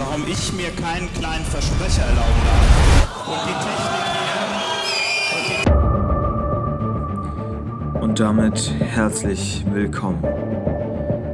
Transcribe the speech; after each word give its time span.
warum 0.00 0.26
ich 0.26 0.52
mir 0.54 0.70
keinen 0.70 1.12
kleinen 1.12 1.44
Versprecher 1.44 2.02
erlauben 2.02 2.42
darf. 2.46 2.66
Und 3.28 3.40
die 3.48 3.56
Technik 3.66 4.04
hier. 7.92 8.02
Und 8.02 8.18
damit 8.18 8.70
herzlich 8.80 9.62
willkommen 9.70 10.22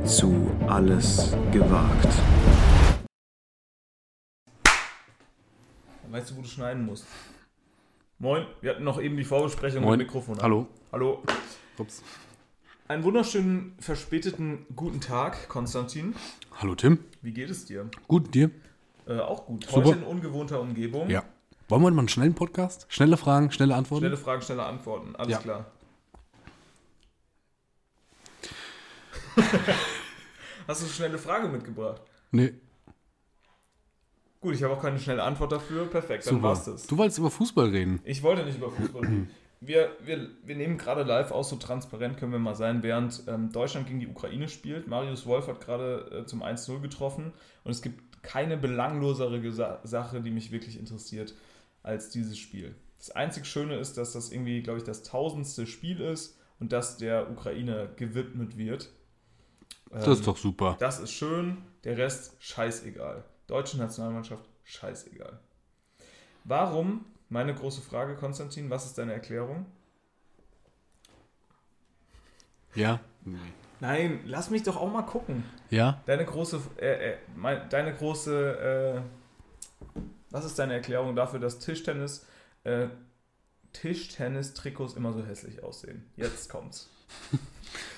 zu 0.05 0.51
Alles 0.66 1.37
gewagt. 1.52 2.09
Weißt 6.11 6.30
du, 6.30 6.37
wo 6.37 6.42
du 6.42 6.48
schneiden 6.48 6.87
musst? 6.87 7.06
Moin, 8.19 8.47
wir 8.62 8.70
hatten 8.70 8.84
noch 8.84 9.01
eben 9.01 9.17
die 9.17 9.25
Vorbesprechung 9.25 9.83
Moin. 9.83 9.98
mit 9.98 10.09
Mikrofon. 10.09 10.37
an. 10.39 10.42
Hallo. 10.42 10.67
Hallo. 10.91 11.23
Ups. 11.78 12.03
Einen 12.89 13.03
wunderschönen, 13.03 13.75
verspäteten 13.81 14.65
guten 14.77 15.01
Tag, 15.01 15.49
Konstantin. 15.49 16.15
Hallo 16.61 16.75
Tim. 16.77 16.99
Wie 17.21 17.33
geht 17.33 17.51
es 17.51 17.65
dir? 17.65 17.91
Gut, 18.07 18.33
dir? 18.35 18.51
Äh, 19.09 19.19
auch 19.19 19.47
gut. 19.47 19.65
Super. 19.65 19.77
Heute 19.85 19.99
in 19.99 20.05
ungewohnter 20.05 20.61
Umgebung. 20.61 21.11
Ja. 21.11 21.25
Wollen 21.69 21.83
wir 21.83 21.91
mal 21.91 21.99
einen 21.99 22.09
schnellen 22.09 22.35
Podcast? 22.35 22.87
Schnelle 22.89 23.17
Fragen, 23.17 23.51
schnelle 23.51 23.75
Antworten? 23.75 24.03
Schnelle 24.05 24.17
Fragen, 24.17 24.43
schnelle 24.43 24.62
Antworten. 24.65 25.17
Alles 25.17 25.33
Ja. 25.33 25.39
klar. 25.39 25.67
Hast 30.69 30.81
du 30.81 30.84
eine 30.87 30.95
schnelle 30.95 31.19
Frage 31.19 31.48
mitgebracht? 31.48 32.01
Nee, 32.31 32.55
Gut, 34.41 34.55
ich 34.55 34.62
habe 34.62 34.75
auch 34.75 34.83
keine 34.83 35.00
schnelle 35.00 35.25
Antwort 35.25 35.50
dafür. 35.50 35.87
Perfekt, 35.87 36.25
dann 36.27 36.34
super. 36.34 36.48
war's 36.48 36.65
das. 36.67 36.87
Du 36.87 36.97
wolltest 36.98 37.19
über 37.19 37.33
Fußball 37.33 37.69
reden. 37.71 38.00
Ich 38.05 38.23
wollte 38.23 38.45
nicht 38.45 38.59
über 38.59 38.71
Fußball 38.71 39.00
reden. 39.03 39.31
Wir, 39.61 39.97
wir, 40.05 40.29
wir 40.45 40.55
nehmen 40.55 40.77
gerade 40.77 41.03
live 41.03 41.31
aus, 41.31 41.49
so 41.49 41.57
transparent 41.57 42.19
können 42.19 42.33
wir 42.33 42.39
mal 42.39 42.55
sein, 42.55 42.83
während 42.83 43.23
ähm, 43.27 43.53
Deutschland 43.53 43.87
gegen 43.87 44.01
die 44.01 44.07
Ukraine 44.09 44.49
spielt. 44.49 44.87
Marius 44.87 45.27
Wolf 45.27 45.49
hat 45.49 45.61
gerade 45.61 46.11
äh, 46.23 46.27
zum 46.27 46.43
1-0 46.43 46.81
getroffen 46.81 47.33
und 47.65 47.71
es 47.71 47.81
gibt 47.83 48.23
keine 48.23 48.57
belanglosere 48.57 49.41
Gesa 49.41 49.81
Sache, 49.84 50.21
die 50.21 50.31
mich 50.31 50.51
wirklich 50.53 50.79
interessiert, 50.79 51.34
als 51.83 52.11
dieses 52.11 52.37
Spiel. 52.39 52.75
Das 52.99 53.11
einzig 53.12 53.47
Schöne 53.47 53.77
ist, 53.79 53.97
dass 53.97 54.12
das 54.12 54.31
irgendwie, 54.33 54.62
glaube 54.62 54.79
ich, 54.79 54.84
das 54.84 55.03
tausendste 55.03 55.67
Spiel 55.67 56.01
ist 56.01 56.39
und 56.59 56.73
dass 56.73 56.97
der 56.99 57.31
Ukraine 57.31 57.91
gewidmet 57.97 58.57
wird. 58.59 58.91
Das 59.91 60.07
Ähm, 60.07 60.12
ist 60.12 60.27
doch 60.27 60.37
super. 60.37 60.77
das 60.81 60.99
ist 61.01 61.12
schön, 61.12 61.59
der 61.84 61.97
Rest 61.97 62.37
scheißegal. 62.41 63.25
Deutsche 63.47 63.79
Nationalmannschaft 63.79 64.45
scheißegal. 64.65 65.39
Warum, 66.45 67.05
meine 67.28 67.55
große 67.55 67.80
Frage, 67.80 68.14
Konstantin, 68.16 68.70
was 68.70 68.86
ist 68.86 68.98
deine 68.98 69.12
Erklärung? 69.12 69.66
Ja. 72.74 73.00
Nein, 73.80 74.20
lass 74.24 74.50
mich 74.50 74.62
doch 74.62 74.77
auch 74.77 74.91
mal 74.91 75.02
gucken. 75.02 75.44
Ja? 75.70 76.00
Deine 76.06 76.24
große, 76.24 76.60
äh, 76.80 77.12
äh, 77.12 77.16
mein, 77.34 77.69
deine 77.69 77.94
große, 77.94 79.02
äh, 79.04 80.00
was 80.30 80.44
ist 80.44 80.58
deine 80.58 80.74
Erklärung 80.74 81.16
dafür, 81.16 81.41
dass 81.41 81.58
Tischtennis, 81.58 82.27
äh, 82.64 82.88
Tischtennis-Trikots 83.72 84.94
immer 84.94 85.12
so 85.12 85.24
hässlich 85.24 85.62
aussehen? 85.62 86.06
Jetzt 86.16 86.48
kommt's. 86.48 86.91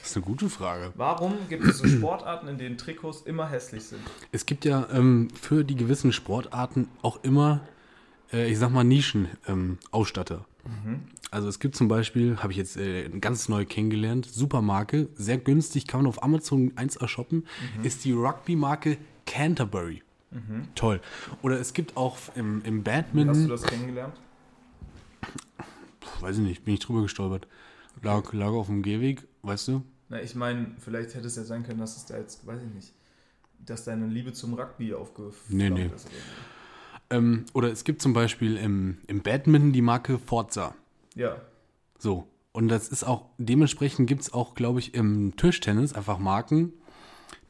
Das 0.01 0.13
ist 0.13 0.17
eine 0.17 0.25
gute 0.25 0.49
Frage. 0.49 0.93
Warum 0.97 1.37
gibt 1.51 1.65
es 1.65 1.79
so 1.79 1.87
Sportarten, 1.99 2.49
in 2.49 2.57
denen 2.57 2.79
Trikots 2.79 3.21
immer 3.21 3.49
hässlich 3.49 3.85
sind? 3.85 4.01
Es 4.33 4.47
gibt 4.47 4.65
ja 4.65 4.89
ähm, 4.91 5.29
für 5.39 5.65
die 5.65 5.77
gewissen 5.77 6.13
Sportarten 6.13 6.89
auch 7.03 7.23
immer, 7.23 7.61
äh, 8.33 8.51
ich 8.51 8.59
sag 8.59 8.71
mal, 8.71 8.85
Nischen-Ausstatter. 8.85 9.49
Ähm, 9.49 9.79
Ausstatter. 9.91 10.45
Also 11.31 11.49
es 11.49 11.59
gibt 11.61 11.77
zum 11.77 11.89
Beispiel, 11.89 12.39
habe 12.39 12.53
ich 12.53 12.59
jetzt 12.59 12.77
äh, 12.77 13.09
ganz 13.21 13.49
neu 13.49 13.65
kennengelernt, 13.65 14.27
Supermarke, 14.27 15.09
sehr 15.15 15.39
günstig, 15.39 15.87
kann 15.87 16.01
man 16.01 16.07
auf 16.09 16.23
Amazon 16.23 16.73
1 16.77 16.97
ershoppen, 16.97 17.47
ist 17.83 18.05
die 18.05 18.13
Rugby-Marke 18.13 18.99
Canterbury. 19.27 20.03
Toll. 20.75 21.01
Oder 21.43 21.59
es 21.59 21.73
gibt 21.73 21.97
auch 21.97 22.19
im, 22.35 22.63
im 22.65 22.85
Wie 22.85 22.91
hast 22.91 22.97
Badminton... 23.07 23.43
du 23.45 23.49
das 23.49 23.63
kennengelernt? 23.63 24.15
Puh, 26.01 26.23
weiß 26.23 26.37
ich 26.37 26.43
nicht, 26.43 26.65
bin 26.65 26.75
ich 26.75 26.81
drüber 26.81 27.03
gestolpert. 27.03 27.49
Lag, 28.03 28.33
lag 28.33 28.49
auf 28.49 28.67
dem 28.67 28.83
Gehweg, 28.83 29.27
weißt 29.43 29.69
du? 29.69 29.83
Na, 30.11 30.21
ich 30.23 30.35
meine, 30.35 30.73
vielleicht 30.79 31.15
hätte 31.15 31.27
es 31.27 31.37
ja 31.37 31.45
sein 31.45 31.63
können, 31.63 31.81
dass 31.81 31.97
es 31.97 32.07
da 32.07 32.17
jetzt, 32.19 32.47
weiß 32.47 32.61
ich 32.63 32.75
nicht, 32.75 32.93
dass 33.65 33.85
deine 33.85 34.07
Liebe 34.07 34.33
zum 34.33 34.55
Rugby 34.55 34.95
aufgeflammt 34.95 35.51
Nee, 35.51 35.71
nee. 35.71 35.87
ist. 35.87 36.07
Oder. 36.07 36.15
Ähm, 37.11 37.47
oder 37.55 37.71
es 37.71 37.85
gibt 37.85 38.03
zum 38.03 38.13
Beispiel 38.13 38.57
im, 38.57 38.99
im 39.07 39.23
Badminton 39.23 39.73
die 39.73 39.83
Marke 39.83 40.19
Forza. 40.19 40.75
Ja, 41.15 41.37
So. 41.99 42.29
Und 42.53 42.69
das 42.69 42.89
ist 42.89 43.05
auch, 43.05 43.27
dementsprechend 43.39 44.09
gibt 44.09 44.23
es 44.23 44.33
auch, 44.33 44.55
glaube 44.55 44.81
ich, 44.81 44.95
im 44.95 45.37
Tischtennis 45.37 45.93
einfach 45.93 46.19
Marken, 46.19 46.73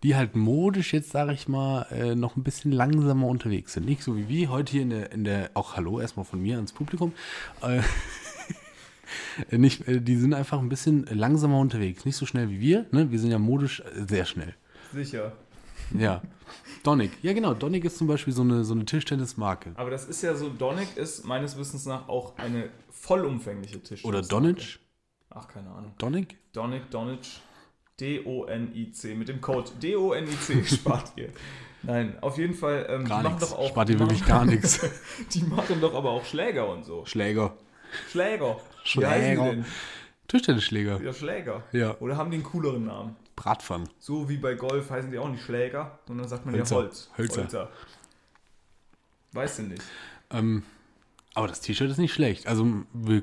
die 0.03 0.17
halt 0.17 0.37
modisch 0.37 0.93
jetzt, 0.93 1.11
sage 1.11 1.33
ich 1.33 1.49
mal, 1.49 1.87
äh, 1.91 2.15
noch 2.15 2.37
ein 2.37 2.43
bisschen 2.43 2.73
langsamer 2.73 3.27
unterwegs 3.27 3.73
sind. 3.73 3.87
Nicht 3.87 4.03
so 4.03 4.17
wie 4.17 4.29
wir 4.29 4.51
heute 4.51 4.73
hier 4.73 4.83
in 4.83 4.91
der, 4.91 5.13
in 5.13 5.25
der 5.25 5.51
auch 5.55 5.77
Hallo 5.77 5.99
erstmal 5.99 6.27
von 6.27 6.43
mir 6.43 6.57
ans 6.57 6.73
Publikum. 6.73 7.13
Äh, 7.63 7.81
nicht, 9.57 9.89
äh, 9.89 10.01
die 10.03 10.17
sind 10.17 10.35
einfach 10.35 10.59
ein 10.59 10.69
bisschen 10.69 11.07
langsamer 11.07 11.59
unterwegs. 11.59 12.05
Nicht 12.05 12.17
so 12.17 12.27
schnell 12.27 12.51
wie 12.51 12.61
wir. 12.61 12.85
Ne? 12.91 13.11
Wir 13.11 13.19
sind 13.19 13.31
ja 13.31 13.39
modisch 13.39 13.81
äh, 13.81 14.05
sehr 14.07 14.27
schnell. 14.27 14.55
sicher. 14.93 15.33
Ja. 15.97 16.23
Donic. 16.83 17.13
Ja, 17.23 17.33
genau. 17.33 17.55
Donic 17.55 17.85
ist 17.85 17.99
zum 17.99 18.07
Beispiel 18.07 18.33
so 18.33 18.43
eine, 18.43 18.65
so 18.65 18.75
eine 18.75 18.85
Tischtennismarke. 18.85 19.73
Aber 19.75 19.91
das 19.91 20.07
ist 20.07 20.23
ja 20.23 20.35
so, 20.35 20.49
Donic 20.49 20.97
ist 20.97 21.25
meines 21.25 21.57
Wissens 21.59 21.87
nach 21.87 22.09
auch 22.09 22.37
eine 22.39 22.71
vollumfängliche 22.91 23.83
Tischtennis. 23.83 24.05
Oder 24.05 24.23
Donic. 24.23 24.79
Ach, 25.31 25.49
keine 25.49 25.71
Ahnung. 25.71 25.93
Donic? 25.99 26.37
Donic, 26.53 26.91
Donic, 26.91 27.21
D-O-N-I-C. 28.01 29.15
Mit 29.15 29.29
dem 29.29 29.41
Code 29.41 29.71
D-O-N-I-C 29.81 30.65
spart 30.77 31.13
ihr. 31.17 31.31
Nein, 31.83 32.19
auf 32.21 32.39
jeden 32.39 32.55
Fall. 32.55 32.87
Ähm, 32.89 33.05
Gar 33.05 33.23
die 33.23 33.29
machen 33.29 33.41
doch 33.41 33.59
auch. 33.59 33.69
Spart 33.69 33.91
ihr 33.91 33.99
wirklich 33.99 34.25
gar 34.27 34.45
nichts. 34.45 34.81
Die 35.33 35.43
machen 35.45 35.81
doch 35.81 35.95
aber 35.95 36.11
auch 36.11 36.25
Schläger 36.25 36.69
und 36.69 36.85
so. 36.85 37.05
Schläger. 37.07 37.57
Schläger. 38.11 38.57
Schläger. 38.83 39.65
Tischtennisschläger. 40.27 41.01
Ja, 41.01 41.13
Schläger. 41.13 41.63
Ja. 41.73 41.97
Oder 42.01 42.17
haben 42.17 42.31
die 42.31 42.37
einen 42.37 42.45
cooleren 42.45 42.87
Namen? 42.87 43.17
Bratpfannen. 43.39 43.89
So 44.01 44.29
wie 44.29 44.37
bei 44.37 44.55
Golf 44.55 44.91
heißen 44.91 45.11
die 45.11 45.19
auch 45.19 45.29
nicht 45.29 45.45
Schläger, 45.45 45.99
sondern 46.07 46.29
sagt 46.29 46.45
man 46.45 46.55
Hölzer. 46.55 46.75
ja 46.77 46.83
Holz. 46.83 47.11
Hölzer. 47.17 47.71
Weißt 49.33 49.61
du 49.61 49.63
nicht. 49.63 49.83
Ähm, 50.31 50.65
aber 51.35 51.47
das 51.47 51.61
T-Shirt 51.61 51.91
ist 51.91 51.99
nicht 51.99 52.13
schlecht. 52.13 52.47
Also, 52.49 52.67
wir, 52.93 53.23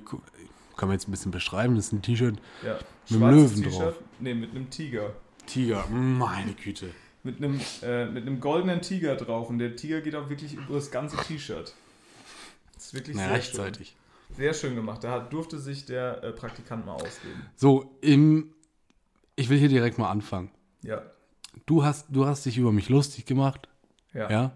kann 0.77 0.87
man 0.87 0.91
jetzt 0.91 1.07
ein 1.07 1.11
bisschen 1.11 1.31
beschreiben. 1.31 1.75
Das 1.75 1.87
ist 1.87 1.91
ein 1.91 2.01
T-Shirt. 2.01 2.37
Ja. 2.63 2.79
Mit 3.09 3.21
einem 3.21 3.35
Löwen 3.35 3.63
drauf. 3.63 3.95
Nee, 4.19 4.33
mit 4.33 4.51
einem 4.51 4.69
Tiger. 4.69 5.13
Tiger. 5.45 5.85
Meine 5.87 6.53
Güte. 6.53 6.91
Mit 7.23 7.37
einem, 7.37 7.59
äh, 7.81 8.05
mit 8.05 8.25
einem 8.25 8.39
goldenen 8.39 8.81
Tiger 8.81 9.15
drauf. 9.15 9.49
Und 9.49 9.59
der 9.59 9.75
Tiger 9.75 10.01
geht 10.01 10.15
auch 10.15 10.29
wirklich 10.29 10.53
über 10.53 10.75
das 10.75 10.91
ganze 10.91 11.17
T-Shirt. 11.17 11.73
Das 12.73 12.85
ist 12.85 12.93
wirklich 12.93 13.17
Na, 13.17 13.23
sehr 13.23 13.33
rechtzeitig. 13.33 13.89
schön. 13.89 14.35
Sehr 14.37 14.53
schön 14.53 14.75
gemacht. 14.75 15.03
Da 15.03 15.19
durfte 15.19 15.59
sich 15.59 15.85
der 15.85 16.23
äh, 16.23 16.31
Praktikant 16.31 16.85
mal 16.85 16.93
ausleben. 16.93 17.45
So, 17.55 17.95
im, 18.01 18.53
ich 19.35 19.49
will 19.49 19.57
hier 19.57 19.69
direkt 19.69 19.97
mal 19.97 20.09
anfangen. 20.09 20.51
Ja. 20.81 21.01
Du 21.65 21.83
hast, 21.83 22.07
du 22.09 22.25
hast 22.25 22.45
dich 22.45 22.57
über 22.57 22.71
mich 22.71 22.89
lustig 22.89 23.25
gemacht. 23.25 23.67
Ja. 24.13 24.29
Ja. 24.29 24.51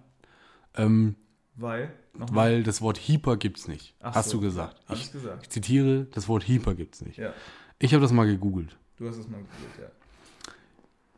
Ähm, 0.75 1.15
Weil? 1.55 1.91
Nochmal? 2.13 2.35
weil 2.35 2.63
das 2.63 2.81
Wort 2.81 2.97
Hyper 2.97 3.37
gibt's 3.37 3.67
nicht. 3.67 3.95
Ach 4.01 4.15
hast 4.15 4.29
so, 4.29 4.37
du 4.37 4.43
gesagt. 4.43 4.75
Hab 4.87 4.97
Ich, 4.97 5.11
gesagt. 5.11 5.43
ich 5.43 5.49
zitiere, 5.49 6.05
das 6.11 6.27
Wort 6.27 6.47
Hyper 6.47 6.75
gibt's 6.75 7.01
nicht. 7.01 7.17
Ja. 7.17 7.33
Ich 7.77 7.93
habe 7.93 8.01
das 8.01 8.11
mal 8.11 8.25
gegoogelt. 8.25 8.75
Du 8.97 9.07
hast 9.07 9.17
es 9.17 9.27
mal 9.29 9.37
gegoogelt, 9.37 9.79
ja. 9.79 10.53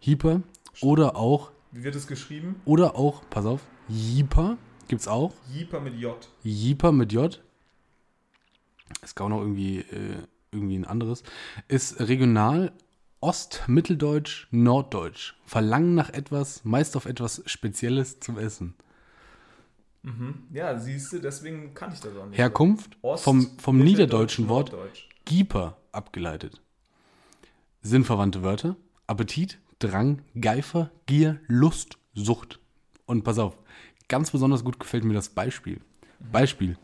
Hyper 0.02 0.42
oder 0.82 1.16
auch, 1.16 1.52
Wie 1.72 1.84
wird 1.84 1.96
es 1.96 2.06
geschrieben? 2.08 2.62
oder 2.66 2.96
auch, 2.96 3.24
pass 3.30 3.46
auf, 3.46 3.62
Hyper 3.88 4.58
gibt's 4.88 5.08
auch. 5.08 5.34
Jeeper 5.52 5.80
mit 5.80 5.96
J. 5.96 6.16
Jiper 6.44 6.92
mit 6.92 7.12
J. 7.14 7.42
Es 9.02 9.16
gab 9.16 9.26
auch 9.26 9.30
noch 9.30 9.40
irgendwie, 9.42 9.80
äh, 9.80 10.18
irgendwie 10.52 10.76
ein 10.78 10.86
anderes. 10.86 11.24
Ist 11.68 12.00
regional 12.00 12.74
Ost-, 13.22 13.64
Mitteldeutsch, 13.68 14.48
Norddeutsch. 14.52 15.36
Verlangen 15.46 15.96
nach 15.96 16.10
etwas, 16.10 16.66
meist 16.66 16.98
auf 16.98 17.06
etwas 17.06 17.44
Spezielles 17.46 18.20
zum 18.20 18.38
Essen. 18.38 18.74
Ja, 20.52 20.80
siehst 20.80 21.14
du, 21.14 21.20
deswegen 21.20 21.76
kann 21.76 21.94
ich 21.94 22.00
das 22.00 22.16
auch 22.18 22.26
nicht. 22.26 22.40
Herkunft 22.40 22.98
Ost, 23.04 23.24
vom, 23.24 23.60
vom 23.60 23.78
niederdeutschen 23.78 24.50
Wort. 24.50 24.76
Gieper 25.26 25.78
abgeleitet. 25.92 26.60
Sinnverwandte 27.84 28.42
Wörter. 28.42 28.76
Appetit, 29.06 29.60
Drang, 29.78 30.24
Geifer, 30.40 30.90
Gier, 31.06 31.40
Lust, 31.48 32.00
Sucht. 32.16 32.60
Und 33.06 33.24
pass 33.24 33.38
auf, 33.38 33.58
ganz 34.08 34.32
besonders 34.32 34.64
gut 34.64 34.80
gefällt 34.80 35.04
mir 35.04 35.14
das 35.14 35.30
Beispiel. 35.30 35.80
Beispiel. 36.32 36.78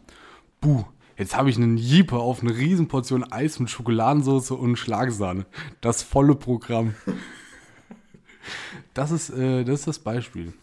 Buh, 0.62 0.86
jetzt 1.18 1.36
habe 1.36 1.50
ich 1.50 1.58
einen 1.58 1.78
Jeeper 1.78 2.20
auf 2.20 2.42
eine 2.42 2.56
Riesenportion 2.56 3.24
Eis 3.32 3.60
mit 3.60 3.70
Schokoladensauce 3.70 4.52
und 4.52 4.76
Schlagsahne. 4.78 5.46
Das 5.82 6.04
volle 6.04 6.36
Programm. 6.36 6.96
Das 8.94 9.12
ist, 9.12 9.30
äh, 9.30 9.64
das 9.64 9.80
ist 9.80 9.88
das 9.88 10.00
Beispiel. 10.00 10.54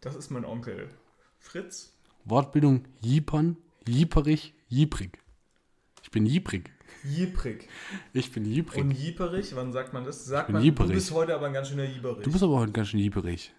Das 0.00 0.14
ist 0.14 0.30
mein 0.30 0.44
Onkel. 0.44 0.88
Fritz? 1.38 1.92
Wortbildung 2.24 2.84
Jiepern, 3.00 3.56
Jieperich, 3.86 4.54
Jieprig. 4.68 5.18
Ich 6.02 6.10
bin 6.10 6.24
Jieprig. 6.24 6.70
Jieprig. 7.04 7.68
Ich 8.12 8.30
bin 8.30 8.44
Jieprig. 8.44 8.84
Und 8.84 8.92
Jieperich, 8.92 9.56
wann 9.56 9.72
sagt 9.72 9.92
man 9.92 10.04
das? 10.04 10.24
Sagt 10.24 10.50
man, 10.50 10.62
du 10.62 10.88
bist 10.88 11.10
heute 11.10 11.34
aber 11.34 11.46
ein 11.46 11.52
ganz 11.52 11.68
schöner 11.68 11.84
Jieperich. 11.84 12.22
Du 12.22 12.30
bist 12.30 12.44
aber 12.44 12.58
heute 12.58 12.72
ganz 12.72 12.88
schön 12.88 13.00
Jieperich. 13.00 13.52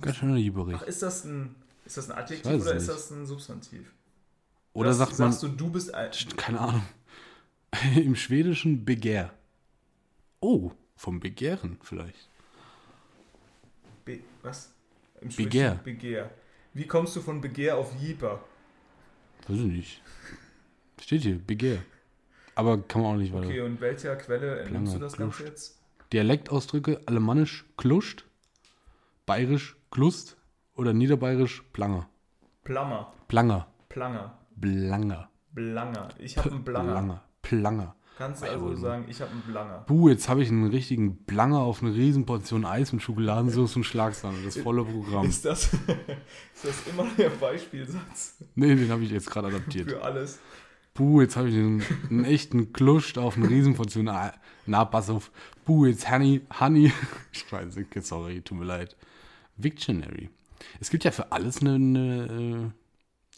Ganz 0.00 0.16
schön 0.16 0.34
lieberig. 0.34 0.76
Ach, 0.78 0.82
ist 0.82 1.02
das 1.02 1.24
ein, 1.24 1.54
ist 1.84 1.96
das 1.96 2.10
ein 2.10 2.18
Adjektiv 2.18 2.46
oder 2.46 2.56
es 2.56 2.82
ist 2.82 2.88
nicht. 2.88 2.88
das 2.88 3.10
ein 3.10 3.26
Substantiv? 3.26 3.92
Oder 4.74 4.88
Das- 4.90 4.98
sagt 4.98 5.18
man, 5.18 5.32
sagst 5.32 5.42
du, 5.42 5.48
du 5.48 5.70
bist 5.70 5.94
ein, 5.94 6.10
keine 6.36 6.60
Ahnung, 6.60 6.82
im 7.96 8.14
Schwedischen 8.16 8.84
Begehr. 8.84 9.32
Oh, 10.40 10.70
vom 10.96 11.20
Begehren 11.20 11.78
vielleicht. 11.82 12.28
Be 14.04 14.20
was? 14.42 14.72
Im 15.20 15.28
Begehr. 15.28 15.70
Schwedischen 15.70 15.84
Begehr. 15.84 16.30
Wie 16.74 16.86
kommst 16.86 17.16
du 17.16 17.20
von 17.20 17.40
Begehr 17.40 17.78
auf 17.78 17.94
Jeeper? 18.00 18.44
Weiß 19.48 19.56
ich 19.58 19.64
nicht. 19.66 20.02
Steht 21.00 21.22
hier, 21.22 21.38
Begehr. 21.38 21.78
Aber 22.54 22.78
kann 22.82 23.02
man 23.02 23.14
auch 23.14 23.18
nicht 23.18 23.32
weiter. 23.32 23.46
Okay, 23.46 23.60
und 23.62 23.80
welcher 23.80 24.16
Quelle 24.16 24.60
entnimmst 24.60 24.94
du 24.94 24.98
das 24.98 25.16
Ganze 25.16 25.44
jetzt? 25.44 25.78
Dialektausdrücke 26.12 27.00
alemannisch 27.06 27.64
Kluscht, 27.76 28.24
bayerisch 29.26 29.76
Klust 29.90 30.36
oder 30.76 30.92
niederbayerisch 30.92 31.62
Planger. 31.72 32.08
Plammer, 32.62 33.12
Planger. 33.28 33.66
Planger, 33.88 34.38
Blanger. 34.56 35.30
Blanger. 35.52 36.08
Ich 36.18 36.36
habe 36.38 36.50
einen 36.50 36.64
Blanger. 36.64 36.92
Planger. 36.92 37.22
Planger. 37.42 37.96
Kannst 38.16 38.42
du 38.42 38.46
also 38.46 38.66
wohl. 38.66 38.76
sagen, 38.76 39.06
ich 39.08 39.20
habe 39.20 39.32
einen 39.32 39.40
Blanger. 39.42 39.78
Buh, 39.88 40.08
jetzt 40.08 40.28
habe 40.28 40.42
ich 40.42 40.48
einen 40.48 40.70
richtigen 40.70 41.16
Blanger 41.24 41.58
auf 41.58 41.82
eine 41.82 41.92
Riesenportion 41.92 42.64
Eis 42.64 42.92
mit 42.92 43.02
Schokoladensauce 43.02 43.74
und 43.74 43.84
Schlagsahne. 43.84 44.38
Das 44.44 44.56
volle 44.56 44.84
Programm. 44.84 45.26
Ist 45.26 45.44
das, 45.44 45.64
ist 46.54 46.64
das 46.64 46.86
immer 46.86 47.06
der 47.18 47.30
Beispielsatz 47.30 48.36
Nee, 48.54 48.76
den 48.76 48.88
habe 48.90 49.02
ich 49.02 49.10
jetzt 49.10 49.30
gerade 49.30 49.48
adaptiert. 49.48 49.90
für 49.90 50.02
alles? 50.02 50.38
Buh, 50.94 51.22
jetzt 51.22 51.36
habe 51.36 51.48
ich 51.48 51.56
einen, 51.56 51.82
einen 52.08 52.24
echten 52.24 52.72
Kluscht 52.72 53.18
auf 53.18 53.36
eine 53.36 53.50
Riesenportion 53.50 54.08
Eis. 54.08 54.34
Na, 54.66 54.84
pass 54.84 55.10
auf. 55.10 55.32
Buh, 55.64 55.86
jetzt 55.86 56.08
Honey, 56.08 56.42
Honey. 56.60 56.92
Scheiße, 57.32 57.84
sorry, 58.00 58.42
tut 58.42 58.58
mir 58.58 58.64
leid. 58.64 58.96
Victionary. 59.56 60.30
Es 60.80 60.90
gibt 60.90 61.02
ja 61.02 61.10
für 61.10 61.32
alles 61.32 61.60
eine, 61.60 61.74
eine 61.74 62.72
äh, 62.72 62.83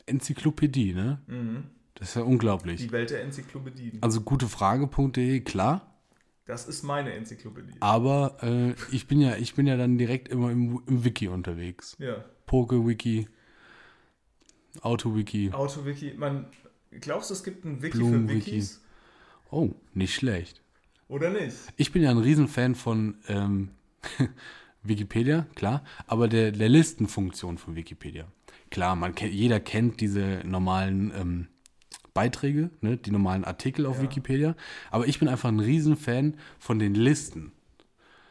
Enzyklopädie, 0.06 0.94
ne? 0.94 1.20
Das 1.94 2.10
ist 2.10 2.14
ja 2.16 2.22
unglaublich. 2.22 2.80
Die 2.80 2.92
Welt 2.92 3.10
der 3.10 3.22
Enzyklopädien. 3.22 3.98
Also 4.02 4.20
gutefrage.de, 4.20 5.40
klar. 5.40 5.92
Das 6.44 6.68
ist 6.68 6.82
meine 6.84 7.12
Enzyklopädie. 7.12 7.74
Aber 7.80 8.36
äh, 8.42 8.74
ich, 8.92 9.08
bin 9.08 9.20
ja, 9.20 9.36
ich 9.36 9.54
bin 9.54 9.66
ja 9.66 9.76
dann 9.76 9.98
direkt 9.98 10.28
immer 10.28 10.50
im, 10.50 10.80
im 10.86 11.04
Wiki 11.04 11.28
unterwegs. 11.28 11.96
Ja. 11.98 12.24
Poke-Wiki, 12.46 13.26
Auto-Wiki. 14.82 15.52
Autowiki. 15.52 16.14
Man, 16.16 16.46
glaubst 17.00 17.30
du, 17.30 17.34
es 17.34 17.42
gibt 17.42 17.64
ein 17.64 17.82
Wiki 17.82 17.92
für 17.92 17.98
Blumenwiki. 17.98 18.52
Wikis? 18.52 18.80
Oh, 19.50 19.70
nicht 19.94 20.14
schlecht. 20.14 20.62
Oder 21.08 21.30
nicht? 21.30 21.56
Ich 21.76 21.92
bin 21.92 22.02
ja 22.02 22.10
ein 22.10 22.18
Riesenfan 22.18 22.74
von 22.74 23.18
ähm, 23.28 23.70
Wikipedia, 24.82 25.46
klar, 25.54 25.84
aber 26.06 26.28
der, 26.28 26.52
der 26.52 26.68
Listenfunktion 26.68 27.58
von 27.58 27.76
Wikipedia. 27.76 28.26
Klar, 28.70 28.96
man 28.96 29.14
jeder 29.16 29.60
kennt 29.60 30.00
diese 30.00 30.42
normalen 30.44 31.12
ähm, 31.18 31.46
Beiträge, 32.14 32.70
ne, 32.80 32.96
die 32.96 33.10
normalen 33.10 33.44
Artikel 33.44 33.86
auf 33.86 33.96
Ja. 33.98 34.02
Wikipedia, 34.04 34.56
aber 34.90 35.06
ich 35.06 35.18
bin 35.18 35.28
einfach 35.28 35.48
ein 35.50 35.60
Riesenfan 35.60 36.34
von 36.58 36.78
den 36.78 36.94
Listen. 36.94 37.52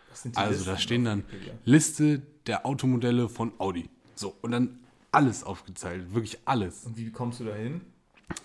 Was 0.10 0.24
sind 0.24 0.36
die 0.36 0.40
Also 0.40 0.54
Listen 0.58 0.70
da 0.70 0.78
stehen 0.78 1.06
dann? 1.06 1.24
Liste 1.66 2.22
der 2.48 2.66
Automodelle 2.66 3.30
von 3.30 3.52
Audi. 3.60 3.90
So, 4.16 4.36
und 4.42 4.52
dann 4.52 4.80
alles 5.12 5.44
aufgezählt, 5.44 6.14
wirklich 6.14 6.40
alles. 6.46 6.86
Und 6.86 6.98
wie 6.98 7.12
kommst 7.12 7.40
du 7.40 7.46
da 7.46 7.54
hin? 7.56 7.82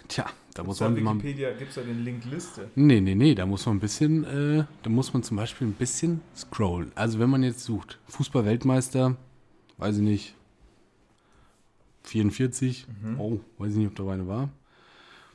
Tja, 0.09 0.27
da 0.55 0.63
muss 0.63 0.79
man 0.81 0.95
Wikipedia 0.95 1.53
gibt 1.53 1.71
es 1.71 1.77
da 1.77 1.81
den 1.83 2.05
Link 2.05 2.25
Liste. 2.31 2.71
Nee, 2.75 3.01
nee, 3.01 3.15
nee, 3.15 3.35
da 3.35 3.47
muss 3.47 3.65
man 3.65 3.77
ein 3.77 3.81
bisschen, 3.81 4.25
äh, 4.25 4.65
da 4.83 4.91
muss 4.91 5.13
man 5.15 5.23
zum 5.23 5.37
Beispiel 5.39 5.67
ein 5.69 5.73
bisschen 5.73 6.21
scrollen. 6.37 6.93
Also 6.95 7.19
wenn 7.19 7.31
man 7.31 7.43
jetzt 7.43 7.65
sucht, 7.65 7.99
Fußball-Weltmeister, 8.09 9.17
weiß 9.79 9.97
ich 9.97 10.03
nicht, 10.03 10.35
44, 12.11 12.87
oh, 13.19 13.39
weiß 13.59 13.71
ich 13.73 13.77
nicht, 13.79 13.87
ob 13.89 13.95
da 13.95 14.09
eine 14.13 14.27
war. 14.27 14.49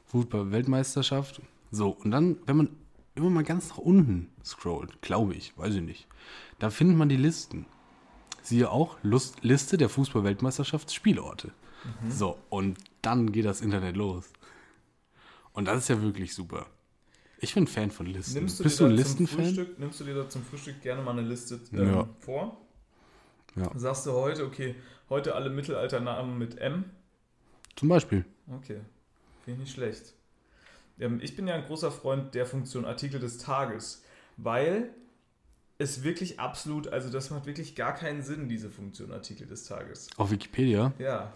Fußball-Weltmeisterschaft. 0.08 1.42
So, 1.72 1.90
und 1.90 2.12
dann, 2.12 2.38
wenn 2.46 2.58
man 2.58 2.70
immer 3.16 3.30
mal 3.30 3.44
ganz 3.44 3.70
nach 3.70 3.78
unten 3.78 4.30
scrollt, 4.44 5.02
glaube 5.02 5.34
ich, 5.36 5.58
weiß 5.58 5.76
ich 5.76 5.82
nicht, 5.82 6.08
da 6.60 6.70
findet 6.70 6.98
man 6.98 7.10
die 7.10 7.16
Listen. 7.18 7.66
Siehe 8.42 8.70
auch 8.70 8.98
Lust, 9.04 9.44
Liste 9.44 9.78
der 9.78 9.90
Fußball-Weltmeisterschaftsspielorte. 9.90 11.52
So, 12.10 12.38
und 12.50 12.78
dann 13.02 13.32
geht 13.32 13.46
das 13.46 13.62
Internet 13.62 13.96
los. 13.96 14.26
Und 15.54 15.66
das 15.66 15.78
ist 15.84 15.88
ja 15.90 16.02
wirklich 16.02 16.34
super. 16.34 16.66
Ich 17.40 17.54
bin 17.54 17.68
Fan 17.68 17.92
von 17.92 18.06
Listen. 18.08 18.34
Nimmst 18.40 18.60
du 18.60 18.64
Bist 18.64 18.80
dir 18.80 18.86
du 18.86 18.90
ein 18.90 18.96
Listenfan? 18.96 19.46
Frühstück, 19.46 19.80
nimmst 19.80 20.00
du 20.00 20.04
dir 20.04 20.16
da 20.16 20.28
zum 20.30 20.44
Frühstück 20.44 20.82
gerne 20.82 21.02
mal 21.04 21.12
eine 21.12 21.22
Liste 21.28 21.60
ähm, 21.74 21.88
Ja. 21.88 22.10
vor? 22.20 22.58
Ja. 23.56 23.72
Sagst 23.76 24.06
du 24.06 24.12
heute, 24.12 24.46
okay, 24.46 24.76
heute 25.10 25.36
alle 25.36 25.50
Mittelalternamen 25.50 26.38
mit 26.38 26.58
M? 26.58 26.86
Zum 27.76 27.90
Beispiel. 27.90 28.26
Okay, 28.48 28.80
finde 29.44 29.60
ich 29.62 29.68
nicht 29.68 29.74
schlecht. 29.74 30.14
Ähm, 31.00 31.20
ich 31.22 31.36
bin 31.36 31.48
ja 31.48 31.56
ein 31.56 31.66
großer 31.66 31.92
Freund 31.92 32.36
der 32.36 32.46
Funktion 32.46 32.86
Artikel 32.86 33.20
des 33.20 33.38
Tages, 33.38 34.04
weil 34.38 34.92
es 35.78 36.04
wirklich 36.04 36.40
absolut, 36.40 36.88
also 36.88 37.10
das 37.10 37.30
macht 37.30 37.46
wirklich 37.46 37.76
gar 37.76 37.94
keinen 37.94 38.24
Sinn, 38.24 38.48
diese 38.48 38.70
Funktion 38.70 39.12
Artikel 39.12 39.46
des 39.48 39.66
Tages. 39.66 40.08
Auf 40.18 40.32
Wikipedia. 40.32 40.94
Ja, 41.00 41.34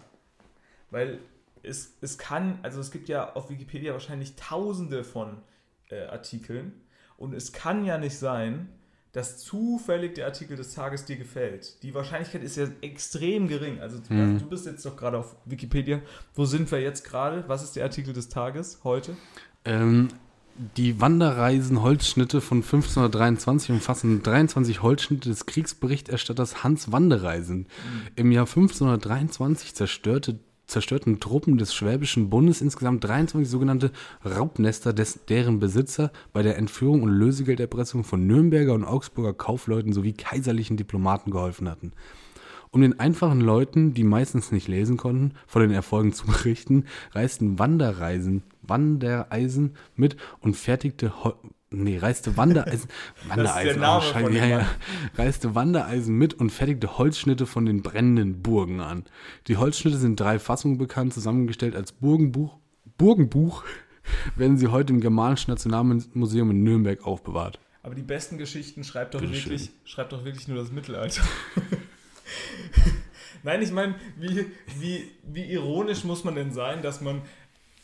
weil 0.90 1.20
es, 1.62 1.96
es 2.00 2.16
kann, 2.16 2.58
also 2.62 2.80
es 2.80 2.90
gibt 2.90 3.08
ja 3.08 3.34
auf 3.34 3.50
Wikipedia 3.50 3.92
wahrscheinlich 3.92 4.36
tausende 4.36 5.04
von 5.04 5.42
äh, 5.90 6.06
Artikeln 6.06 6.72
und 7.18 7.34
es 7.34 7.52
kann 7.52 7.84
ja 7.84 7.98
nicht 7.98 8.16
sein, 8.16 8.68
dass 9.12 9.38
zufällig 9.38 10.14
der 10.14 10.26
Artikel 10.26 10.56
des 10.56 10.72
Tages 10.74 11.04
dir 11.04 11.16
gefällt. 11.16 11.82
Die 11.82 11.94
Wahrscheinlichkeit 11.94 12.42
ist 12.44 12.56
ja 12.56 12.66
extrem 12.80 13.48
gering. 13.48 13.80
Also 13.80 13.98
du- 13.98 14.38
du 14.38 14.46
bist 14.46 14.66
jetzt 14.66 14.84
doch 14.86 14.96
gerade 14.96 15.18
auf 15.18 15.34
Wikipedia. 15.46 16.00
Wo 16.34 16.44
sind 16.44 16.70
wir 16.70 16.80
jetzt 16.80 17.04
gerade? 17.04 17.44
Was 17.48 17.62
ist 17.64 17.74
der 17.76 17.84
Artikel 17.84 18.12
des 18.14 18.28
Tages 18.28 18.80
heute? 18.84 19.16
Ähm, 19.64 20.08
die 20.76 21.00
Wanderreisen 21.00 21.82
Holzschnitte 21.82 22.40
von 22.40 22.58
1523 22.62 23.70
umfassen 23.70 24.22
23 24.22 24.82
Holzschnitte 24.82 25.28
des 25.28 25.46
Kriegsberichterstatters 25.46 26.62
Hans 26.62 26.92
Wandereisen. 26.92 27.66
Im 28.16 28.30
Jahr 28.30 28.46
1523 28.46 29.74
zerstörte, 29.74 30.38
zerstörten 30.70 31.20
Truppen 31.20 31.58
des 31.58 31.74
Schwäbischen 31.74 32.30
Bundes 32.30 32.60
insgesamt 32.60 33.04
23 33.04 33.48
sogenannte 33.48 33.90
Raubnester, 34.24 34.92
des, 34.92 35.24
deren 35.26 35.58
Besitzer 35.58 36.12
bei 36.32 36.42
der 36.42 36.56
Entführung 36.56 37.02
und 37.02 37.10
Lösegelderpressung 37.10 38.04
von 38.04 38.26
Nürnberger 38.26 38.72
und 38.74 38.84
Augsburger 38.84 39.34
Kaufleuten 39.34 39.92
sowie 39.92 40.12
kaiserlichen 40.12 40.76
Diplomaten 40.76 41.30
geholfen 41.30 41.68
hatten. 41.68 41.92
Um 42.70 42.82
den 42.82 43.00
einfachen 43.00 43.40
Leuten, 43.40 43.94
die 43.94 44.04
meistens 44.04 44.52
nicht 44.52 44.68
lesen 44.68 44.96
konnten, 44.96 45.32
von 45.46 45.62
den 45.62 45.72
Erfolgen 45.72 46.12
zu 46.14 46.26
berichten, 46.26 46.84
reisten 47.12 47.58
Wanderreisen, 47.58 48.42
Wandereisen 48.62 49.74
mit 49.96 50.16
und 50.40 50.56
fertigte 50.56 51.24
Hol 51.24 51.34
Nee, 51.72 51.98
reiste 51.98 52.36
Wandereisen, 52.36 52.90
Wandereisen, 53.28 53.80
Name 53.80 53.98
oh, 53.98 54.00
Scheiße, 54.00 54.24
von 54.24 54.32
dem 54.32 54.42
ja, 54.42 54.46
ja, 54.46 54.66
reiste 55.14 55.54
Wandereisen 55.54 56.16
mit 56.16 56.34
und 56.34 56.50
fertigte 56.50 56.98
Holzschnitte 56.98 57.46
von 57.46 57.64
den 57.64 57.82
brennenden 57.82 58.42
Burgen 58.42 58.80
an. 58.80 59.04
Die 59.46 59.56
Holzschnitte 59.56 59.96
sind 59.96 60.18
drei 60.18 60.40
Fassungen 60.40 60.78
bekannt, 60.78 61.14
zusammengestellt 61.14 61.76
als 61.76 61.92
Burgenbuch. 61.92 62.58
Burgenbuch 62.98 63.62
werden 64.36 64.58
sie 64.58 64.66
heute 64.66 64.92
im 64.92 65.00
Germanischen 65.00 65.52
Nationalmuseum 65.52 66.50
in 66.50 66.64
Nürnberg 66.64 67.06
aufbewahrt. 67.06 67.60
Aber 67.84 67.94
die 67.94 68.02
besten 68.02 68.36
Geschichten 68.36 68.82
schreibt 68.82 69.14
doch, 69.14 69.20
Bitteschön. 69.20 69.52
wirklich, 69.52 69.70
schreibt 69.84 70.12
doch 70.12 70.24
wirklich 70.24 70.48
nur 70.48 70.58
das 70.58 70.72
Mittelalter. 70.72 71.22
Nein, 73.44 73.62
ich 73.62 73.70
meine, 73.70 73.94
wie, 74.18 74.46
wie, 74.78 75.10
wie 75.22 75.44
ironisch 75.44 76.02
muss 76.02 76.24
man 76.24 76.34
denn 76.34 76.52
sein, 76.52 76.82
dass 76.82 77.00
man 77.00 77.22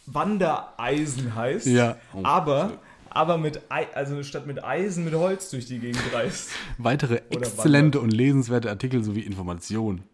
Wandereisen 0.06 1.34
heißt, 1.34 1.66
Ja. 1.66 1.96
Oh. 2.14 2.20
aber, 2.24 2.80
aber 3.16 3.38
mit, 3.38 3.62
Ei, 3.70 3.86
also 3.94 4.22
statt 4.22 4.46
mit 4.46 4.62
Eisen 4.62 5.04
mit 5.04 5.14
Holz 5.14 5.50
durch 5.50 5.66
die 5.66 5.78
Gegend 5.78 6.02
reist. 6.12 6.50
Weitere 6.78 7.22
Oder 7.30 7.38
exzellente 7.38 8.00
und 8.00 8.10
lesenswerte 8.12 8.68
Artikel 8.70 9.02
sowie 9.02 9.20
Informationen. 9.20 10.04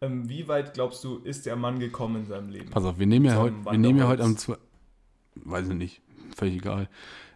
Ähm, 0.00 0.28
wie 0.28 0.48
weit 0.48 0.72
glaubst 0.74 1.04
du, 1.04 1.18
ist 1.18 1.44
der 1.46 1.56
Mann 1.56 1.78
gekommen 1.78 2.22
in 2.22 2.26
seinem 2.26 2.48
Leben? 2.48 2.70
Pass 2.70 2.84
auf, 2.84 2.98
wir 2.98 3.06
nehmen 3.06 3.26
ja 3.26 3.34
Zum 3.34 3.42
heute, 3.42 3.54
wir 3.64 3.78
nehmen 3.78 3.98
ja 3.98 4.06
heute 4.08 4.22
am 4.22 4.30
Wanderholz. 4.30 4.44
12. 4.44 4.58
Weiß 5.44 5.68
ich 5.68 5.74
nicht, 5.74 6.00
völlig 6.36 6.54
egal. 6.54 6.88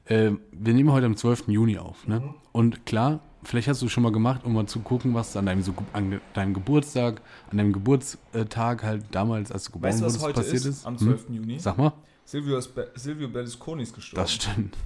Äh, 0.06 0.32
wir 0.52 0.74
nehmen 0.74 0.92
heute 0.92 1.06
am 1.06 1.16
12. 1.16 1.48
Juni 1.48 1.78
auf, 1.78 2.06
ne? 2.06 2.20
Mhm. 2.20 2.34
Und 2.52 2.86
klar, 2.86 3.20
vielleicht 3.42 3.68
hast 3.68 3.82
du 3.82 3.86
es 3.86 3.92
schon 3.92 4.02
mal 4.02 4.12
gemacht, 4.12 4.44
um 4.44 4.54
mal 4.54 4.66
zu 4.66 4.80
gucken, 4.80 5.12
was 5.14 5.36
an 5.36 5.46
deinem, 5.46 5.62
so, 5.62 5.74
an 5.92 6.20
deinem 6.34 6.54
Geburtstag, 6.54 7.20
an 7.50 7.58
deinem 7.58 7.72
Geburtstag 7.72 8.82
halt 8.82 9.04
damals, 9.10 9.50
als 9.52 9.64
du 9.64 9.72
geboren 9.72 9.92
Weißt 9.92 10.02
wurdest, 10.02 10.22
heute 10.22 10.34
passiert 10.40 10.56
ist, 10.56 10.66
ist. 10.66 10.86
am 10.86 10.94
Hm? 10.98 11.06
12. 11.06 11.26
Juni? 11.30 11.58
Sag 11.58 11.76
mal, 11.78 11.92
Silvio, 12.24 12.60
Silvio 12.94 13.28
Berlusconi 13.28 13.82
ist 13.82 13.94
gestorben. 13.94 14.22
das 14.22 14.32
stimmt. 14.32 14.76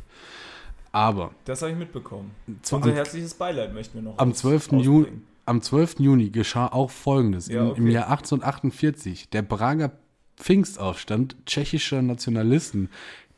Aber 0.92 1.32
Das 1.44 1.60
habe 1.62 1.72
ich 1.72 1.78
mitbekommen. 1.78 2.30
Unser 2.70 2.92
herzliches 2.92 3.34
Beileid 3.34 3.74
möchten 3.74 3.94
wir 3.98 4.02
noch 4.02 4.18
am 4.18 4.30
aus- 4.32 4.38
12. 4.38 4.72
Juni, 4.72 5.06
am 5.44 5.60
12. 5.62 5.96
Juni 6.00 6.30
geschah 6.30 6.66
auch 6.68 6.90
Folgendes. 6.90 7.48
Ja, 7.48 7.60
Im, 7.60 7.66
Im 7.76 7.82
okay. 7.84 7.92
Jahr 7.92 8.08
1848, 8.10 9.28
der 9.30 9.42
Prager 9.42 9.92
Pfingstaufstand 10.36 11.36
tschechischer 11.46 12.00
Nationalisten. 12.02 12.88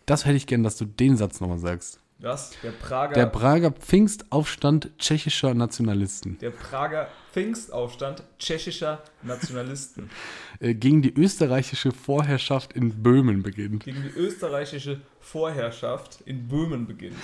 Das 0.07 0.27
hätte 0.27 0.37
ich 0.37 0.47
gern, 0.47 0.63
dass 0.63 0.77
du 0.77 0.85
den 0.85 1.17
Satz 1.17 1.41
nochmal 1.41 1.59
sagst. 1.59 1.99
Was? 2.23 2.53
Der 2.63 2.71
Prager, 2.73 3.15
Der 3.15 3.27
Prager 3.27 3.71
Pfingstaufstand 3.71 4.91
tschechischer 4.99 5.55
Nationalisten 5.55 6.37
der 6.39 6.51
Prager 6.51 7.09
Pfingstaufstand 7.33 8.23
tschechischer 8.39 9.03
Nationalisten 9.23 10.11
äh, 10.61 10.75
gegen 10.75 11.01
die 11.01 11.15
österreichische 11.15 11.93
Vorherrschaft 11.93 12.75
in 12.75 13.03
Böhmen 13.03 13.43
beginnt. 13.43 13.85
gegen 13.85 14.03
die 14.03 14.19
österreichische 14.19 15.01
Vorherrschaft 15.21 16.21
in 16.27 16.47
Böhmen 16.47 16.87
beginnt. 16.87 17.17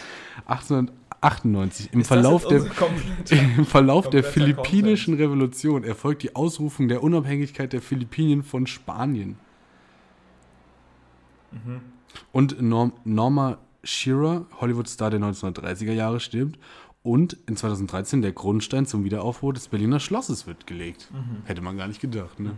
1898 0.46 1.92
im 1.92 2.00
Ist 2.00 2.06
Verlauf 2.06 2.46
der 2.46 2.64
Im 3.30 3.66
Verlauf 3.66 4.08
der 4.08 4.24
philippinischen 4.24 5.14
Revolution 5.14 5.84
erfolgt 5.84 6.22
die 6.22 6.34
Ausrufung 6.34 6.88
der 6.88 7.02
Unabhängigkeit 7.02 7.72
der 7.72 7.82
Philippinen 7.82 8.42
von 8.42 8.66
Spanien. 8.66 9.38
Mhm. 11.52 11.80
Und 12.32 12.62
Norm, 12.62 12.92
Norma 13.04 13.58
Shearer, 13.86 14.46
Hollywood-Star 14.60 15.10
der 15.10 15.20
1930er 15.20 15.92
Jahre, 15.92 16.20
stirbt. 16.20 16.58
Und 17.02 17.36
in 17.46 17.56
2013 17.56 18.20
der 18.20 18.32
Grundstein 18.32 18.84
zum 18.84 19.04
Wiederaufbau 19.04 19.52
des 19.52 19.68
Berliner 19.68 20.00
Schlosses 20.00 20.46
wird 20.46 20.66
gelegt. 20.66 21.08
Mhm. 21.12 21.44
Hätte 21.44 21.62
man 21.62 21.76
gar 21.76 21.86
nicht 21.86 22.00
gedacht, 22.00 22.40
ne? 22.40 22.52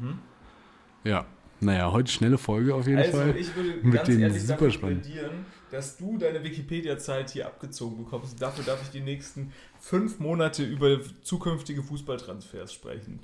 Ja. 1.04 1.26
Naja, 1.60 1.90
heute 1.90 2.10
schnelle 2.10 2.38
Folge 2.38 2.74
auf 2.74 2.86
jeden 2.86 2.98
Also 2.98 3.12
Fall. 3.12 3.36
ich 3.36 3.54
würde 3.56 3.80
Mit 3.82 3.94
ganz 3.94 4.08
ehrlich 4.08 4.78
plädieren, 4.78 5.44
dass 5.70 5.96
du 5.96 6.16
deine 6.16 6.42
Wikipedia-Zeit 6.44 7.30
hier 7.30 7.46
abgezogen 7.46 8.04
bekommst. 8.04 8.40
Dafür 8.40 8.64
darf 8.64 8.80
ich 8.82 8.90
die 8.90 9.00
nächsten 9.00 9.52
fünf 9.80 10.20
Monate 10.20 10.64
über 10.64 10.98
zukünftige 11.22 11.82
Fußballtransfers 11.82 12.72
sprechen. 12.72 13.20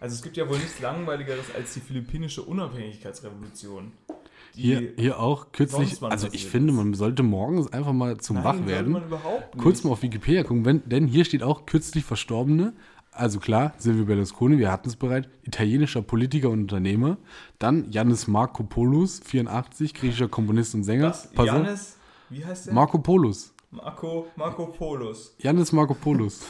Also 0.00 0.14
es 0.16 0.22
gibt 0.22 0.36
ja 0.36 0.48
wohl 0.48 0.58
nichts 0.58 0.80
Langweiligeres 0.80 1.54
als 1.54 1.74
die 1.74 1.80
philippinische 1.80 2.42
Unabhängigkeitsrevolution. 2.42 3.92
Hier, 4.54 4.92
hier 4.96 5.18
auch 5.18 5.52
kürzlich, 5.52 6.02
also 6.02 6.28
ich 6.32 6.46
finde, 6.46 6.72
man 6.72 6.94
sollte 6.94 7.22
morgens 7.22 7.72
einfach 7.72 7.92
mal 7.92 8.18
zum 8.18 8.36
Nein, 8.36 8.44
sollte 8.44 8.60
Wachwerden. 8.60 8.92
man 8.92 9.04
überhaupt 9.04 9.54
nicht. 9.54 9.62
Kurz 9.62 9.84
mal 9.84 9.90
auf 9.92 10.02
Wikipedia 10.02 10.42
gucken, 10.42 10.64
wenn, 10.64 10.88
denn 10.88 11.06
hier 11.06 11.24
steht 11.24 11.42
auch 11.42 11.66
kürzlich 11.66 12.04
Verstorbene. 12.04 12.74
Also 13.12 13.40
klar, 13.40 13.74
Silvio 13.76 14.06
Berlusconi, 14.06 14.58
wir 14.58 14.72
hatten 14.72 14.88
es 14.88 14.96
bereits, 14.96 15.28
italienischer 15.42 16.00
Politiker 16.00 16.48
und 16.48 16.60
Unternehmer. 16.60 17.18
Dann 17.58 17.90
Yannis 17.90 18.26
Markopoulos, 18.26 19.20
84, 19.24 19.92
griechischer 19.92 20.28
Komponist 20.28 20.74
und 20.74 20.84
Sänger. 20.84 21.10
Was? 21.10 21.28
Janis, 21.36 21.98
wie 22.30 22.44
heißt 22.44 22.66
der? 22.66 22.74
Marco 22.74 22.98
Polos. 22.98 23.52
Marco, 23.70 24.26
Marco 24.36 24.66
Polos. 24.66 25.34
Yannis 25.38 25.72
Markopoulos. 25.72 26.40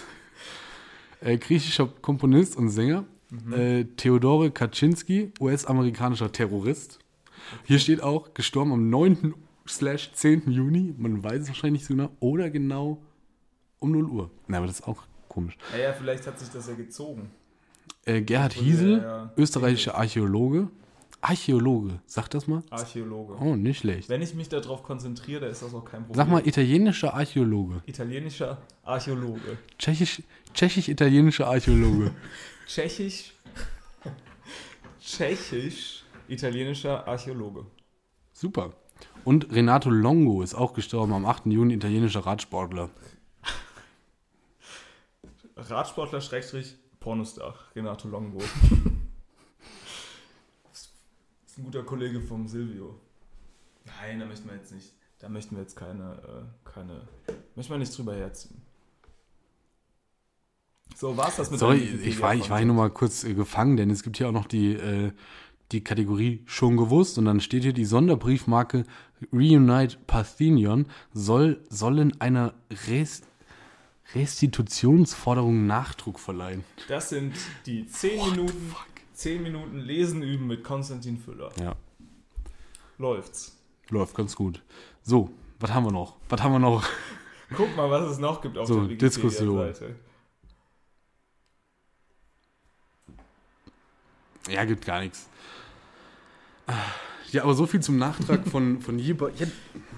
äh, 1.21 1.37
griechischer 1.37 1.88
Komponist 2.00 2.56
und 2.56 2.68
Sänger. 2.68 3.04
Mhm. 3.30 3.52
Äh, 3.52 3.85
Theodore 3.97 4.50
Kaczynski, 4.50 5.32
US-amerikanischer 5.40 6.30
Terrorist. 6.30 7.00
Hier 7.64 7.78
steht 7.78 8.02
auch, 8.02 8.34
gestorben 8.34 8.72
am 8.72 8.90
9. 8.90 9.34
slash 9.66 10.12
10. 10.12 10.50
Juni, 10.50 10.94
man 10.96 11.22
weiß 11.22 11.42
es 11.42 11.49
wahrscheinlich 11.49 11.82
nicht 11.82 11.88
so 11.88 11.94
genau, 11.94 12.11
oder 12.20 12.50
genau 12.50 13.02
um 13.78 13.92
0 13.92 14.04
Uhr. 14.06 14.30
Na, 14.46 14.58
aber 14.58 14.66
das 14.66 14.80
ist 14.80 14.88
auch 14.88 15.02
komisch. 15.28 15.56
Naja, 15.72 15.92
vielleicht 15.92 16.26
hat 16.26 16.38
sich 16.38 16.49
das 16.50 16.68
ja 16.68 16.75
gezogen. 16.75 17.30
Äh, 18.04 18.22
Gerhard 18.22 18.54
Hiesel, 18.54 18.99
ja, 18.99 19.02
ja. 19.02 19.32
österreichischer 19.37 19.96
Archäologe. 19.96 20.68
Archäologe, 21.20 22.00
sag 22.04 22.28
das 22.30 22.49
mal. 22.49 22.64
Archäologe. 22.70 23.37
Oh, 23.40 23.54
nicht 23.54 23.78
schlecht. 23.78 24.08
Wenn 24.08 24.22
ich 24.22 24.34
mich 24.34 24.49
darauf 24.49 24.82
konzentriere, 24.82 25.46
ist 25.46 25.62
das 25.62 25.72
auch 25.72 25.84
kein 25.84 26.04
Problem. 26.04 26.16
Sag 26.16 26.28
mal 26.28 26.44
italienischer 26.44 27.14
Archäologe. 27.14 27.80
Italienischer 27.87 28.58
Archäologe. 28.82 29.58
Tschechisch, 29.78 30.20
tschechisch-italienischer 30.52 31.46
Archäologe. 31.46 32.11
Tschechisch. 32.66 33.34
Tschechisch. 35.00 36.01
Italienischer 36.29 37.07
Archäologe. 37.07 37.67
Super. 38.33 38.73
Und 39.25 39.52
Renato 39.52 39.91
Longo 39.91 40.43
ist 40.43 40.55
auch 40.55 40.73
gestorben 40.75 41.12
am 41.12 41.26
8. 41.26 41.47
Juni, 41.47 41.75
italienischer 41.75 42.21
Radsportler. 42.21 42.91
Radsportler 45.57 46.21
Schrägstrich 46.21 46.76
Pornostar. 47.00 47.55
Renato 47.75 48.09
Longo. 48.09 48.38
Das 50.71 50.91
ist 51.47 51.59
ein 51.59 51.64
guter 51.64 51.83
Kollege 51.83 52.21
vom 52.21 52.49
Silvio. 52.49 52.99
Nein, 53.85 54.21
da 54.21 54.26
möchten 54.26 54.49
wir 54.49 54.57
jetzt 54.57 54.73
nicht. 54.73 54.93
Da 55.19 55.29
möchten 55.29 55.57
wir 55.57 55.62
jetzt 55.62 55.76
keine. 55.76 56.49
Äh, 56.67 56.69
keine 56.69 57.02
möchten 57.55 57.73
wir 57.73 57.79
nicht 57.79 57.97
drüber 57.97 58.14
herziehen. 58.14 58.62
So, 60.97 61.17
war's 61.17 61.37
das 61.37 61.50
mit 61.50 61.59
Sorry, 61.59 61.79
ich 61.79 62.21
war, 62.21 62.35
ich 62.35 62.50
war 62.50 62.59
hier 62.59 62.67
nur 62.67 62.76
mal 62.76 62.91
kurz 62.91 63.25
äh, 63.25 63.35
gefangen, 63.35 63.76
denn 63.76 63.91
es 63.91 64.02
gibt 64.02 64.19
hier 64.19 64.29
auch 64.29 64.33
noch 64.33 64.47
die, 64.47 64.75
äh, 64.75 65.12
die 65.73 65.83
Kategorie 65.83 66.43
schon 66.47 66.76
gewusst 66.76 67.19
und 67.19 67.25
dann 67.25 67.41
steht 67.41 67.62
hier 67.62 67.73
die 67.73 67.85
Sonderbriefmarke 67.85 68.85
Reunite 69.33 69.99
Parthenion 70.07 70.87
soll, 71.12 71.61
sollen 71.69 72.21
einer 72.21 72.55
Res 72.88 73.23
Restitutionsforderung 74.14 75.67
Nachdruck 75.67 76.19
verleihen. 76.19 76.64
Das 76.88 77.09
sind 77.09 77.35
die 77.67 77.87
10 77.87 78.31
Minuten, 78.31 78.75
10 79.14 79.43
Minuten 79.43 79.79
Lesen 79.79 80.23
üben 80.23 80.47
mit 80.49 80.64
Konstantin 80.64 81.17
Füller. 81.17 81.50
Ja, 81.59 81.76
Läuft's. 82.99 83.57
läuft 83.88 84.14
ganz 84.14 84.37
gut. 84.37 84.62
So, 85.02 85.31
was 85.61 85.73
haben 85.73 85.85
wir 85.87 85.93
noch? 85.93 86.17
Was 86.29 86.43
haben 86.43 86.52
wir 86.52 86.59
noch? 86.59 86.85
Guck 87.57 87.75
mal, 87.76 87.91
was 87.91 88.11
es 88.11 88.19
noch 88.19 88.41
gibt 88.41 88.59
auf 88.59 88.67
So, 88.69 88.87
der 88.87 88.97
Diskussion. 88.97 89.59
Wikipedia-Seite. 89.59 89.97
Ja, 94.50 94.64
gibt 94.64 94.85
gar 94.85 95.00
nichts. 95.00 95.29
Ja, 97.31 97.45
aber 97.45 97.54
so 97.54 97.64
viel 97.64 97.81
zum 97.81 97.97
Nachtrag 97.97 98.47
von, 98.47 98.81
von 98.83 98.99
Jeber. 98.99 99.31
Ja, 99.38 99.47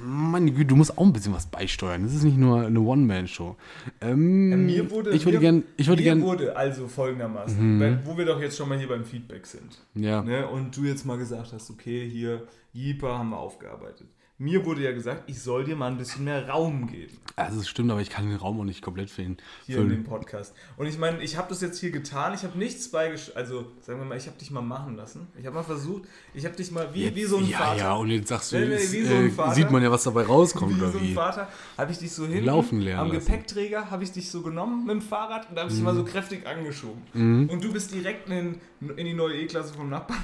meine 0.01 0.53
Güte, 0.53 0.67
du 0.67 0.77
musst 0.77 0.97
auch 0.97 1.05
ein 1.05 1.13
bisschen 1.13 1.35
was 1.35 1.47
beisteuern. 1.47 2.05
Das 2.05 2.15
ist 2.15 2.23
nicht 2.23 2.37
nur 2.39 2.63
eine 2.67 2.79
One-Man-Show. 2.79 3.57
Ähm, 4.01 4.51
Ja, 4.51 4.57
mir 4.57 4.91
wurde, 4.93 5.11
ich 5.11 5.25
würde 5.25 5.39
mir, 5.39 5.43
gern, 5.43 5.63
ich 5.77 5.89
würde 5.89 6.03
mir 6.03 6.05
gern, 6.05 6.23
wurde 6.23 6.57
also 6.57 6.87
folgendermaßen, 6.87 7.81
wenn, 7.81 8.07
wo 8.07 8.17
wir 8.17 8.25
doch 8.25 8.41
jetzt 8.41 8.57
schon 8.57 8.69
mal 8.69 8.79
hier 8.79 8.87
beim 8.89 9.05
Feedback 9.05 9.47
sind. 9.47 9.79
ja, 9.95 10.23
Ne, 10.23 10.47
und 10.47 10.77
du 10.77 10.85
jetzt 10.85 11.05
mal 11.05 11.19
gesagt 11.19 11.53
hast, 11.53 11.71
okay, 11.71 12.09
hier, 12.09 12.47
Jeeper 12.73 13.19
haben 13.19 13.31
wir 13.31 13.39
aufgearbeitet. 13.39 14.07
Mir 14.37 14.65
wurde 14.65 14.83
ja 14.83 14.93
gesagt, 14.93 15.25
ich 15.29 15.41
soll 15.41 15.65
dir 15.65 15.77
mal 15.77 15.91
ein 15.91 15.97
bisschen 15.97 16.25
mehr 16.25 16.49
Raum 16.49 16.87
geben 16.89 17.17
also 17.37 17.61
es 17.61 17.69
stimmt, 17.69 17.91
aber 17.91 18.01
ich 18.01 18.11
kann 18.11 18.29
den 18.29 18.37
Raum 18.37 18.61
auch 18.61 18.65
nicht 18.65 18.81
komplett 18.81 19.11
fehlen. 19.11 19.39
hier 19.67 19.79
in 19.79 19.89
dem 19.89 20.05
Podcast. 20.05 20.55
Und 20.77 20.87
ich 20.87 20.99
meine, 20.99 21.21
ich 21.21 21.37
habe 21.37 21.49
das 21.49 21.61
jetzt 21.61 21.81
hier 21.81 21.91
getan, 21.91 22.33
ich 22.35 22.45
habe 22.45 22.57
nichts 22.57 22.89
beigesch... 22.91 23.33
Also, 23.35 23.73
sagen 23.81 23.99
wir 23.99 24.05
mal, 24.07 24.17
ich 24.17 24.27
habe 24.27 24.39
dich 24.39 24.51
mal 24.53 24.61
machen 24.61 24.97
lassen. 24.97 25.27
Ich 25.39 25.45
habe 25.45 25.57
mal 25.57 25.65
versucht, 25.65 26.05
ich 26.33 26.45
habe 26.45 26.55
dich 26.55 26.71
mal, 26.71 26.89
wie, 26.95 27.13
wie 27.15 27.25
so 27.25 27.39
ein 27.39 27.49
ja, 27.49 27.59
Vater... 27.59 27.79
ja, 27.79 27.95
und 27.95 28.11
jetzt 28.11 28.29
sagst 28.29 28.53
du, 28.53 28.59
jetzt, 28.59 28.93
wie 28.93 29.03
so 29.03 29.15
ein 29.15 29.27
äh, 29.27 29.31
Vater. 29.31 29.55
sieht 29.55 29.71
man 29.71 29.83
ja, 29.83 29.91
was 29.91 30.05
dabei 30.05 30.23
rauskommt, 30.23 30.77
Wie 30.77 30.81
oder 30.81 30.93
so 30.93 30.99
ein 30.99 31.05
wie? 31.05 31.15
Vater 31.15 31.49
habe 31.77 31.91
ich 31.91 31.99
dich 31.99 32.13
so 32.13 32.25
Laufen 32.27 32.81
lernen 32.81 33.01
am 33.01 33.13
lassen. 33.13 33.27
Gepäckträger 33.27 33.91
habe 33.91 34.05
ich 34.05 34.13
dich 34.13 34.31
so 34.31 34.43
genommen 34.43 34.87
mit 34.87 34.91
dem 34.95 35.03
Fahrrad 35.03 35.49
und 35.49 35.57
da 35.57 35.63
habe 35.63 35.71
ich 35.71 35.75
dich 35.77 35.81
Mhm. 35.85 35.87
mal 35.87 35.95
so 35.97 36.05
kräftig 36.05 36.47
angeschoben. 36.47 37.49
Und 37.51 37.65
du 37.65 37.73
bist 37.73 37.93
direkt 37.93 38.29
in, 38.31 38.61
in 38.97 39.07
die 39.07 39.15
neue 39.15 39.35
E-Klasse 39.41 39.75
vom 39.75 39.91
Nachbarn 39.91 40.23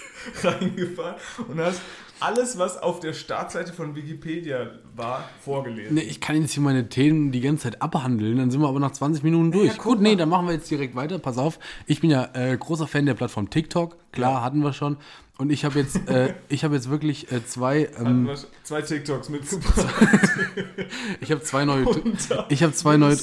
reingefahren 0.42 1.14
und 1.48 1.58
hast 1.58 1.80
alles, 2.20 2.58
was 2.58 2.76
auf 2.76 3.00
der 3.00 3.12
Startseite 3.12 3.72
von 3.72 3.94
Wikipedia 3.94 4.70
war, 4.94 5.28
vorgelesen. 5.42 5.94
Nee, 5.94 6.02
ich 6.02 6.20
kann 6.20 6.40
jetzt 6.40 6.52
hier 6.52 6.62
meine 6.62 6.88
Themen 6.88 7.32
die 7.32 7.40
ganze 7.40 7.64
Zeit 7.64 7.82
abhandeln, 7.82 8.38
dann 8.38 8.50
sind 8.50 8.60
wir 8.60 8.68
aber 8.68 8.80
nach 8.80 8.92
20 8.92 9.22
Minuten 9.22 9.52
durch. 9.52 9.76
guck 9.76 9.90
Gut, 9.90 10.00
nee, 10.00 10.16
dann 10.16 10.28
machen 10.28 10.46
wir 10.46 10.54
jetzt 10.54 10.70
direkt 10.70 10.94
weiter. 10.94 11.18
Pass 11.18 11.38
auf, 11.38 11.58
ich 11.86 12.00
bin 12.00 12.10
ja 12.10 12.28
äh, 12.34 12.56
großer 12.56 12.86
Fan 12.86 13.06
der 13.06 13.14
Plattform 13.14 13.50
TikTok. 13.50 13.96
Klar, 14.12 14.42
hatten 14.42 14.62
wir 14.62 14.72
schon. 14.72 14.96
Und 15.38 15.50
ich 15.50 15.64
habe 15.64 15.78
jetzt, 15.78 16.08
äh, 16.08 16.34
ich 16.48 16.64
habe 16.64 16.74
jetzt 16.74 16.90
wirklich 16.90 17.32
äh, 17.32 17.44
zwei, 17.44 17.88
ähm, 17.98 18.28
zwei 18.62 18.82
TikToks 18.82 19.30
mitgebracht. 19.30 19.88
ich 21.20 21.32
habe 21.32 21.42
zwei 21.42 21.64
neue, 21.64 21.86
ich 22.50 22.62
habe 22.62 22.74
zwei 22.74 22.98
neue, 22.98 23.16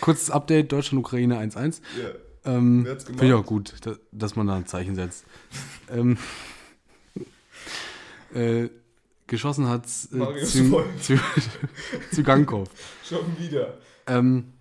kurzes 0.00 0.30
Update, 0.30 0.72
Deutschland, 0.72 1.04
Ukraine 1.04 1.38
1-1. 1.38 1.80
Ja. 2.02 2.08
Ähm, 2.56 2.86
Finde 3.04 3.26
ich 3.26 3.32
auch 3.32 3.46
gut, 3.46 3.74
da, 3.82 3.92
dass 4.10 4.34
man 4.34 4.48
da 4.48 4.56
ein 4.56 4.66
Zeichen 4.66 4.96
setzt. 4.96 5.24
ähm, 5.92 6.18
äh, 8.34 8.68
geschossen 9.26 9.68
hat 9.68 9.84
äh, 9.84 9.88
zu, 10.44 10.82
zu, 11.00 11.18
zu 12.12 12.22
Gangkov. 12.22 12.68
Schon 13.04 13.38
wieder. 13.38 13.78
Ähm, 14.06 14.52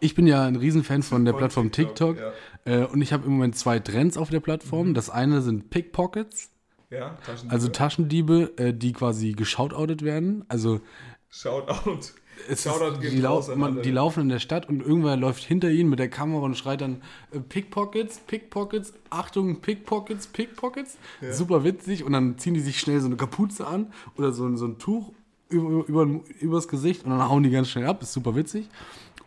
ich 0.00 0.14
bin 0.14 0.26
ja 0.26 0.44
ein 0.44 0.56
Riesenfan 0.56 1.02
von 1.02 1.24
der 1.24 1.34
Von 1.34 1.38
Plattform 1.38 1.72
TikTok, 1.72 2.18
ja. 2.18 2.32
äh, 2.64 2.84
und 2.84 3.00
ich 3.02 3.12
habe 3.12 3.26
im 3.26 3.32
Moment 3.32 3.56
zwei 3.56 3.78
Trends 3.78 4.16
auf 4.16 4.30
der 4.30 4.40
Plattform. 4.40 4.94
Das 4.94 5.10
eine 5.10 5.40
sind 5.42 5.70
Pickpockets, 5.70 6.50
Ja, 6.90 7.16
Taschendiebe. 7.24 7.52
also 7.52 7.68
Taschendiebe, 7.68 8.52
äh, 8.58 8.72
die 8.74 8.92
quasi 8.92 9.32
geshoutoutet 9.32 10.02
werden. 10.02 10.44
Also 10.48 10.80
Shoutout. 11.28 12.12
Ist, 12.48 12.64
die, 13.00 13.16
lau 13.20 13.34
man, 13.56 13.82
die 13.82 13.90
laufen 13.90 14.20
in 14.20 14.28
der 14.28 14.38
Stadt 14.38 14.68
und 14.68 14.80
irgendwer 14.82 15.16
läuft 15.16 15.42
hinter 15.44 15.70
ihnen 15.70 15.88
mit 15.90 15.98
der 15.98 16.08
Kamera 16.08 16.42
und 16.44 16.56
schreit 16.56 16.80
dann 16.80 17.02
äh, 17.32 17.40
Pickpockets, 17.40 18.18
Pickpockets, 18.26 18.92
Achtung, 19.10 19.60
Pickpockets, 19.60 20.26
Pickpockets. 20.28 20.98
Super 21.32 21.64
witzig 21.64 22.04
und 22.04 22.12
dann 22.12 22.38
ziehen 22.38 22.54
die 22.54 22.60
sich 22.60 22.78
schnell 22.80 23.00
so 23.00 23.06
eine 23.06 23.16
Kapuze 23.16 23.66
an 23.66 23.92
oder 24.16 24.32
so, 24.32 24.44
ein- 24.46 24.56
so 24.56 24.66
ein 24.66 24.78
Tuch 24.78 25.12
über, 25.48 25.86
über, 25.86 26.20
übers 26.40 26.68
Gesicht 26.68 27.04
und 27.04 27.10
dann 27.10 27.28
hauen 27.28 27.42
die 27.42 27.50
ganz 27.50 27.68
schnell 27.68 27.86
ab. 27.86 28.02
Ist 28.02 28.12
super 28.12 28.34
witzig. 28.34 28.68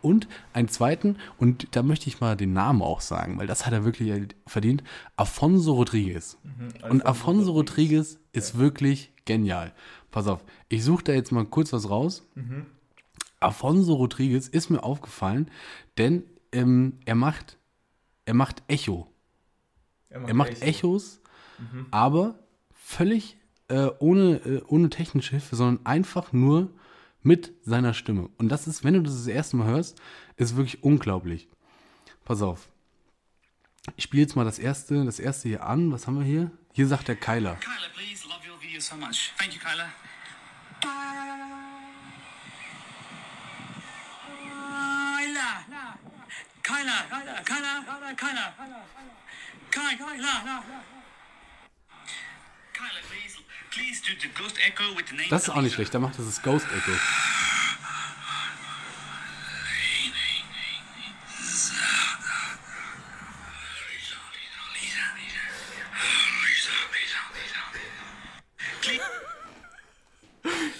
Und 0.02 0.28
einen 0.54 0.68
zweiten, 0.68 1.16
und 1.36 1.68
da 1.76 1.82
möchte 1.82 2.08
ich 2.08 2.20
mal 2.20 2.34
den 2.34 2.54
Namen 2.54 2.80
auch 2.80 3.02
sagen, 3.02 3.38
weil 3.38 3.46
das 3.46 3.66
hat 3.66 3.74
er 3.74 3.84
wirklich 3.84 4.28
verdient, 4.46 4.82
Afonso 5.16 5.74
Rodriguez. 5.74 6.38
Mhm, 6.42 6.90
Und 6.90 7.06
Afonso 7.06 7.52
Rodriguez 7.52 8.18
ist 8.32 8.56
wirklich 8.58 9.12
genial. 9.26 9.72
Pass 10.10 10.26
auf, 10.26 10.42
ich 10.70 10.84
suche 10.84 11.04
da 11.04 11.12
jetzt 11.12 11.32
mal 11.32 11.44
kurz 11.44 11.72
was 11.74 11.90
raus. 11.90 12.26
Afonso 13.40 13.94
Rodriguez 13.94 14.48
ist 14.48 14.70
mir 14.70 14.82
aufgefallen, 14.82 15.50
denn 15.98 16.24
ähm, 16.52 16.98
er 17.04 17.14
macht, 17.14 17.58
er 18.26 18.34
macht 18.34 18.62
Echo. 18.68 19.10
Er 20.10 20.34
macht 20.34 20.60
Echos, 20.62 21.20
aber 21.90 22.38
völlig 22.74 23.36
äh, 23.68 23.88
ohne, 24.00 24.36
äh, 24.44 24.62
ohne 24.66 24.90
technische 24.90 25.30
Hilfe, 25.30 25.56
sondern 25.56 25.86
einfach 25.86 26.32
nur 26.32 26.70
mit 27.22 27.52
seiner 27.62 27.94
Stimme. 27.94 28.28
Und 28.38 28.48
das 28.48 28.66
ist, 28.66 28.82
wenn 28.82 28.94
du 28.94 29.02
das 29.02 29.14
das 29.14 29.26
erste 29.26 29.56
Mal 29.56 29.68
hörst, 29.68 30.00
ist 30.36 30.56
wirklich 30.56 30.82
unglaublich. 30.82 31.48
Pass 32.24 32.42
auf. 32.42 32.68
Ich 33.96 34.04
spiele 34.04 34.22
jetzt 34.22 34.36
mal 34.36 34.44
das 34.44 34.58
erste, 34.58 35.04
das 35.04 35.18
erste 35.18 35.48
hier 35.48 35.64
an. 35.64 35.92
Was 35.92 36.06
haben 36.06 36.18
wir 36.18 36.26
hier? 36.26 36.50
Hier 36.72 36.86
sagt 36.86 37.08
der 37.08 37.16
Keiler. 37.16 37.56
Kyla, 37.56 37.88
please. 37.94 38.26
Love 38.26 38.40
your 38.50 38.60
video 38.60 38.80
so 38.80 38.96
much. 38.96 39.32
Thank 39.38 39.54
you, 39.54 39.60
Kyla. 39.60 39.88
Keiner, 46.70 47.02
keiner, 47.10 47.42
keiner, 47.42 48.14
keiner. 48.14 48.54
keiner, 49.70 49.96
keiner. 49.96 50.62
Das 55.30 55.42
ist 55.42 55.48
auch 55.50 55.60
nicht 55.62 55.74
schlecht, 55.74 55.92
da 55.92 55.98
macht 55.98 56.16
das 56.18 56.26
das 56.26 56.42
Ghost 56.42 56.66
Echo. 56.66 56.92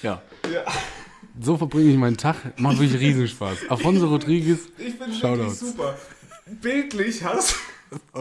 Ja. 0.02 0.22
ja. 0.50 0.64
So 1.40 1.56
verbringe 1.56 1.90
ich 1.90 1.96
meinen 1.96 2.16
Tag. 2.16 2.58
Macht 2.58 2.78
wirklich 2.78 3.00
Riesenspaß. 3.00 3.58
Afonso 3.70 4.08
Rodriguez. 4.08 4.60
Ich 4.78 4.90
bin 4.98 5.00
wirklich 5.00 5.18
Shoutouts. 5.20 5.60
super. 5.60 5.96
Bildlich 6.60 7.22
hast 7.24 7.54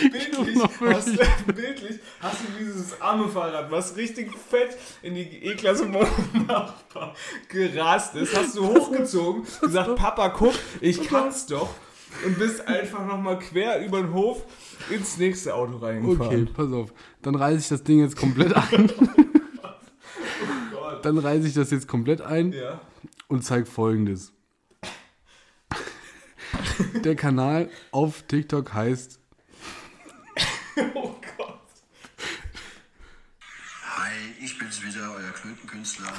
bildlich 0.00 0.58
hast, 0.80 1.08
du- 1.08 1.52
bildlich 1.52 1.98
hast 2.20 2.38
du 2.40 2.64
dieses 2.64 3.00
arme 3.00 3.28
Fahrrad, 3.28 3.70
was 3.70 3.96
richtig 3.96 4.30
fett 4.50 4.76
in 5.02 5.14
die 5.14 5.20
E-Klasse 5.44 5.86
Nachbar 5.86 7.14
gerast 7.48 8.14
ist, 8.14 8.34
hast 8.36 8.56
du 8.56 8.66
hochgezogen, 8.66 9.42
gesagt, 9.60 9.96
Papa, 9.96 10.28
guck, 10.30 10.54
ich 10.80 11.02
kann's 11.08 11.46
doch. 11.46 11.68
Und 12.26 12.38
bist 12.38 12.66
einfach 12.68 13.06
nochmal 13.06 13.38
quer 13.38 13.84
über 13.84 14.02
den 14.02 14.12
Hof 14.12 14.44
ins 14.90 15.16
nächste 15.16 15.54
Auto 15.54 15.76
Okay, 15.76 15.84
reingefahren. 15.86 16.50
pass 16.54 16.70
auf. 16.72 16.92
Dann 17.22 17.34
reiße 17.34 17.58
ich 17.58 17.68
das 17.68 17.82
Ding 17.84 18.00
jetzt 18.00 18.16
komplett 18.16 18.54
ein. 18.54 18.90
Dann 21.02 21.18
reiße 21.18 21.48
ich 21.48 21.54
das 21.54 21.70
jetzt 21.70 21.88
komplett 21.88 22.20
ein 22.20 22.52
Ja. 22.52 22.80
und 23.28 23.42
zeige 23.44 23.66
folgendes. 23.66 24.32
Der 27.04 27.16
Kanal 27.16 27.70
auf 27.90 28.22
TikTok 28.22 28.72
heißt 28.72 29.18
Oh 30.94 31.14
Gott. 31.36 31.60
Hi, 33.84 34.12
ich 34.40 34.58
bin's 34.58 34.82
wieder, 34.82 35.12
euer 35.14 35.30
Klötenkünstler. 35.32 36.12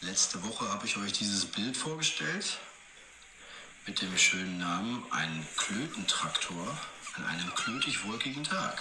Letzte 0.00 0.42
Woche 0.44 0.68
habe 0.72 0.86
ich 0.86 0.96
euch 0.96 1.12
dieses 1.12 1.44
Bild 1.44 1.76
vorgestellt 1.76 2.58
mit 3.86 4.00
dem 4.00 4.16
schönen 4.16 4.58
Namen 4.58 5.02
Ein 5.10 5.46
Klötentraktor 5.56 6.78
an 7.16 7.24
einem 7.24 7.52
klötig-wolkigen 7.54 8.44
Tag. 8.44 8.80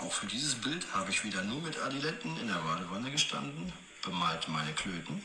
Auch 0.00 0.12
für 0.12 0.26
dieses 0.26 0.54
Bild 0.54 0.86
habe 0.94 1.10
ich 1.10 1.24
wieder 1.24 1.42
nur 1.42 1.60
mit 1.60 1.78
Adiletten 1.78 2.38
in 2.40 2.48
der 2.48 2.54
Badewanne 2.54 3.10
gestanden, 3.10 3.72
bemalte 4.02 4.50
meine 4.50 4.72
Klöten 4.72 5.22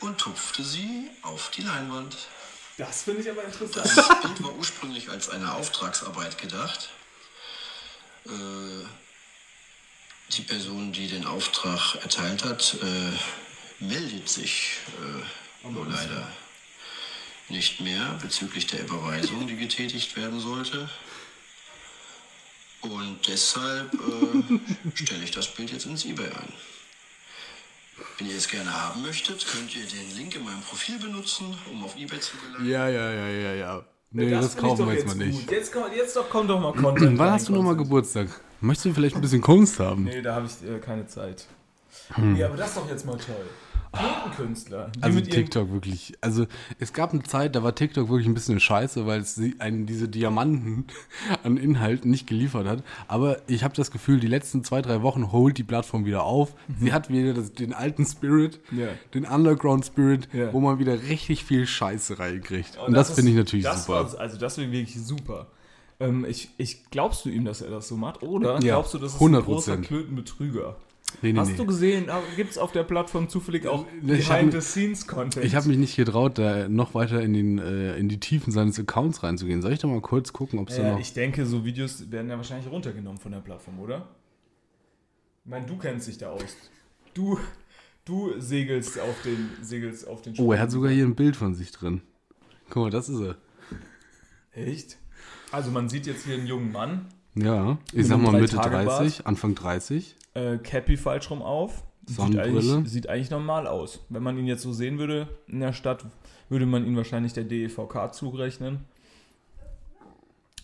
und 0.00 0.18
tupfte 0.18 0.62
sie 0.62 1.10
auf 1.22 1.50
die 1.50 1.62
Leinwand. 1.62 2.16
Das 2.78 3.02
finde 3.02 3.22
ich 3.22 3.30
aber 3.30 3.44
interessant. 3.44 3.90
Das 3.96 4.22
Bild 4.22 4.42
war 4.42 4.54
ursprünglich 4.54 5.10
als 5.10 5.28
eine 5.28 5.52
Auftragsarbeit 5.54 6.38
gedacht. 6.38 6.90
Äh, 8.26 8.86
die 10.32 10.42
Person, 10.42 10.92
die 10.92 11.08
den 11.08 11.26
Auftrag 11.26 11.96
erteilt 11.96 12.44
hat, 12.44 12.76
äh, 12.82 13.84
meldet 13.84 14.28
sich 14.28 14.76
äh, 15.64 15.68
nur 15.68 15.86
leider 15.86 16.30
nicht 17.48 17.80
mehr 17.80 18.18
bezüglich 18.22 18.66
der 18.68 18.80
Überweisung, 18.82 19.48
die 19.48 19.56
getätigt 19.56 20.16
werden 20.16 20.38
sollte. 20.38 20.88
Und 22.82 23.18
deshalb 23.28 23.92
äh, 23.94 24.58
stelle 24.94 25.22
ich 25.24 25.30
das 25.32 25.48
Bild 25.48 25.70
jetzt 25.72 25.86
ins 25.86 26.04
eBay 26.04 26.26
ein. 26.26 26.52
Wenn 28.18 28.28
ihr 28.30 28.36
es 28.36 28.48
gerne 28.48 28.72
haben 28.72 29.02
möchtet, 29.02 29.46
könnt 29.46 29.74
ihr 29.76 29.84
den 29.84 30.16
Link 30.16 30.34
in 30.36 30.44
meinem 30.44 30.60
Profil 30.62 30.98
benutzen, 30.98 31.54
um 31.70 31.84
auf 31.84 31.96
eBay 31.96 32.20
zu 32.20 32.36
gelangen. 32.38 32.68
Ja, 32.68 32.88
ja, 32.88 33.12
ja, 33.12 33.28
ja, 33.28 33.54
ja. 33.54 33.84
Nee, 34.12 34.30
das, 34.30 34.54
ich 34.54 34.60
kaufen 34.60 34.78
doch 34.80 34.88
wir 34.88 34.94
jetzt 34.94 35.06
mal 35.06 35.14
nicht. 35.14 35.40
Gut. 35.46 35.50
Jetzt, 35.50 35.72
komm- 35.72 35.92
jetzt 35.94 36.16
doch 36.16 36.28
kommt 36.28 36.50
doch 36.50 36.58
mal 36.60 36.72
Content. 36.72 37.18
Wann 37.18 37.30
hast 37.30 37.48
du 37.48 37.52
nochmal. 37.52 37.76
Geburtstag? 37.76 38.28
Möchtest 38.60 38.86
du 38.86 38.94
vielleicht 38.94 39.14
ein 39.14 39.20
bisschen 39.22 39.40
Kunst 39.40 39.78
haben? 39.78 40.04
Nee, 40.04 40.20
da 40.22 40.34
habe 40.34 40.46
ich 40.46 40.68
äh, 40.68 40.78
keine 40.78 41.06
Zeit. 41.06 41.46
Hm. 42.14 42.36
Ja, 42.36 42.46
aber 42.48 42.56
das 42.56 42.68
ist 42.68 42.76
doch 42.76 42.88
jetzt 42.88 43.06
mal 43.06 43.16
toll. 43.18 43.46
Künstler. 44.36 44.90
Die 44.96 45.02
Also 45.02 45.20
TikTok 45.20 45.72
wirklich. 45.72 46.14
Also 46.20 46.46
es 46.78 46.92
gab 46.92 47.12
eine 47.12 47.22
Zeit, 47.24 47.56
da 47.56 47.62
war 47.62 47.74
TikTok 47.74 48.08
wirklich 48.08 48.26
ein 48.28 48.34
bisschen 48.34 48.60
scheiße, 48.60 49.06
weil 49.06 49.20
es 49.20 49.40
einen 49.58 49.86
diese 49.86 50.08
Diamanten 50.08 50.84
an 51.42 51.56
Inhalten 51.56 52.10
nicht 52.10 52.26
geliefert 52.26 52.66
hat. 52.66 52.84
Aber 53.08 53.38
ich 53.48 53.64
habe 53.64 53.74
das 53.74 53.90
Gefühl, 53.90 54.20
die 54.20 54.28
letzten 54.28 54.62
zwei, 54.64 54.82
drei 54.82 55.02
Wochen 55.02 55.32
holt 55.32 55.58
die 55.58 55.64
Plattform 55.64 56.04
wieder 56.04 56.22
auf. 56.24 56.54
Sie 56.78 56.92
hat 56.92 57.08
wieder 57.10 57.34
das, 57.34 57.52
den 57.52 57.72
alten 57.72 58.06
Spirit, 58.06 58.60
Mhm. 58.70 58.78
Ja. 58.80 58.88
den 59.14 59.24
Underground 59.24 59.84
Spirit, 59.84 60.28
Ja. 60.32 60.52
wo 60.52 60.60
man 60.60 60.78
wieder 60.78 61.02
richtig 61.02 61.44
viel 61.44 61.66
Scheiße 61.66 62.18
reinkriegt. 62.18 62.78
Und, 62.78 62.88
Und 62.88 62.94
das, 62.94 63.10
ist- 63.10 63.16
finde 63.16 63.32
ich 63.32 63.36
natürlich 63.36 63.64
das 63.64 63.86
super. 63.86 64.12
War, 64.12 64.20
also 64.20 64.36
das 64.38 64.54
finde 64.54 64.70
ich 64.70 64.88
wirklich 64.88 65.04
super. 65.04 65.48
Ähm, 65.98 66.24
ich, 66.26 66.50
ich, 66.56 66.88
glaubst 66.90 67.24
du 67.24 67.28
ihm, 67.28 67.44
dass 67.44 67.60
er 67.60 67.70
das 67.70 67.88
so 67.88 67.96
macht? 67.96 68.22
Oder 68.22 68.54
Ja, 68.54 68.58
glaubst 68.76 68.94
du, 68.94 68.98
das 68.98 69.14
ist 69.14 69.20
100%. 69.20 69.36
ein 69.38 69.44
großer 69.44 69.76
Klötenbetrüger? 69.78 70.76
Nee, 71.22 71.32
nee, 71.32 71.38
Hast 71.38 71.50
nee. 71.50 71.56
du 71.56 71.66
gesehen, 71.66 72.06
gibt 72.36 72.50
es 72.50 72.58
auf 72.58 72.72
der 72.72 72.82
Plattform 72.82 73.28
zufällig 73.28 73.66
auch 73.66 73.86
Behind-the-Scenes-Content? 74.02 75.44
Ich 75.44 75.54
habe 75.54 75.68
mich 75.68 75.78
nicht 75.78 75.96
getraut, 75.96 76.38
da 76.38 76.68
noch 76.68 76.94
weiter 76.94 77.20
in, 77.20 77.32
den, 77.32 77.58
äh, 77.58 77.96
in 77.96 78.08
die 78.08 78.20
Tiefen 78.20 78.52
seines 78.52 78.78
Accounts 78.78 79.22
reinzugehen. 79.22 79.62
Soll 79.62 79.72
ich 79.72 79.78
da 79.78 79.88
mal 79.88 80.00
kurz 80.00 80.32
gucken, 80.32 80.58
ob 80.58 80.68
es 80.68 80.76
da 80.76 80.82
ja, 80.82 80.92
noch... 80.92 81.00
ich 81.00 81.12
denke, 81.12 81.46
so 81.46 81.64
Videos 81.64 82.10
werden 82.10 82.30
ja 82.30 82.36
wahrscheinlich 82.36 82.70
runtergenommen 82.70 83.18
von 83.18 83.32
der 83.32 83.40
Plattform, 83.40 83.78
oder? 83.80 84.08
Ich 85.44 85.50
meine, 85.50 85.66
du 85.66 85.76
kennst 85.76 86.08
dich 86.08 86.18
da 86.18 86.30
aus. 86.30 86.56
Du, 87.14 87.38
du 88.04 88.38
segelst 88.38 88.98
auf 89.00 89.22
den, 89.24 89.50
segelst 89.62 90.06
auf 90.06 90.22
den 90.22 90.34
Oh, 90.38 90.52
er 90.52 90.60
hat 90.60 90.70
sogar 90.70 90.90
hier 90.90 91.04
ein 91.04 91.14
Bild 91.14 91.36
von 91.36 91.54
sich 91.54 91.72
drin. 91.72 92.02
Guck 92.68 92.84
mal, 92.84 92.90
das 92.90 93.08
ist 93.08 93.20
er. 93.20 93.36
Echt? 94.52 94.98
Also 95.52 95.70
man 95.70 95.88
sieht 95.88 96.06
jetzt 96.06 96.24
hier 96.24 96.34
einen 96.34 96.46
jungen 96.46 96.72
Mann, 96.72 97.06
Ja, 97.34 97.78
ich 97.92 98.06
sag 98.06 98.20
mal 98.20 98.32
Mitte 98.32 98.56
Drei-Tage-Bart. 98.56 99.00
30, 99.00 99.26
Anfang 99.26 99.54
30. 99.54 100.16
äh, 100.40 100.58
Cappy 100.58 100.96
falsch 100.96 101.30
rum 101.30 101.42
auf. 101.42 101.84
Sieht 102.06 102.36
eigentlich, 102.38 102.90
sieht 102.90 103.08
eigentlich 103.08 103.30
normal 103.30 103.66
aus. 103.68 104.00
Wenn 104.08 104.22
man 104.22 104.36
ihn 104.38 104.46
jetzt 104.46 104.62
so 104.62 104.72
sehen 104.72 104.98
würde 104.98 105.28
in 105.46 105.60
der 105.60 105.72
Stadt, 105.72 106.04
würde 106.48 106.66
man 106.66 106.84
ihn 106.84 106.96
wahrscheinlich 106.96 107.32
der 107.34 107.44
DEVK 107.44 108.12
zurechnen. 108.14 108.80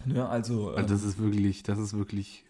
Ne, 0.04 0.28
also, 0.28 0.70
ähm, 0.72 0.78
Also 0.78 0.94
das 0.94 1.04
ist 1.04 1.18
wirklich, 1.18 1.62
das 1.62 1.78
ist 1.78 1.96
wirklich. 1.96 2.44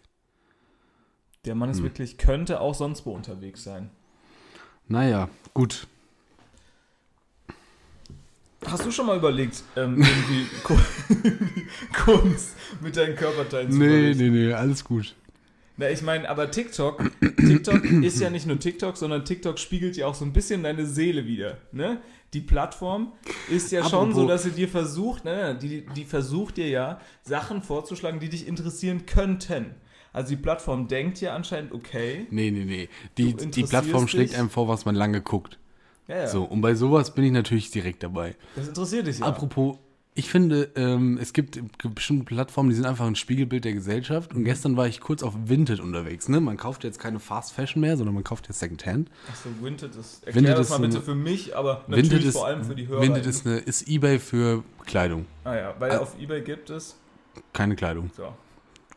der 1.45 1.53
Mann 1.55 1.69
ist 1.69 1.83
wirklich, 1.83 2.17
könnte 2.17 2.59
auch 2.59 2.73
sonst 2.75 3.05
wo 3.05 3.11
unterwegs 3.11 3.63
sein. 3.63 3.89
Naja, 4.87 5.29
gut. 5.53 5.87
Hast 8.65 8.85
du 8.85 8.91
schon 8.91 9.05
mal 9.05 9.17
überlegt, 9.17 9.63
ähm, 9.75 10.01
irgendwie 10.01 10.45
Ku- 10.63 10.77
Kunst 11.93 12.55
mit 12.81 12.97
deinen 12.97 13.15
Körperteilen 13.15 13.71
zu 13.71 13.77
Nee, 13.77 14.13
nee, 14.15 14.29
nee, 14.29 14.53
alles 14.53 14.83
gut. 14.83 15.15
Na, 15.77 15.89
ich 15.91 16.01
meine, 16.01 16.27
aber 16.27 16.49
TikTok, 16.49 17.03
TikTok 17.37 17.83
ist 18.03 18.19
ja 18.19 18.29
nicht 18.31 18.47
nur 18.47 18.59
TikTok, 18.59 18.97
sondern 18.97 19.25
TikTok 19.25 19.59
spiegelt 19.59 19.95
ja 19.95 20.07
auch 20.07 20.15
so 20.15 20.25
ein 20.25 20.33
bisschen 20.33 20.63
deine 20.63 20.85
Seele 20.87 21.25
wieder. 21.27 21.57
Ne? 21.71 22.01
Die 22.33 22.41
Plattform 22.41 23.13
ist 23.49 23.71
ja 23.71 23.83
schon 23.87 24.09
Apropos- 24.09 24.15
so, 24.15 24.27
dass 24.27 24.43
sie 24.43 24.51
dir 24.51 24.67
versucht, 24.67 25.23
ne, 25.23 25.57
die, 25.61 25.85
die 25.95 26.03
versucht 26.03 26.57
dir 26.57 26.67
ja 26.67 26.99
Sachen 27.21 27.61
vorzuschlagen, 27.61 28.19
die 28.19 28.27
dich 28.29 28.47
interessieren 28.47 29.05
könnten. 29.05 29.75
Also 30.13 30.29
die 30.29 30.35
Plattform 30.37 30.87
denkt 30.87 31.21
ja 31.21 31.35
anscheinend, 31.35 31.71
okay, 31.73 32.25
Nee, 32.31 32.49
nee, 32.49 32.65
nee. 32.65 32.89
Die, 33.17 33.33
die 33.35 33.63
Plattform 33.63 34.07
schlägt 34.07 34.31
dich? 34.31 34.39
einem 34.39 34.49
vor, 34.49 34.67
was 34.67 34.83
man 34.83 34.95
lange 34.95 35.21
guckt. 35.21 35.59
ja, 36.07 36.17
ja, 36.21 36.27
So, 36.27 36.43
und 36.43 36.61
bei 36.61 36.73
sowas 36.73 37.13
bin 37.13 37.23
ich 37.25 37.31
natürlich 37.31 37.69
direkt 37.69 38.01
dabei. 38.01 38.35
das 38.55 38.67
interessiert 38.67 39.05
dich 39.05 39.19
ja. 39.19 39.25
Apropos, 39.27 39.77
ich 40.17 40.29
finde, 40.29 40.71
ähm, 40.75 41.17
es 41.21 41.31
gibt 41.31 41.59
bestimmte 41.95 42.25
Plattformen, 42.25 42.69
die 42.69 42.75
sind 42.75 42.85
einfach 42.85 43.05
ein 43.05 43.15
Spiegelbild 43.15 43.63
der 43.65 43.73
Gesellschaft. 43.73 44.33
Und 44.33 44.43
gestern 44.43 44.75
war 44.75 44.87
ich 44.87 44.99
kurz 44.99 45.23
auf 45.23 45.33
Vinted 45.45 45.79
unterwegs. 45.79 46.27
Ne? 46.27 46.39
Man 46.41 46.57
kauft 46.57 46.83
jetzt 46.83 46.99
keine 46.99 47.19
Fast 47.19 47.53
Fashion 47.53 47.81
mehr, 47.81 47.95
sondern 47.97 48.15
man 48.15 48.23
kauft 48.23 48.47
jetzt 48.47 48.59
Secondhand. 48.59 49.09
Achso, 49.29 49.49
Vinted 49.61 49.95
ist, 49.95 50.23
erklär 50.25 50.35
Vinted 50.43 50.57
das 50.57 50.65
ist 50.67 50.71
mal 50.71 50.79
bitte 50.79 50.97
eine- 50.97 51.05
für 51.05 51.15
mich, 51.15 51.55
aber 51.55 51.83
natürlich 51.87 52.11
Vinted 52.11 52.33
vor 52.33 52.47
allem 52.47 52.63
für 52.63 52.75
die 52.75 52.87
Hörer. 52.87 53.01
Vinted 53.01 53.25
ist, 53.25 53.45
eine, 53.45 53.57
ist 53.59 53.87
Ebay 53.87 54.19
für 54.19 54.63
Kleidung. 54.85 55.25
ah 55.43 55.55
ja, 55.55 55.75
weil 55.79 55.91
Ah. 55.91 55.99
auf 55.99 56.19
Ebay 56.19 56.41
gibt 56.41 56.69
es, 56.69 56.97
Keine 57.53 57.75
Kleidung. 57.75 58.09
so, 58.17 58.33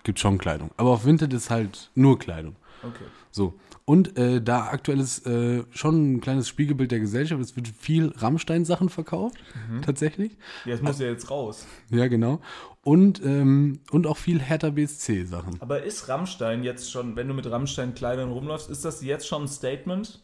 Gibt 0.02 0.18
schon 0.18 0.38
Kleidung. 0.38 0.70
Aber 0.78 0.90
auf 0.90 1.04
Vinted 1.04 1.30
ist 1.34 1.50
halt 1.50 1.90
nur 1.94 2.18
Kleidung. 2.18 2.56
Okay. 2.82 3.04
So. 3.30 3.54
Und 3.84 4.16
äh, 4.16 4.40
da 4.40 4.66
aktuell 4.68 5.00
ist 5.00 5.26
äh, 5.26 5.64
schon 5.70 6.14
ein 6.14 6.20
kleines 6.20 6.48
Spiegelbild 6.48 6.90
der 6.92 7.00
Gesellschaft. 7.00 7.40
Es 7.42 7.56
wird 7.56 7.68
viel 7.68 8.12
Rammstein-Sachen 8.16 8.88
verkauft, 8.88 9.36
Mhm. 9.68 9.82
tatsächlich. 9.82 10.36
Ja, 10.64 10.74
es 10.74 10.82
muss 10.82 10.98
ja 10.98 11.06
jetzt 11.08 11.30
raus. 11.30 11.66
Ja, 11.90 12.08
genau. 12.08 12.40
Und, 12.82 13.22
ähm, 13.24 13.80
und 13.90 14.06
auch 14.06 14.16
viel 14.16 14.40
Hertha 14.40 14.70
BSC-Sachen. 14.70 15.60
Aber 15.60 15.82
ist 15.82 16.08
Rammstein 16.08 16.64
jetzt 16.64 16.90
schon, 16.90 17.16
wenn 17.16 17.28
du 17.28 17.34
mit 17.34 17.50
Rammstein-Kleidern 17.50 18.30
rumläufst, 18.30 18.70
ist 18.70 18.84
das 18.84 19.02
jetzt 19.02 19.26
schon 19.26 19.42
ein 19.44 19.48
Statement? 19.48 20.22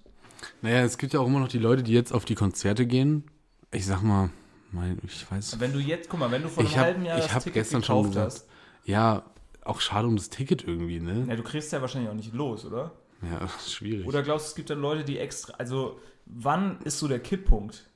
Naja, 0.63 0.81
es 0.83 0.97
gibt 0.99 1.13
ja 1.13 1.21
auch 1.21 1.27
immer 1.27 1.41
noch 1.41 1.49
die 1.49 1.59
Leute, 1.59 1.83
die 1.83 1.93
jetzt 1.93 2.13
auf 2.13 2.25
die 2.25 2.35
Konzerte 2.35 2.87
gehen. 2.87 3.25
Ich 3.73 3.85
sag 3.87 4.03
mal, 4.03 4.31
mein, 4.73 4.99
ich 5.07 5.31
weiß. 5.31 5.59
Wenn 5.61 5.73
du 5.73 5.79
jetzt, 5.81 6.09
guck 6.09 6.21
mal, 6.21 6.31
wenn 6.31 6.43
du 6.43 6.49
vor 6.49 6.63
einem 6.63 6.71
Ich 6.71 6.77
habe 6.79 6.87
halben 6.87 7.05
Jahr 7.05 7.19
ich 7.19 7.25
das 7.25 7.35
hab 7.35 7.43
Ticket 7.45 7.55
gestern 7.63 7.83
schon 7.83 7.97
gekauft 8.03 8.15
gesagt, 8.15 8.33
hast, 8.33 8.49
ja, 8.85 9.25
auch 9.67 9.81
schade 9.81 10.07
um 10.07 10.17
das 10.17 10.31
Ticket 10.31 10.65
irgendwie, 10.67 11.01
ne? 11.01 11.27
ja, 11.29 11.37
du 11.37 11.43
kriegst 11.43 11.73
ja 11.73 11.81
wahrscheinlich 11.81 12.11
auch 12.11 12.15
nicht 12.15 12.33
los, 12.35 12.65
oder? 12.65 12.93
Ja, 13.23 13.49
schwierig. 13.67 14.07
Oder 14.07 14.23
glaubst 14.23 14.47
du, 14.47 14.49
es 14.51 14.55
gibt 14.55 14.71
dann 14.71 14.81
Leute, 14.81 15.05
die 15.05 15.19
extra, 15.19 15.55
also 15.59 15.99
wann 16.27 16.79
ist 16.83 16.99
so 16.99 17.09
der 17.09 17.19
Kipppunkt? 17.21 17.89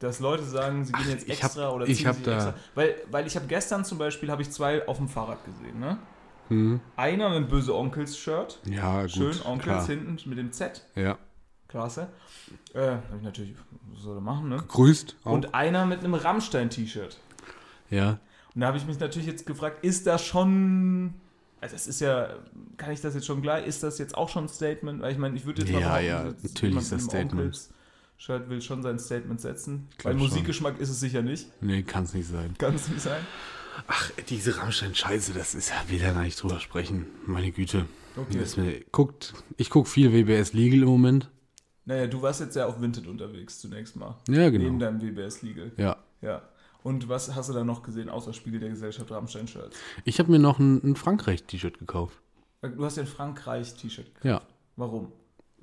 Dass 0.00 0.20
Leute 0.20 0.44
sagen, 0.44 0.84
sie 0.84 0.92
gehen 0.92 1.02
Ach, 1.06 1.10
jetzt 1.10 1.24
ich 1.28 1.42
extra 1.42 1.64
hab- 1.66 1.74
oder 1.74 1.88
ich 1.88 1.98
ziehen 1.98 2.06
hab 2.06 2.14
sich 2.14 2.24
da- 2.24 2.34
extra. 2.34 2.54
Weil, 2.76 2.94
weil 3.10 3.26
ich 3.26 3.34
habe 3.34 3.46
gestern 3.48 3.84
zum 3.84 3.98
Beispiel, 3.98 4.30
habe 4.30 4.42
ich 4.42 4.50
zwei 4.52 4.86
auf 4.86 4.98
dem 4.98 5.08
Fahrrad 5.08 5.44
gesehen, 5.44 5.80
ne? 5.80 5.98
Hm. 6.48 6.80
Einer 6.96 7.28
mit 7.30 7.38
dem 7.38 7.48
böse 7.48 7.74
Onkels-Shirt, 7.74 8.60
ja, 8.70 9.02
gut. 9.02 9.10
schön 9.10 9.34
Onkels 9.44 9.64
klar. 9.64 9.86
hinten 9.86 10.28
mit 10.28 10.38
dem 10.38 10.52
Z, 10.52 10.86
Ja. 10.94 11.18
klasse. 11.66 12.08
Äh, 12.74 12.92
hab 12.92 13.16
ich 13.16 13.22
natürlich, 13.22 13.54
was 13.92 14.02
soll 14.04 14.16
er 14.18 14.20
machen, 14.20 14.48
ne? 14.48 14.62
Grüßt. 14.68 15.16
Auch. 15.24 15.32
Und 15.32 15.52
einer 15.54 15.84
mit 15.84 15.98
einem 16.04 16.14
Rammstein-T-Shirt. 16.14 17.18
ja. 17.90 18.18
Und 18.54 18.60
da 18.60 18.68
habe 18.68 18.78
ich 18.78 18.86
mich 18.86 18.98
natürlich 18.98 19.28
jetzt 19.28 19.46
gefragt, 19.46 19.84
ist 19.84 20.06
das 20.06 20.24
schon. 20.24 21.14
Also 21.60 21.74
es 21.74 21.88
ist 21.88 22.00
ja, 22.00 22.36
kann 22.76 22.92
ich 22.92 23.00
das 23.00 23.14
jetzt 23.14 23.26
schon 23.26 23.42
gleich, 23.42 23.66
ist 23.66 23.82
das 23.82 23.98
jetzt 23.98 24.16
auch 24.16 24.28
schon 24.28 24.44
ein 24.44 24.48
Statement? 24.48 25.02
Weil 25.02 25.12
ich 25.12 25.18
meine, 25.18 25.36
ich 25.36 25.44
würde 25.44 25.62
jetzt 25.62 25.72
mal 25.72 25.80
Ja, 25.80 25.98
ja, 25.98 26.24
natürlich 26.42 26.76
ist 26.76 26.92
das 26.92 27.04
Statement. 27.04 27.32
Onkels-Shirt 27.32 28.48
will 28.48 28.62
schon 28.62 28.82
sein 28.82 28.98
Statement 29.00 29.40
setzen. 29.40 29.88
Weil 30.04 30.12
schon. 30.12 30.22
Musikgeschmack 30.22 30.78
ist 30.78 30.88
es 30.88 31.00
sicher 31.00 31.22
nicht. 31.22 31.48
Nee, 31.60 31.82
kann's 31.82 32.14
nicht 32.14 32.28
sein. 32.28 32.54
Kann 32.58 32.76
es 32.76 32.88
nicht 32.88 33.00
sein. 33.00 33.20
Ach, 33.86 34.10
diese 34.28 34.56
Rammstein-Scheiße, 34.58 35.32
das 35.34 35.54
ist 35.54 35.70
ja, 35.70 35.76
will 35.88 36.00
ja 36.00 36.12
gar 36.12 36.22
nicht 36.22 36.40
drüber 36.40 36.60
sprechen. 36.60 37.06
Meine 37.26 37.50
Güte. 37.50 37.86
Okay. 38.16 38.38
Das 38.38 38.56
mir, 38.56 38.80
guckt, 38.90 39.34
ich 39.56 39.70
guck 39.70 39.86
viel 39.86 40.12
WBS 40.12 40.52
Legal 40.52 40.80
im 40.82 40.88
Moment. 40.88 41.30
Naja, 41.84 42.06
du 42.06 42.20
warst 42.20 42.40
jetzt 42.40 42.56
ja 42.56 42.66
auf 42.66 42.80
Vinted 42.80 43.06
unterwegs 43.06 43.60
zunächst 43.60 43.96
mal. 43.96 44.16
Ja, 44.28 44.50
Neben 44.50 44.58
genau. 44.58 44.78
deinem 44.78 45.00
WBS 45.00 45.42
Legal. 45.42 45.72
Ja. 45.76 45.96
Ja. 46.20 46.42
Und 46.82 47.08
was 47.08 47.34
hast 47.34 47.48
du 47.48 47.52
da 47.52 47.64
noch 47.64 47.82
gesehen, 47.82 48.08
außer 48.08 48.32
Spiegel 48.32 48.60
der 48.60 48.70
Gesellschaft 48.70 49.10
Rammstein-Shirts? 49.10 49.76
Ich 50.04 50.18
habe 50.18 50.30
mir 50.30 50.38
noch 50.38 50.58
ein, 50.58 50.80
ein 50.82 50.96
Frankreich-T-Shirt 50.96 51.78
gekauft. 51.78 52.18
Du 52.62 52.84
hast 52.84 52.96
ja 52.96 53.02
ein 53.02 53.08
Frankreich-T-Shirt 53.08 54.06
gekauft. 54.14 54.24
Ja. 54.24 54.40
Warum? 54.76 55.12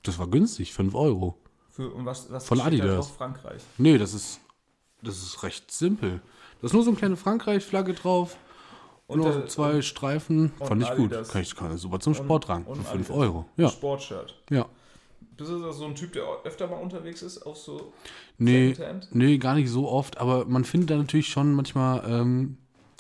Das 0.04 0.20
war 0.20 0.28
günstig, 0.28 0.74
5 0.74 0.94
Euro. 0.94 1.38
Für, 1.70 1.90
und 1.92 2.06
was, 2.06 2.32
was 2.32 2.46
Von 2.46 2.60
da 2.60 2.66
Adidas. 2.66 3.08
drauf? 3.08 3.18
Frankreich. 3.18 3.62
Nee, 3.78 3.98
das 3.98 4.14
ist, 4.14 4.40
das 5.02 5.18
ist 5.18 5.44
recht 5.44 5.72
simpel. 5.72 6.22
Da 6.62 6.68
ist 6.68 6.74
nur 6.74 6.84
so 6.84 6.90
eine 6.92 6.98
kleine 6.98 7.16
Frankreich-Flagge 7.18 7.94
drauf. 7.94 8.38
Und 9.08 9.20
noch 9.20 9.44
äh, 9.44 9.48
zwei 9.48 9.82
Streifen. 9.82 10.52
Fand 10.60 10.82
ich 10.82 10.90
gut. 10.90 11.12
Adidas. 11.12 11.30
Kann 11.30 11.42
ich, 11.42 11.56
kann 11.56 11.78
super 11.78 12.00
zum 12.00 12.14
Sport 12.14 12.46
tragen. 12.46 12.66
Für 12.66 12.76
5 12.76 12.90
Adidas. 12.90 13.10
Euro. 13.12 13.46
Ja. 13.58 13.70
Sportshirt. 13.70 14.42
Ja. 14.50 14.65
Bist 15.38 15.52
du 15.52 15.72
so 15.72 15.86
ein 15.86 15.96
Typ, 15.96 16.14
der 16.14 16.24
öfter 16.44 16.68
mal 16.68 16.78
unterwegs 16.78 17.22
ist, 17.22 17.46
auch 17.46 17.56
so 17.56 17.94
Nee, 18.38 18.74
Secondhand? 18.74 19.10
nee, 19.14 19.38
gar 19.38 19.56
nicht 19.56 19.70
so 19.70 19.90
oft, 19.90 20.18
aber 20.18 20.46
man 20.46 20.64
findet 20.64 20.90
da 20.92 20.98
natürlich 20.98 21.28
schon 21.28 21.54
manchmal 21.54 22.04
ähm, 22.10 22.58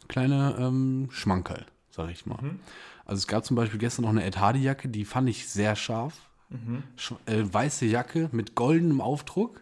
kleine 0.07 0.55
ähm, 0.59 1.07
Schmankerl, 1.11 1.65
sag 1.89 2.09
ich 2.11 2.25
mal. 2.25 2.41
Mhm. 2.41 2.59
Also 3.05 3.19
es 3.19 3.27
gab 3.27 3.45
zum 3.45 3.55
Beispiel 3.55 3.79
gestern 3.79 4.03
noch 4.03 4.09
eine 4.09 4.23
Ed 4.25 4.39
Hardy 4.39 4.59
Jacke, 4.61 4.89
die 4.89 5.05
fand 5.05 5.29
ich 5.29 5.47
sehr 5.47 5.75
scharf. 5.75 6.13
Mhm. 6.49 6.83
Sch 6.95 7.13
äh, 7.25 7.43
weiße 7.51 7.85
Jacke 7.85 8.29
mit 8.31 8.55
goldenem 8.55 9.01
Aufdruck, 9.01 9.61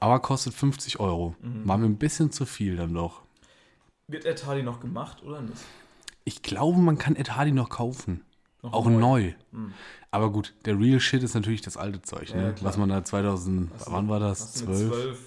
aber 0.00 0.20
kostet 0.20 0.54
50 0.54 1.00
Euro. 1.00 1.36
Mhm. 1.40 1.68
War 1.68 1.78
mir 1.78 1.86
ein 1.86 1.98
bisschen 1.98 2.30
zu 2.32 2.46
viel 2.46 2.76
dann 2.76 2.94
doch. 2.94 3.22
Wird 4.08 4.24
Ed 4.24 4.44
Hardy 4.46 4.62
noch 4.62 4.80
gemacht 4.80 5.22
oder 5.22 5.40
nicht? 5.40 5.62
Ich 6.24 6.42
glaube, 6.42 6.78
man 6.78 6.98
kann 6.98 7.16
Ed 7.16 7.36
Hardy 7.36 7.52
noch 7.52 7.68
kaufen. 7.68 8.22
Noch 8.62 8.72
auch 8.72 8.86
neu. 8.86 9.34
Aber 10.14 10.30
gut, 10.30 10.54
der 10.64 10.78
Real 10.78 11.00
Shit 11.00 11.24
ist 11.24 11.34
natürlich 11.34 11.60
das 11.60 11.76
alte 11.76 12.00
Zeug, 12.02 12.32
Mhm. 12.32 12.40
Ja, 12.40 12.46
ne? 12.46 12.54
klar. 12.54 12.68
was 12.68 12.76
man 12.76 12.88
da 12.88 13.02
2000, 13.02 13.70
Hast 13.74 13.88
du- 13.88 13.92
wann 13.92 14.08
war 14.08 14.20
das? 14.20 14.40
Hast 14.42 14.60
du 14.60 14.66
mit 14.68 14.76
12? 14.78 14.88
zwölf, 14.92 15.18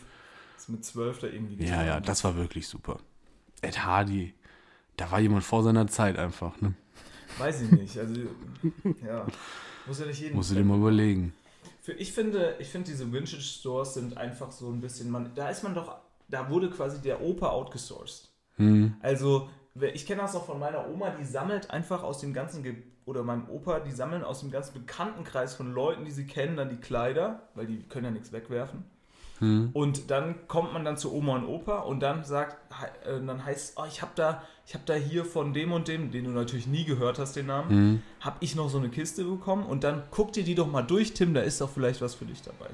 hast 0.55 0.67
du 0.67 0.71
mit 0.71 0.85
zwölf 0.85 1.19
da 1.19 1.27
irgendwie 1.27 1.65
Ja, 1.65 1.83
ja, 1.83 1.99
das 1.99 2.23
war 2.23 2.37
wirklich 2.37 2.67
super. 2.69 2.99
Ed 3.61 3.83
Hardy, 3.85 4.33
da 4.95 5.11
war 5.11 5.19
jemand 5.19 5.43
vor 5.43 5.61
seiner 5.63 5.87
Zeit 5.87 6.17
einfach, 6.17 6.59
ne? 6.61 6.73
Weiß 7.37 7.63
ich 7.63 7.71
nicht. 7.71 7.97
Also, 7.99 8.13
ja. 9.05 9.25
Muss 9.85 9.99
ja 9.99 10.05
nicht 10.05 10.21
jeden. 10.21 10.35
Musst 10.37 10.51
du 10.51 10.55
dir 10.55 10.63
mal 10.63 10.77
überlegen. 10.77 11.33
Für- 11.81 11.91
Ich 11.93 12.13
finde, 12.13 12.55
ich 12.59 12.69
finde, 12.69 12.89
diese 12.89 13.11
Vintage 13.11 13.41
Stores 13.41 13.93
sind 13.95 14.17
einfach 14.17 14.51
so 14.53 14.69
ein 14.71 14.79
bisschen, 14.79 15.09
man, 15.11 15.31
da 15.35 15.49
ist 15.49 15.63
man 15.63 15.73
doch, 15.75 15.97
da 16.29 16.49
wurde 16.49 16.69
quasi 16.69 17.01
der 17.01 17.21
Opa 17.21 17.49
outgesourced. 17.49 18.29
Hm. 18.55 18.95
Also, 19.01 19.49
ich 19.93 20.05
kenne 20.05 20.21
das 20.21 20.33
noch 20.33 20.45
von 20.45 20.59
meiner 20.59 20.87
Oma, 20.89 21.09
die 21.11 21.25
sammelt 21.25 21.69
einfach 21.71 22.03
aus 22.03 22.19
dem 22.19 22.33
ganzen, 22.33 22.63
Ge 22.63 22.75
oder 23.07 23.23
meinem 23.23 23.49
Opa, 23.49 23.79
die 23.79 23.91
sammeln 23.91 24.23
aus 24.23 24.41
dem 24.41 24.51
ganzen 24.51 24.73
Bekanntenkreis 24.73 25.55
von 25.55 25.73
Leuten, 25.73 26.05
die 26.05 26.11
sie 26.11 26.27
kennen, 26.27 26.57
dann 26.57 26.69
die 26.69 26.77
Kleider, 26.77 27.41
weil 27.55 27.65
die 27.65 27.79
können 27.83 28.05
ja 28.05 28.11
nichts 28.11 28.31
wegwerfen. 28.31 28.83
Und 29.73 30.09
dann 30.09 30.47
kommt 30.47 30.73
man 30.73 30.83
dann 30.83 30.97
zu 30.97 31.13
Oma 31.13 31.35
und 31.35 31.45
Opa 31.45 31.79
und 31.79 31.99
dann 31.99 32.23
sagt, 32.23 32.57
äh, 33.05 33.23
dann 33.23 33.45
heißt 33.45 33.69
es, 33.69 33.77
oh, 33.77 33.85
ich 33.87 34.01
habe 34.01 34.11
da, 34.15 34.41
ich 34.65 34.73
habe 34.73 34.83
da 34.87 34.95
hier 34.95 35.25
von 35.25 35.53
dem 35.53 35.71
und 35.71 35.87
dem, 35.87 36.09
den 36.09 36.25
du 36.25 36.31
natürlich 36.31 36.65
nie 36.65 36.85
gehört 36.85 37.19
hast, 37.19 37.35
den 37.35 37.45
Namen, 37.45 38.01
habe 38.19 38.37
ich 38.39 38.55
noch 38.55 38.67
so 38.69 38.79
eine 38.79 38.89
Kiste 38.89 39.23
bekommen 39.23 39.63
und 39.65 39.83
dann 39.83 40.01
guck 40.09 40.33
dir 40.33 40.43
die 40.43 40.55
doch 40.55 40.69
mal 40.69 40.81
durch, 40.81 41.13
Tim, 41.13 41.35
da 41.35 41.41
ist 41.41 41.61
doch 41.61 41.69
vielleicht 41.69 42.01
was 42.01 42.15
für 42.15 42.25
dich 42.25 42.41
dabei. 42.41 42.69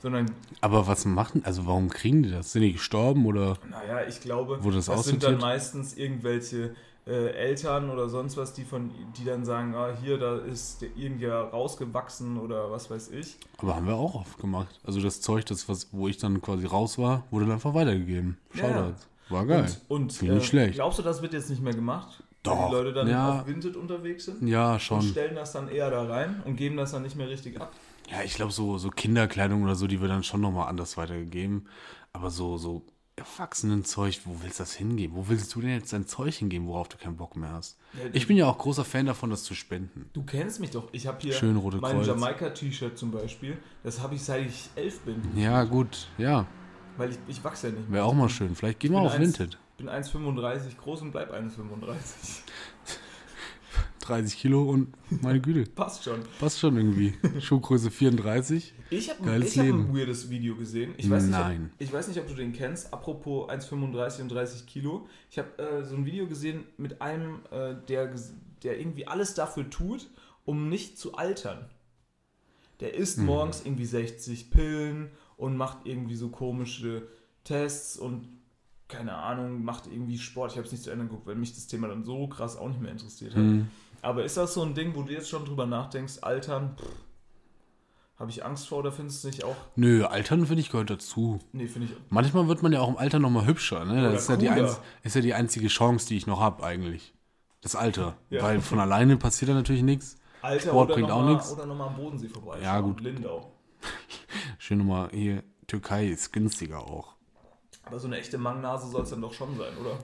Sondern 0.00 0.26
Aber 0.60 0.88
was 0.88 1.04
machen, 1.04 1.42
also 1.44 1.64
warum 1.66 1.88
kriegen 1.88 2.24
die 2.24 2.30
das? 2.30 2.52
Sind 2.52 2.62
die 2.62 2.72
gestorben 2.72 3.24
oder? 3.24 3.56
Naja, 3.70 4.06
ich 4.06 4.20
glaube, 4.20 4.58
das 4.62 4.86
das 4.86 5.04
sind 5.04 5.22
dann 5.22 5.38
meistens 5.38 5.96
irgendwelche 5.96 6.74
äh, 7.06 7.32
Eltern 7.32 7.90
oder 7.90 8.08
sonst 8.08 8.36
was, 8.36 8.54
die 8.54 8.64
von, 8.64 8.90
die 9.16 9.24
dann 9.24 9.44
sagen, 9.44 9.74
ah, 9.74 9.92
hier, 10.02 10.18
da 10.18 10.38
ist 10.38 10.80
der 10.82 10.88
irgendwer 10.96 11.50
rausgewachsen 11.50 12.38
oder 12.38 12.70
was 12.70 12.90
weiß 12.90 13.10
ich. 13.10 13.36
Aber 13.58 13.76
haben 13.76 13.86
wir 13.86 13.94
auch 13.94 14.14
oft 14.14 14.38
gemacht. 14.38 14.80
Also 14.84 15.00
das 15.00 15.20
Zeug, 15.20 15.44
das, 15.46 15.68
was, 15.68 15.88
wo 15.92 16.08
ich 16.08 16.18
dann 16.18 16.40
quasi 16.40 16.66
raus 16.66 16.98
war, 16.98 17.24
wurde 17.30 17.44
dann 17.44 17.54
einfach 17.54 17.74
weitergegeben. 17.74 18.38
Ja, 18.54 18.60
Shoutouts. 18.68 19.08
War 19.28 19.46
geil. 19.46 19.66
Und, 19.88 20.22
und 20.22 20.28
äh, 20.30 20.40
schlecht. 20.40 20.74
glaubst 20.74 20.98
du, 20.98 21.02
das 21.02 21.22
wird 21.22 21.32
jetzt 21.32 21.50
nicht 21.50 21.62
mehr 21.62 21.74
gemacht? 21.74 22.22
Doch, 22.42 22.68
die 22.68 22.74
Leute 22.74 22.92
dann 22.92 23.08
ja. 23.08 23.40
auf 23.40 23.46
Vinted 23.46 23.74
unterwegs 23.74 24.26
sind 24.26 24.46
Ja, 24.46 24.74
und 24.74 24.82
schon. 24.82 25.02
stellen 25.02 25.34
das 25.34 25.52
dann 25.52 25.68
eher 25.68 25.90
da 25.90 26.04
rein 26.04 26.42
und 26.44 26.56
geben 26.56 26.76
das 26.76 26.92
dann 26.92 27.02
nicht 27.02 27.16
mehr 27.16 27.28
richtig 27.28 27.58
ab. 27.58 27.72
Ja, 28.10 28.22
ich 28.22 28.34
glaube, 28.34 28.52
so, 28.52 28.76
so 28.76 28.90
Kinderkleidung 28.90 29.62
oder 29.62 29.74
so, 29.74 29.86
die 29.86 30.00
wird 30.00 30.10
dann 30.10 30.22
schon 30.22 30.42
nochmal 30.42 30.68
anders 30.68 30.98
weitergegeben. 30.98 31.66
Aber 32.12 32.28
so, 32.28 32.58
so 32.58 32.82
Erwachsenenzeug, 33.16 34.20
wo 34.24 34.42
willst 34.42 34.58
du 34.58 34.62
das 34.64 34.72
hingeben? 34.74 35.14
Wo 35.16 35.28
willst 35.28 35.54
du 35.54 35.60
denn 35.60 35.70
jetzt 35.70 35.92
dein 35.92 36.06
Zeug 36.06 36.34
hingeben, 36.34 36.66
worauf 36.66 36.88
du 36.88 36.96
keinen 36.96 37.16
Bock 37.16 37.36
mehr 37.36 37.52
hast? 37.52 37.78
Ja, 37.92 38.10
Ich 38.12 38.26
bin 38.26 38.36
ja 38.36 38.46
auch 38.46 38.58
großer 38.58 38.84
Fan 38.84 39.06
davon, 39.06 39.30
das 39.30 39.44
zu 39.44 39.54
spenden. 39.54 40.10
Du 40.12 40.24
kennst 40.24 40.58
mich 40.60 40.70
doch. 40.70 40.88
Ich 40.92 41.06
habe 41.06 41.18
hier 41.20 41.32
Schön 41.32 41.56
Rote 41.56 41.76
mein. 41.78 42.02
Jamaika-T-Shirt 42.02 42.98
zum 42.98 43.12
Beispiel. 43.12 43.56
Das 43.84 44.00
habe 44.00 44.16
ich 44.16 44.22
seit 44.22 44.46
ich 44.46 44.68
elf 44.74 45.00
bin. 45.00 45.22
Ja, 45.36 45.62
gut, 45.64 46.08
ja. 46.18 46.46
Weil 46.96 47.10
ich, 47.10 47.18
ich 47.28 47.44
wachse 47.44 47.68
ja 47.68 47.72
nicht 47.74 47.88
mehr. 47.88 47.98
Wäre 47.98 48.06
auch 48.06 48.14
mal 48.14 48.28
schön. 48.28 48.54
Vielleicht 48.56 48.80
gehen 48.80 48.92
wir 48.92 49.00
auf 49.00 49.18
Vinted. 49.18 49.58
Ich 49.76 49.84
bin 49.84 49.88
1,35 49.92 50.76
groß 50.76 51.02
und 51.02 51.10
bleib 51.12 51.32
1,35. 51.32 52.42
30 54.04 54.38
Kilo 54.38 54.62
und 54.64 54.94
meine 55.22 55.40
Güte, 55.40 55.68
Passt 55.70 56.04
schon. 56.04 56.20
passt 56.38 56.58
schon 56.60 56.76
irgendwie. 56.76 57.14
Schuhgröße 57.40 57.90
34. 57.90 58.72
Ich 58.90 59.10
habe 59.10 59.22
Geiles 59.24 59.52
ich 59.52 59.58
hab 59.58 59.66
ein 59.66 59.94
weirdes 59.94 60.30
Video 60.30 60.54
gesehen. 60.56 60.94
Ich 60.96 61.08
weiß, 61.10 61.24
nicht, 61.24 61.32
Nein. 61.32 61.70
Ob, 61.74 61.80
ich 61.80 61.92
weiß 61.92 62.08
nicht, 62.08 62.18
ob 62.20 62.28
du 62.28 62.34
den 62.34 62.52
kennst. 62.52 62.92
Apropos 62.92 63.48
1,35 63.50 64.20
und 64.22 64.28
30 64.30 64.66
Kilo. 64.66 65.08
Ich 65.30 65.38
habe 65.38 65.58
äh, 65.58 65.84
so 65.84 65.96
ein 65.96 66.06
Video 66.06 66.26
gesehen 66.26 66.64
mit 66.76 67.00
einem, 67.02 67.40
äh, 67.50 67.74
der, 67.88 68.14
der 68.62 68.78
irgendwie 68.78 69.06
alles 69.06 69.34
dafür 69.34 69.68
tut, 69.70 70.08
um 70.44 70.68
nicht 70.68 70.98
zu 70.98 71.14
altern. 71.14 71.64
Der 72.80 72.94
isst 72.94 73.18
Mhm. 73.18 73.26
morgens 73.26 73.62
irgendwie 73.64 73.86
60 73.86 74.50
Pillen 74.50 75.10
und 75.36 75.56
macht 75.56 75.78
irgendwie 75.86 76.16
so 76.16 76.28
komische 76.28 77.08
Tests 77.44 77.96
und 77.96 78.28
keine 78.86 79.14
Ahnung, 79.14 79.64
macht 79.64 79.86
irgendwie 79.86 80.18
Sport. 80.18 80.52
Ich 80.52 80.56
habe 80.58 80.66
es 80.66 80.72
nicht 80.72 80.84
zu 80.84 80.90
Ende 80.90 81.06
geguckt, 81.06 81.26
weil 81.26 81.36
mich 81.36 81.54
das 81.54 81.66
Thema 81.66 81.88
dann 81.88 82.04
so 82.04 82.28
krass 82.28 82.56
auch 82.56 82.68
nicht 82.68 82.80
mehr 82.82 82.92
interessiert 82.92 83.34
hat. 83.34 83.42
Mhm. 83.42 83.68
Aber 84.04 84.22
ist 84.22 84.36
das 84.36 84.52
so 84.52 84.62
ein 84.62 84.74
Ding, 84.74 84.94
wo 84.94 85.02
du 85.02 85.12
jetzt 85.12 85.30
schon 85.30 85.46
drüber 85.46 85.64
nachdenkst, 85.64 86.18
altern, 86.20 86.76
habe 88.16 88.30
ich 88.30 88.44
Angst 88.44 88.68
vor 88.68 88.80
oder 88.80 88.92
findest 88.92 89.24
du 89.24 89.28
es 89.28 89.34
nicht 89.34 89.44
auch? 89.44 89.56
Nö, 89.76 90.04
Altern 90.04 90.46
finde 90.46 90.60
ich 90.60 90.70
gehört 90.70 90.90
dazu. 90.90 91.40
Nee, 91.52 91.66
finde 91.66 91.88
ich. 91.88 91.96
Manchmal 92.10 92.46
wird 92.46 92.62
man 92.62 92.72
ja 92.72 92.80
auch 92.80 92.88
im 92.88 92.98
Alter 92.98 93.18
nochmal 93.18 93.46
hübscher. 93.46 93.86
Ne? 93.86 94.02
Das 94.02 94.22
ist 94.22 94.28
ja, 94.28 94.36
die 94.36 94.50
einz 94.50 94.78
ist 95.02 95.16
ja 95.16 95.22
die 95.22 95.32
einzige 95.32 95.68
Chance, 95.68 96.06
die 96.06 96.18
ich 96.18 96.26
noch 96.26 96.38
habe 96.38 96.62
eigentlich. 96.62 97.14
Das 97.62 97.74
Alter. 97.76 98.16
Ja. 98.28 98.42
Weil 98.42 98.60
von 98.60 98.78
alleine 98.78 99.16
passiert 99.16 99.48
da 99.48 99.54
natürlich 99.54 99.82
nichts. 99.82 100.16
Alter 100.42 100.68
Sport 100.68 100.92
bringt 100.92 101.10
auch 101.10 101.26
nichts. 101.26 101.50
Oder 101.50 101.64
nochmal 101.64 101.88
am 101.88 101.96
Bodensee 101.96 102.28
vorbei. 102.28 102.58
Ja, 102.62 102.80
gut. 102.80 103.00
Lindau. 103.00 103.52
Schön 104.58 104.78
nochmal 104.78 105.08
hier, 105.12 105.42
Türkei 105.66 106.08
ist 106.08 106.30
günstiger 106.30 106.80
auch. 106.80 107.14
Aber 107.84 107.98
so 107.98 108.06
eine 108.06 108.18
echte 108.18 108.36
Mangnase 108.36 108.88
soll 108.88 109.02
es 109.02 109.10
dann 109.10 109.22
doch 109.22 109.32
schon 109.32 109.56
sein, 109.56 109.76
oder? 109.78 109.98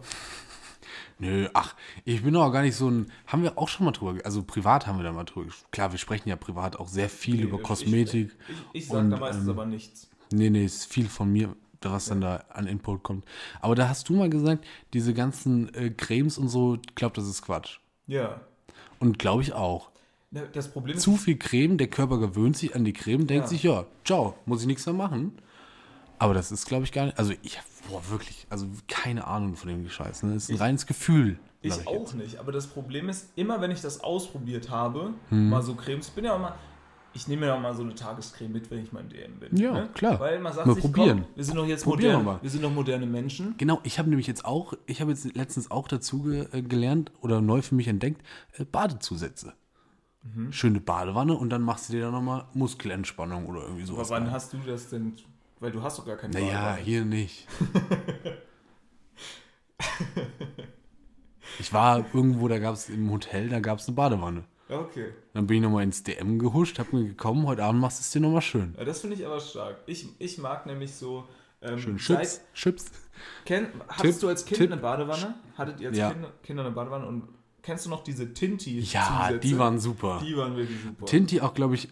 Nö, 1.21 1.49
ach, 1.53 1.77
ich 2.05 2.23
bin 2.23 2.35
auch 2.37 2.51
gar 2.51 2.63
nicht 2.63 2.75
so 2.77 2.89
ein. 2.91 3.13
Haben 3.27 3.43
wir 3.43 3.57
auch 3.59 3.69
schon 3.69 3.85
mal 3.85 3.93
drüber. 3.93 4.19
Also 4.25 4.43
privat 4.43 4.87
haben 4.87 4.99
wir 4.99 5.05
da 5.05 5.13
mal 5.13 5.25
drüber. 5.25 5.47
ges- 5.51 5.65
Klar, 5.71 5.93
wir 5.93 5.99
sprechen 5.99 6.29
ja 6.29 6.37
privat 6.37 6.77
auch 6.77 6.89
sehr 6.89 7.09
viel 7.11 7.43
über 7.43 7.59
ich- 7.59 7.63
Kosmetik. 7.63 8.35
Ich, 8.73 8.83
ich 8.83 8.87
sag 8.89 8.99
Und, 9.01 9.11
da 9.11 9.19
meistens 9.19 9.45
ähm, 9.45 9.51
aber 9.51 9.67
nichts. 9.67 10.09
Nee, 10.33 10.49
nee, 10.51 10.65
ist 10.65 10.87
viel 10.93 11.09
von 11.09 11.31
mir, 11.31 11.55
was 11.83 12.07
dann 12.07 12.21
da 12.21 12.45
an 12.51 12.67
Input 12.67 13.03
kommt. 13.03 13.25
Aber 13.61 13.75
da 13.75 13.89
hast 13.89 14.09
du 14.09 14.15
mal 14.15 14.31
gesagt, 14.31 14.65
diese 14.95 15.13
ganzen 15.15 15.73
äh, 15.75 15.91
Cremes 15.91 16.39
und 16.39 16.49
so, 16.49 16.77
ich 16.77 16.95
glaube, 16.95 17.15
das 17.17 17.27
ist 17.29 17.43
Quatsch. 17.43 17.79
Ja. 18.07 18.41
Und 18.99 19.19
glaube 19.19 19.43
ich 19.43 19.53
auch. 19.53 19.91
Na, 20.31 20.43
Das 20.53 20.71
Problem 20.73 20.97
ist, 20.97 21.03
Zu 21.03 21.17
viel 21.17 21.37
Creme, 21.37 21.77
der 21.77 21.89
Körper 21.89 22.19
gewöhnt 22.19 22.57
sich 22.57 22.75
an 22.77 22.85
die 22.85 22.93
Creme, 22.93 23.27
denkt 23.27 23.45
Ja. 23.45 23.49
sich, 23.49 23.63
ja, 23.65 23.85
ciao, 24.05 24.35
muss 24.47 24.61
ich 24.63 24.67
nichts 24.69 24.87
mehr 24.87 24.95
machen. 24.95 25.33
Aber 26.21 26.35
das 26.35 26.53
ist, 26.53 26.67
glaube 26.67 26.85
ich, 26.85 26.93
gar 26.93 27.07
nicht. 27.07 27.19
Also, 27.19 27.33
ich 27.43 27.57
habe, 27.59 27.67
boah, 27.89 28.03
wirklich, 28.11 28.47
also 28.51 28.67
keine 28.87 29.27
Ahnung 29.27 29.57
von 29.57 29.69
dem 29.71 29.89
Scheiß. 29.89 30.23
Ne? 30.23 30.35
Das 30.35 30.45
ist 30.45 30.51
ein 30.51 30.57
reines 30.57 30.87
Gefühl. 30.87 31.39
Ich 31.63 31.75
sag 31.75 31.87
auch 31.89 32.01
jetzt. 32.01 32.15
nicht, 32.15 32.37
aber 32.39 32.53
das 32.53 32.67
Problem 32.69 33.09
ist, 33.09 33.31
immer 33.37 33.61
wenn 33.61 33.71
ich 33.71 33.81
das 33.83 34.03
ausprobiert 34.03 34.71
habe, 34.71 35.13
Hm. 35.31 35.51
mal 35.51 35.63
so 35.63 35.75
Cremes, 35.75 36.09
ich 36.09 36.15
bin 36.15 36.25
ja 36.25 36.35
auch 36.35 36.39
mal, 36.39 36.55
ich 37.13 37.27
nehme 37.29 37.47
ja 37.47 37.55
auch 37.55 37.61
mal 37.61 37.75
so 37.75 37.83
eine 37.83 37.95
Tagescreme 37.95 38.53
mit, 38.53 38.71
wenn 38.71 38.83
ich 38.83 38.93
mal 38.93 39.01
in 39.01 39.09
DM 39.11 39.41
bin. 39.41 39.57
Ja, 39.57 39.73
ne? 39.73 39.89
klar. 39.93 40.19
Weil 40.21 40.39
man 40.41 40.53
sagt 40.55 40.67
Mal 40.67 40.75
sich, 40.75 40.83
probieren. 40.83 41.25
Komm, 41.25 41.37
wir 41.37 41.45
sind 41.45 41.57
doch 41.57 41.67
jetzt 41.67 41.85
Probieren 41.85 42.19
moderne, 42.23 42.39
wir 42.39 42.43
wir 42.45 42.51
sind 42.51 42.63
doch 42.65 42.71
moderne 42.73 43.05
Menschen. 43.07 43.55
Genau, 43.59 43.81
ich 43.83 43.99
habe 43.99 44.09
nämlich 44.09 44.27
jetzt 44.27 44.45
auch, 44.45 44.73
ich 44.87 45.01
habe 45.03 45.11
jetzt 45.11 45.35
letztens 45.37 45.71
auch 45.71 45.89
dazu 45.89 46.23
ge 46.23 46.47
äh, 46.53 46.63
gelernt 46.63 47.13
oder 47.21 47.41
neu 47.43 47.61
für 47.63 47.75
mich 47.75 47.89
entdeckt, 47.89 48.23
äh, 48.59 48.65
Badezusätze. 48.65 49.53
Mhm. 50.23 50.53
Schöne 50.53 50.81
Badewanne 50.81 51.35
und 51.37 51.51
dann 51.51 51.63
machst 51.63 51.89
du 51.89 51.95
dir 51.95 52.03
da 52.03 52.11
nochmal 52.11 52.45
Muskelentspannung 52.55 53.47
oder 53.47 53.63
irgendwie 53.63 53.83
Aber 53.83 53.93
sowas. 53.97 54.11
wann 54.11 54.25
rein. 54.25 54.33
hast 54.33 54.53
du 54.53 54.59
das 54.67 54.89
denn? 54.91 55.15
Weil 55.61 55.70
du 55.73 55.83
hast 55.83 55.99
doch 55.99 56.07
gar 56.07 56.16
keine 56.16 56.33
Naja, 56.35 56.46
Badewanne. 56.61 56.83
hier 56.83 57.05
nicht. 57.05 57.46
ich 61.59 61.73
war 61.73 62.05
irgendwo, 62.14 62.49
da 62.49 62.59
gab 62.59 62.75
es 62.75 62.88
im 62.88 63.11
Hotel, 63.11 63.49
da 63.49 63.61
gab 63.61 63.79
es 63.79 63.87
eine 63.88 63.94
Badewanne. 63.94 64.44
Okay. 64.68 65.12
Dann 65.35 65.46
bin 65.46 65.57
ich 65.59 65.62
nochmal 65.62 65.83
ins 65.85 66.03
DM 66.03 66.38
gehuscht, 66.38 66.79
hab 66.79 66.92
mir 66.92 67.05
gekommen, 67.05 67.46
heute 67.46 67.64
Abend 67.64 67.81
machst 67.81 67.99
du 67.99 68.03
es 68.03 68.11
dir 68.11 68.20
nochmal 68.20 68.42
schön. 68.42 68.75
Ja, 68.79 68.85
das 68.85 69.01
finde 69.01 69.16
ich 69.16 69.27
aber 69.27 69.40
stark. 69.40 69.79
Ich, 69.87 70.07
ich 70.18 70.38
mag 70.38 70.66
nämlich 70.66 70.94
so. 70.94 71.27
Ähm, 71.62 71.79
Schön 71.79 71.99
Chips, 71.99 72.40
Chips. 72.55 72.87
Kenn, 73.44 73.68
hattest 73.88 74.23
du 74.23 74.29
als 74.29 74.46
Kind 74.46 74.61
Tipp. 74.61 74.73
eine 74.73 74.81
Badewanne? 74.81 75.35
Hattet 75.59 75.79
ihr 75.81 75.88
als 75.88 75.99
Ja. 75.99 76.11
Kinder, 76.11 76.33
Kinder 76.42 76.64
eine 76.64 76.75
Badewanne? 76.75 77.07
Und 77.07 77.25
kennst 77.61 77.85
du 77.85 77.90
noch 77.90 78.03
diese 78.03 78.33
Tinti? 78.33 78.81
Ja, 78.81 79.31
die 79.33 79.59
waren 79.59 79.79
super. 79.79 80.23
Die 80.25 80.35
waren 80.38 80.57
wirklich 80.57 80.81
super. 80.83 81.05
Tinti 81.05 81.42
auch, 81.42 81.53
glaube 81.53 81.75
ich, 81.75 81.88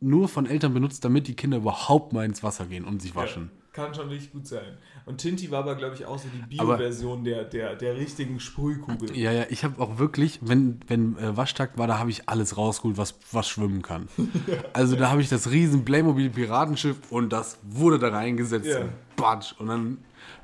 nur 0.00 0.28
von 0.28 0.46
Eltern 0.46 0.74
benutzt, 0.74 1.04
damit 1.04 1.28
die 1.28 1.34
Kinder 1.34 1.58
überhaupt 1.58 2.12
mal 2.12 2.24
ins 2.24 2.42
Wasser 2.42 2.66
gehen 2.66 2.84
und 2.84 3.02
sich 3.02 3.14
waschen. 3.14 3.50
Ja, 3.52 3.66
kann 3.72 3.94
schon 3.94 4.08
richtig 4.08 4.32
gut 4.32 4.46
sein. 4.46 4.78
Und 5.04 5.18
Tinti 5.18 5.50
war 5.50 5.60
aber, 5.60 5.74
glaube 5.74 5.94
ich, 5.94 6.06
auch 6.06 6.18
so 6.18 6.28
die 6.28 6.56
Bio-Version 6.56 7.24
der, 7.24 7.44
der, 7.44 7.76
der 7.76 7.96
richtigen 7.96 8.40
Sprühkugel. 8.40 9.16
Ja, 9.16 9.30
ja, 9.32 9.44
ich 9.50 9.64
habe 9.64 9.80
auch 9.80 9.98
wirklich, 9.98 10.40
wenn, 10.42 10.80
wenn 10.88 11.16
äh, 11.18 11.36
Waschtag 11.36 11.76
war, 11.76 11.86
da 11.86 11.98
habe 11.98 12.10
ich 12.10 12.28
alles 12.28 12.56
rausgeholt, 12.56 12.96
was, 12.96 13.14
was 13.32 13.48
schwimmen 13.48 13.82
kann. 13.82 14.08
Also 14.72 14.96
da 14.96 15.10
habe 15.10 15.20
ich 15.20 15.28
das 15.28 15.50
riesen 15.50 15.84
Playmobil 15.84 16.30
Piratenschiff 16.30 16.96
und 17.10 17.32
das 17.32 17.58
wurde 17.62 17.98
da 17.98 18.08
reingesetzt. 18.08 18.66
Ja. 18.66 18.80
Und 18.80 18.92
Batsch. 19.16 19.54
Und 19.58 19.68
dann 19.68 19.98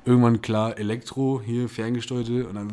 irgendwann 0.05 0.41
klar 0.41 0.77
Elektro, 0.77 1.41
hier 1.43 1.69
ferngesteuerte 1.69 2.47
und 2.47 2.55
dann 2.55 2.71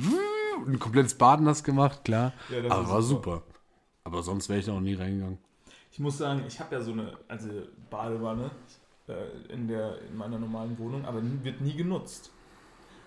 ein 0.67 0.79
komplettes 0.79 1.15
Bad 1.15 1.41
nass 1.41 1.65
gemacht, 1.65 2.05
klar. 2.05 2.33
Ja, 2.51 2.63
das 2.63 2.71
Aber 2.73 2.89
war 2.89 3.03
super. 3.03 3.33
super. 3.33 3.43
Aber 4.05 4.23
sonst 4.23 4.49
wäre 4.49 4.59
ich 4.59 4.67
da 4.67 4.73
auch 4.73 4.81
nie 4.81 4.95
reingegangen. 4.95 5.39
Ich 6.01 6.03
muss 6.03 6.17
sagen, 6.17 6.45
ich 6.49 6.59
habe 6.59 6.75
ja 6.77 6.81
so 6.81 6.93
eine 6.93 7.13
also 7.29 7.51
Badewanne 7.91 8.51
äh, 9.07 9.53
in, 9.53 9.69
der, 9.69 10.01
in 10.01 10.17
meiner 10.17 10.39
normalen 10.39 10.79
Wohnung, 10.79 11.05
aber 11.05 11.21
wird 11.45 11.61
nie 11.61 11.75
genutzt. 11.75 12.31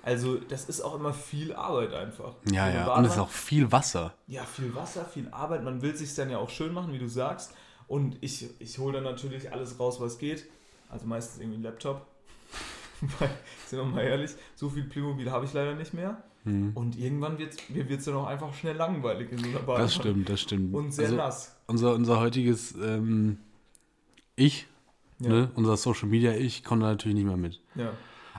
Also 0.03 0.35
das 0.37 0.65
ist 0.65 0.79
auch 0.81 0.93
immer 0.93 1.11
viel 1.11 1.55
Arbeit 1.55 1.91
einfach. 1.91 2.35
Ja, 2.51 2.69
ja. 2.69 2.73
Und 2.73 2.77
es 2.77 2.85
Badewanne- 2.85 3.07
ist 3.07 3.17
auch 3.17 3.29
viel 3.31 3.71
Wasser. 3.71 4.13
Ja, 4.27 4.43
viel 4.43 4.75
Wasser, 4.75 5.05
viel 5.05 5.27
Arbeit. 5.31 5.63
Man 5.63 5.81
will 5.81 5.95
sich 5.95 6.13
dann 6.13 6.29
ja 6.29 6.37
auch 6.37 6.51
schön 6.51 6.71
machen, 6.71 6.93
wie 6.93 6.99
du 6.99 7.07
sagst. 7.07 7.55
Und 7.87 8.15
ich, 8.21 8.47
ich 8.59 8.77
hole 8.77 8.93
dann 8.93 9.05
natürlich 9.05 9.51
alles 9.51 9.79
raus, 9.79 9.99
was 9.99 10.19
geht. 10.19 10.45
Also 10.87 11.07
meistens 11.07 11.41
irgendwie 11.41 11.57
ein 11.61 11.63
Laptop. 11.63 12.05
Weil, 13.17 13.31
sind 13.65 13.79
wir 13.79 13.85
mal 13.85 14.03
ehrlich, 14.03 14.35
so 14.53 14.69
viel 14.69 14.83
Playmobil 14.83 15.31
habe 15.31 15.45
ich 15.45 15.53
leider 15.53 15.73
nicht 15.73 15.95
mehr. 15.95 16.21
Und 16.45 16.97
irgendwann 16.97 17.37
wird 17.37 17.53
es 17.89 18.05
dann 18.05 18.15
auch 18.15 18.27
einfach 18.27 18.53
schnell 18.53 18.75
langweilig 18.75 19.31
in 19.31 19.37
so 19.37 19.45
einer 19.47 19.59
Badewanne. 19.59 19.83
Das 19.83 19.95
stimmt, 19.95 20.27
das 20.29 20.41
stimmt. 20.41 20.73
Und 20.73 20.91
sehr 20.93 21.05
Also, 21.05 21.15
nass. 21.17 21.55
Unser, 21.67 21.95
unser 21.95 22.19
heutiges 22.19 22.75
ähm, 22.75 23.37
Ich, 24.35 24.67
Ja. 25.19 25.29
ne, 25.29 25.51
unser 25.55 25.77
Social 25.77 26.09
Media 26.09 26.33
Ich, 26.33 26.63
kommt 26.63 26.83
da 26.83 26.87
natürlich 26.87 27.15
nicht 27.15 27.25
mehr 27.27 27.37
mit. 27.37 27.61
Ja. 27.75 27.93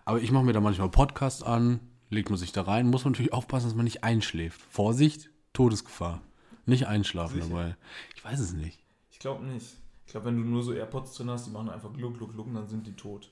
Aber 0.04 0.20
ich 0.20 0.30
mache 0.32 0.44
mir 0.44 0.52
da 0.52 0.60
manchmal 0.60 0.90
Podcasts 0.90 1.42
an, 1.42 1.80
legt 2.10 2.28
man 2.28 2.38
sich 2.38 2.52
da 2.52 2.62
rein, 2.62 2.88
muss 2.90 3.04
man 3.04 3.12
natürlich 3.12 3.32
aufpassen, 3.32 3.66
dass 3.68 3.74
man 3.74 3.84
nicht 3.84 4.04
einschläft. 4.04 4.60
Vorsicht, 4.70 5.30
Todesgefahr. 5.54 6.20
Nicht 6.66 6.86
einschlafen 6.86 7.36
Sicher? 7.40 7.48
dabei. 7.48 7.76
Ich 8.16 8.24
weiß 8.24 8.38
es 8.40 8.52
nicht. 8.52 8.80
Ich 9.10 9.18
glaube 9.18 9.44
nicht. 9.46 9.66
Ich 10.06 10.12
glaube, 10.12 10.26
wenn 10.26 10.36
du 10.36 10.42
nur 10.42 10.62
so 10.62 10.72
AirPods 10.74 11.14
drin 11.14 11.30
hast, 11.30 11.46
die 11.46 11.50
machen 11.50 11.70
einfach 11.70 11.92
gluck, 11.94 12.18
gluck, 12.18 12.32
gluck 12.34 12.46
und 12.48 12.54
dann 12.54 12.68
sind 12.68 12.86
die 12.86 12.92
tot. 12.92 13.30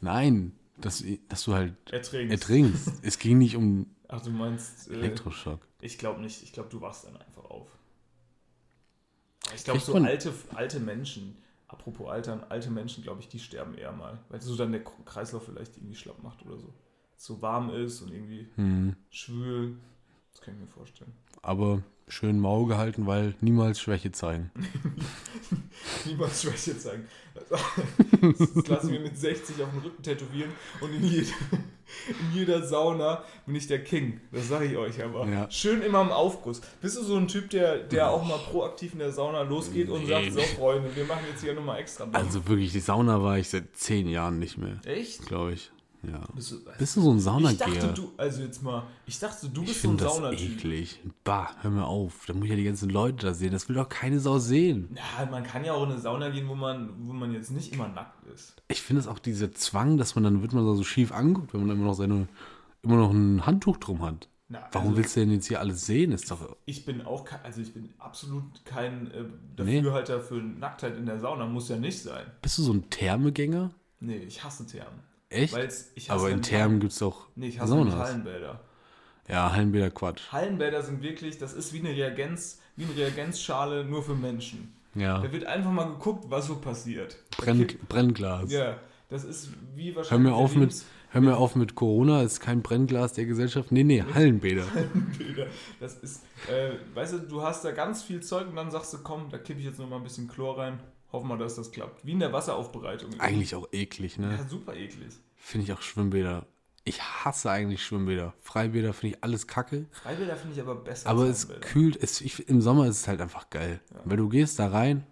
Nein, 0.00 0.52
dass, 0.80 1.04
dass 1.28 1.44
du 1.44 1.54
halt 1.54 1.74
Ertrinkst. 1.92 2.32
ertrinkst. 2.32 2.92
es 3.02 3.18
ging 3.18 3.38
nicht 3.38 3.54
um 3.56 3.86
Ach, 4.12 4.20
du 4.20 4.30
meinst. 4.30 4.90
Äh, 4.90 4.94
Elektroschock. 4.94 5.60
Ich 5.80 5.96
glaube 5.98 6.20
nicht. 6.20 6.42
Ich 6.42 6.52
glaube, 6.52 6.68
du 6.68 6.80
wachst 6.80 7.04
dann 7.06 7.16
einfach 7.16 7.44
auf. 7.44 7.68
Ich 9.54 9.64
glaube, 9.64 9.80
so 9.80 9.94
alte, 9.94 10.32
alte 10.54 10.80
Menschen, 10.80 11.36
apropos 11.68 12.08
Altern, 12.08 12.44
alte 12.48 12.70
Menschen, 12.70 13.02
glaube 13.02 13.20
ich, 13.20 13.28
die 13.28 13.38
sterben 13.38 13.74
eher 13.74 13.92
mal. 13.92 14.18
Weil 14.28 14.40
so 14.40 14.56
dann 14.56 14.72
der 14.72 14.82
Kreislauf 14.82 15.44
vielleicht 15.44 15.76
irgendwie 15.76 15.94
schlapp 15.94 16.22
macht 16.22 16.44
oder 16.44 16.58
so. 16.58 16.74
So 17.16 17.40
warm 17.40 17.70
ist 17.70 18.00
und 18.02 18.12
irgendwie 18.12 18.48
Hm. 18.56 18.96
schwül. 19.10 19.76
Das 20.32 20.40
kann 20.40 20.54
ich 20.54 20.60
mir 20.60 20.66
vorstellen. 20.66 21.12
Aber 21.42 21.82
schön 22.10 22.38
Maul 22.40 22.68
gehalten, 22.68 23.06
weil 23.06 23.34
niemals 23.40 23.80
Schwäche 23.80 24.12
zeigen. 24.12 24.50
Niemals 26.06 26.42
Schwäche 26.42 26.76
zeigen. 26.78 27.06
Das 27.48 28.68
lasse 28.68 28.86
ich 28.86 28.92
mir 28.92 29.00
mit 29.00 29.16
60 29.18 29.62
auf 29.62 29.70
den 29.70 29.80
Rücken 29.80 30.02
tätowieren 30.02 30.50
und 30.80 30.92
in, 30.94 31.04
jeder- 31.04 31.28
in 32.08 32.34
jeder 32.34 32.66
Sauna 32.66 33.24
bin 33.46 33.54
ich 33.54 33.66
der 33.66 33.82
King. 33.82 34.20
Das 34.32 34.48
sage 34.48 34.66
ich 34.66 34.76
euch 34.76 35.02
aber. 35.02 35.26
Ja. 35.28 35.50
Schön 35.50 35.82
immer 35.82 36.02
im 36.02 36.10
Aufguss. 36.10 36.60
Bist 36.80 36.96
du 36.98 37.02
so 37.02 37.16
ein 37.16 37.28
Typ, 37.28 37.50
der, 37.50 37.78
der 37.78 38.10
auch 38.10 38.24
mal 38.26 38.38
proaktiv 38.38 38.92
in 38.92 38.98
der 38.98 39.12
Sauna 39.12 39.42
losgeht 39.42 39.88
und 39.88 40.06
sagt, 40.06 40.32
so 40.32 40.40
Freunde, 40.40 40.94
wir 40.94 41.04
machen 41.04 41.24
jetzt 41.30 41.42
hier 41.42 41.54
nochmal 41.54 41.80
extra. 41.80 42.04
Dampf. 42.04 42.16
Also 42.16 42.46
wirklich, 42.48 42.72
die 42.72 42.80
Sauna 42.80 43.22
war 43.22 43.38
ich 43.38 43.48
seit 43.48 43.76
zehn 43.76 44.08
Jahren 44.08 44.38
nicht 44.38 44.58
mehr, 44.58 44.78
Echt? 44.84 45.26
glaube 45.26 45.52
ich. 45.54 45.70
Ja. 46.02 46.20
Bist 46.34 46.52
du, 46.52 46.56
Bist 46.78 46.96
du 46.96 47.00
so 47.02 47.10
ein 47.10 47.18
ich 47.18 47.24
dachte, 47.58 47.72
Saunageher? 47.74 47.92
du, 47.92 48.12
also 48.16 48.42
jetzt 48.42 48.62
mal, 48.62 48.84
ich 49.06 49.18
dachte, 49.18 49.48
du 49.50 49.60
Ich 49.62 49.68
bist 49.68 49.82
so 49.82 49.88
ein 49.88 49.90
finde 49.92 50.04
das 50.04 50.14
Saunatyp. 50.14 50.50
eklig. 50.52 51.00
Bah, 51.24 51.50
hör 51.60 51.70
mir 51.70 51.86
auf. 51.86 52.24
Da 52.26 52.32
muss 52.32 52.44
ich 52.44 52.50
ja 52.50 52.56
die 52.56 52.64
ganzen 52.64 52.88
Leute 52.88 53.26
da 53.26 53.34
sehen. 53.34 53.52
Das 53.52 53.68
will 53.68 53.76
doch 53.76 53.88
keine 53.88 54.18
Sau 54.18 54.38
sehen. 54.38 54.96
Ja, 54.96 55.26
man 55.30 55.42
kann 55.44 55.64
ja 55.64 55.74
auch 55.74 55.82
in 55.84 55.90
eine 55.92 56.00
Sauna 56.00 56.30
gehen, 56.30 56.48
wo 56.48 56.54
man, 56.54 56.90
wo 57.06 57.12
man 57.12 57.32
jetzt 57.32 57.50
nicht 57.50 57.72
immer 57.74 57.88
nackt 57.88 58.26
ist. 58.34 58.54
Ich 58.68 58.80
finde 58.80 59.00
es 59.00 59.06
auch 59.08 59.18
dieser 59.18 59.52
Zwang, 59.52 59.98
dass 59.98 60.14
man 60.14 60.24
dann 60.24 60.40
wird 60.42 60.52
man 60.54 60.64
so 60.76 60.82
schief 60.84 61.12
angeguckt, 61.12 61.52
wenn 61.52 61.66
man 61.66 61.76
immer 61.76 61.86
noch 61.86 61.94
seine, 61.94 62.28
immer 62.82 62.96
noch 62.96 63.10
ein 63.10 63.44
Handtuch 63.44 63.76
drum 63.76 64.00
hat. 64.02 64.28
Na, 64.48 64.60
Warum 64.72 64.88
also- 64.88 64.98
willst 64.98 65.14
du 65.16 65.20
denn 65.20 65.30
jetzt 65.32 65.46
hier 65.48 65.60
alles 65.60 65.84
sehen? 65.86 66.12
Ist 66.12 66.30
doch. 66.30 66.56
Ich 66.64 66.84
bin 66.86 67.02
auch, 67.02 67.24
also 67.44 67.60
ich 67.60 67.72
bin 67.74 67.90
absolut 67.98 68.42
kein 68.64 69.10
äh, 69.12 69.24
Nee. 69.62 69.76
Dafürhalter 69.82 70.20
für 70.20 70.36
Nacktheit 70.36 70.96
in 70.96 71.04
der 71.06 71.20
Sauna, 71.20 71.46
muss 71.46 71.68
ja 71.68 71.76
nicht 71.76 72.00
sein. 72.02 72.24
Bist 72.42 72.56
du 72.58 72.62
so 72.62 72.72
ein 72.72 72.88
Thermegänger? 72.88 73.70
Nee, 74.00 74.16
ich 74.16 74.42
hasse 74.42 74.66
Thermen. 74.66 74.98
Echt? 75.30 75.56
Aber 76.08 76.28
in 76.30 76.42
Thermen 76.42 76.80
gibt 76.80 76.92
es 76.92 76.98
doch 76.98 77.28
Nee, 77.36 77.48
ich 77.48 77.60
hasse 77.60 77.72
Saunas. 77.72 77.94
Hallenbäder. 77.94 78.60
Ja, 79.28 79.52
Hallenbäder 79.52 79.90
Quatsch. 79.90 80.22
Hallenbäder 80.32 80.82
sind 80.82 81.02
wirklich, 81.02 81.38
das 81.38 81.52
ist 81.52 81.72
wie 81.72 81.78
eine 81.78 81.90
Reagenz, 81.90 82.60
wie 82.76 82.84
eine 82.84 82.96
Reagenzschale 82.96 83.84
nur 83.84 84.02
für 84.02 84.16
Menschen. 84.16 84.74
Ja. 84.96 85.20
Da 85.20 85.32
wird 85.32 85.44
einfach 85.44 85.70
mal 85.70 85.84
geguckt, 85.84 86.24
was 86.28 86.46
so 86.46 86.56
passiert. 86.56 87.16
Brenn, 87.38 87.64
Brennglas. 87.88 88.50
Ja, 88.50 88.78
das 89.08 89.24
ist 89.24 89.50
wie 89.76 89.90
Hör 89.90 89.96
wahrscheinlich. 89.98 90.30
mir, 90.32 90.34
auf 90.36 90.56
mit, 90.56 90.74
hör 91.10 91.20
mir 91.20 91.36
auf 91.36 91.54
mit 91.54 91.76
Corona, 91.76 92.22
ist 92.22 92.40
kein 92.40 92.60
Brennglas 92.62 93.12
der 93.12 93.26
Gesellschaft. 93.26 93.70
Nee, 93.70 93.84
nee, 93.84 94.02
Hallenbäder. 94.14 94.64
Lebensbilder. 94.74 95.46
Das 95.78 95.94
ist, 95.98 96.24
äh, 96.48 96.72
weißt 96.94 97.12
du, 97.12 97.18
du 97.20 97.42
hast 97.42 97.64
da 97.64 97.70
ganz 97.70 98.02
viel 98.02 98.20
Zeug 98.20 98.48
und 98.48 98.56
dann 98.56 98.72
sagst 98.72 98.92
du, 98.94 98.98
komm, 98.98 99.28
da 99.30 99.38
kippe 99.38 99.60
ich 99.60 99.66
jetzt 99.66 99.78
noch 99.78 99.88
mal 99.88 99.96
ein 99.96 100.02
bisschen 100.02 100.26
Chlor 100.26 100.58
rein. 100.58 100.80
Hoffen 101.12 101.28
wir, 101.28 101.36
dass 101.36 101.56
das 101.56 101.72
klappt. 101.72 102.04
Wie 102.04 102.12
in 102.12 102.20
der 102.20 102.32
Wasseraufbereitung. 102.32 103.18
Eigentlich 103.18 103.54
auch 103.54 103.68
eklig, 103.72 104.18
ne? 104.18 104.36
Ja, 104.36 104.48
super 104.48 104.74
eklig. 104.74 105.12
Finde 105.36 105.64
ich 105.64 105.72
auch 105.72 105.82
Schwimmbäder. 105.82 106.46
Ich 106.84 107.02
hasse 107.02 107.50
eigentlich 107.50 107.84
Schwimmbäder. 107.84 108.34
Freibäder 108.40 108.92
finde 108.92 109.16
ich 109.16 109.24
alles 109.24 109.46
kacke. 109.46 109.86
Freibäder 109.90 110.36
finde 110.36 110.54
ich 110.54 110.60
aber 110.60 110.76
besser. 110.76 111.08
Aber 111.08 111.22
als 111.24 111.44
es 111.44 111.60
kühlt, 111.60 111.96
es, 112.02 112.20
ich, 112.20 112.48
im 112.48 112.60
Sommer 112.60 112.86
ist 112.86 113.00
es 113.00 113.08
halt 113.08 113.20
einfach 113.20 113.50
geil. 113.50 113.80
Weil 114.04 114.16
du 114.16 114.28
gehst 114.28 114.58
da 114.58 114.68
rein 114.68 115.04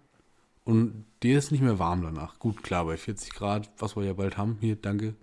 und 0.65 1.05
dir 1.21 1.37
ist 1.37 1.51
nicht 1.51 1.61
mehr 1.61 1.79
warm 1.79 2.01
danach. 2.01 2.39
Gut, 2.39 2.63
klar, 2.63 2.85
bei 2.85 2.97
40 2.97 3.33
Grad, 3.33 3.69
was 3.77 3.95
wir 3.95 4.03
ja 4.03 4.13
bald 4.13 4.37
haben. 4.37 4.57
Hier, 4.61 4.75
danke. 4.75 5.15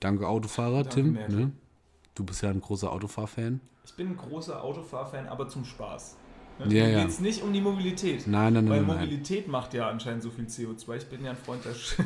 Danke 0.00 0.28
Autofahrer, 0.28 0.82
Danke, 0.82 0.90
Tim. 0.90 1.12
Ne? 1.12 1.52
Du 2.14 2.24
bist 2.24 2.42
ja 2.42 2.50
ein 2.50 2.60
großer 2.60 2.92
Autofahrfan. 2.92 3.60
Ich 3.84 3.94
bin 3.94 4.08
ein 4.08 4.16
großer 4.16 4.62
Autofahrfan, 4.62 5.28
aber 5.28 5.48
zum 5.48 5.64
Spaß. 5.64 6.16
Ne? 6.58 6.74
Ja, 6.74 6.84
Mir 6.84 6.90
ja. 6.90 7.02
geht's 7.02 7.20
nicht 7.20 7.42
um 7.42 7.52
die 7.52 7.60
Mobilität. 7.60 8.26
Nein, 8.26 8.54
nein, 8.54 8.68
Weil 8.68 8.78
nein, 8.78 8.86
nein. 8.86 8.96
Mobilität 8.98 9.48
macht 9.48 9.74
ja 9.74 9.88
anscheinend 9.88 10.22
so 10.22 10.30
viel 10.30 10.46
CO2. 10.46 10.96
Ich 10.96 11.06
bin 11.06 11.24
ja 11.24 11.32
ein 11.32 11.36
Freund 11.36 11.64
der, 11.64 11.74
Sch 11.74 11.96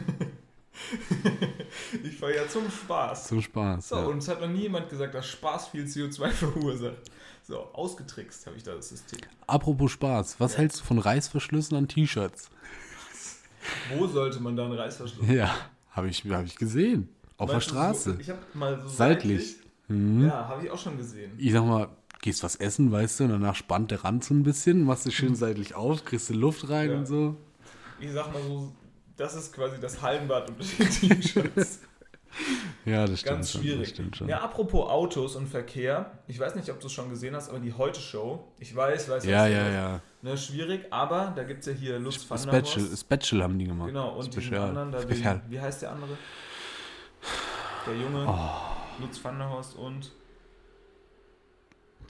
Ich 2.02 2.16
fahre 2.16 2.36
ja 2.36 2.48
zum 2.48 2.70
Spaß. 2.70 3.28
Zum 3.28 3.42
Spaß. 3.42 3.88
So, 3.88 3.96
ja. 3.96 4.04
und 4.06 4.18
es 4.18 4.28
hat 4.28 4.40
noch 4.40 4.48
nie 4.48 4.62
jemand 4.62 4.88
gesagt, 4.88 5.14
dass 5.14 5.26
Spaß 5.26 5.68
viel 5.68 5.84
CO2 5.84 6.28
verursacht. 6.30 7.10
So, 7.42 7.58
ausgetrickst 7.72 8.46
habe 8.46 8.56
ich 8.56 8.62
da 8.62 8.74
das 8.74 8.90
System. 8.90 9.20
Apropos 9.46 9.90
Spaß, 9.92 10.38
was 10.38 10.56
hältst 10.56 10.80
du 10.80 10.84
von 10.84 10.98
Reißverschlüssen 10.98 11.76
an 11.76 11.88
T-Shirts? 11.88 12.50
Wo 13.96 14.06
sollte 14.06 14.40
man 14.40 14.56
da 14.56 14.64
einen 14.64 14.74
Reißverschluss? 14.74 15.28
Ja, 15.28 15.54
habe 15.90 16.08
ich, 16.08 16.24
hab 16.24 16.44
ich 16.44 16.56
gesehen. 16.56 17.08
Auf 17.36 17.48
der 17.48 17.56
Meinst 17.56 17.70
du 17.70 17.74
Straße. 17.74 18.12
So, 18.14 18.20
ich 18.20 18.30
habe 18.30 18.40
mal 18.54 18.80
so 18.80 18.88
Seitlich. 18.88 19.56
Mhm. 19.88 20.26
Ja, 20.26 20.48
habe 20.48 20.64
ich 20.64 20.70
auch 20.70 20.78
schon 20.78 20.96
gesehen. 20.96 21.32
Ich 21.38 21.52
sag 21.52 21.64
mal, 21.64 21.88
gehst 22.22 22.42
was 22.42 22.56
essen, 22.56 22.92
weißt 22.92 23.20
du, 23.20 23.24
und 23.24 23.30
danach 23.30 23.54
spannt 23.56 23.90
der 23.90 24.04
Rand 24.04 24.24
so 24.24 24.34
ein 24.34 24.42
bisschen, 24.42 24.84
machst 24.84 25.06
du 25.06 25.10
schön 25.10 25.34
seitlich 25.34 25.74
auf, 25.74 26.04
kriegst 26.04 26.28
du 26.30 26.34
Luft 26.34 26.68
rein 26.68 26.90
Ja. 26.90 26.96
und 26.98 27.06
so. 27.06 27.36
Ich 27.98 28.12
sag 28.12 28.32
mal 28.32 28.42
so, 28.42 28.72
das 29.16 29.34
ist 29.34 29.52
quasi 29.54 29.78
das 29.80 30.00
Hallenbad 30.00 30.48
unter 30.50 30.64
den 30.64 30.90
T-Shirts. 31.20 31.80
Ja, 32.84 33.06
das 33.06 33.20
stimmt 33.20 33.36
Ganz 33.38 33.50
schon. 33.50 33.60
schwierig. 33.62 33.80
Das 33.80 33.88
stimmt 33.90 34.16
schon. 34.16 34.28
Ja, 34.28 34.38
apropos 34.40 34.88
Autos 34.88 35.34
und 35.34 35.48
Verkehr. 35.48 36.12
Ich 36.28 36.38
weiß 36.38 36.54
nicht, 36.54 36.70
ob 36.70 36.78
du 36.78 36.86
es 36.86 36.92
schon 36.92 37.10
gesehen 37.10 37.34
hast, 37.34 37.48
aber 37.50 37.58
die 37.58 37.72
Heute-Show. 37.72 38.44
Ich 38.60 38.74
weiß, 38.74 39.08
weiß, 39.08 39.24
Ja, 39.24 39.42
weiß, 39.42 39.52
ja, 39.52 39.64
weiß. 39.64 39.74
ja. 39.74 40.00
Ne, 40.22 40.38
schwierig, 40.38 40.86
aber 40.90 41.32
da 41.34 41.42
gibt 41.42 41.60
es 41.60 41.66
ja 41.66 41.72
hier 41.72 41.98
Lutz 41.98 42.24
van 42.30 42.40
der 42.48 42.64
Special, 42.64 43.42
haben 43.42 43.58
die 43.58 43.64
gemacht. 43.66 43.88
Genau, 43.88 44.10
und 44.14 44.28
diesen 44.28 44.42
Spezial. 44.42 44.68
anderen, 44.68 44.92
da 44.92 45.00
den, 45.00 45.40
wie 45.48 45.60
heißt 45.60 45.82
der 45.82 45.90
andere? 45.90 46.16
Der 47.86 47.96
Junge, 47.96 48.26
Oh. 48.28 49.02
Lutz 49.02 49.22
van 49.24 49.36
der 49.38 49.50
Horst 49.50 49.74
und 49.74 50.12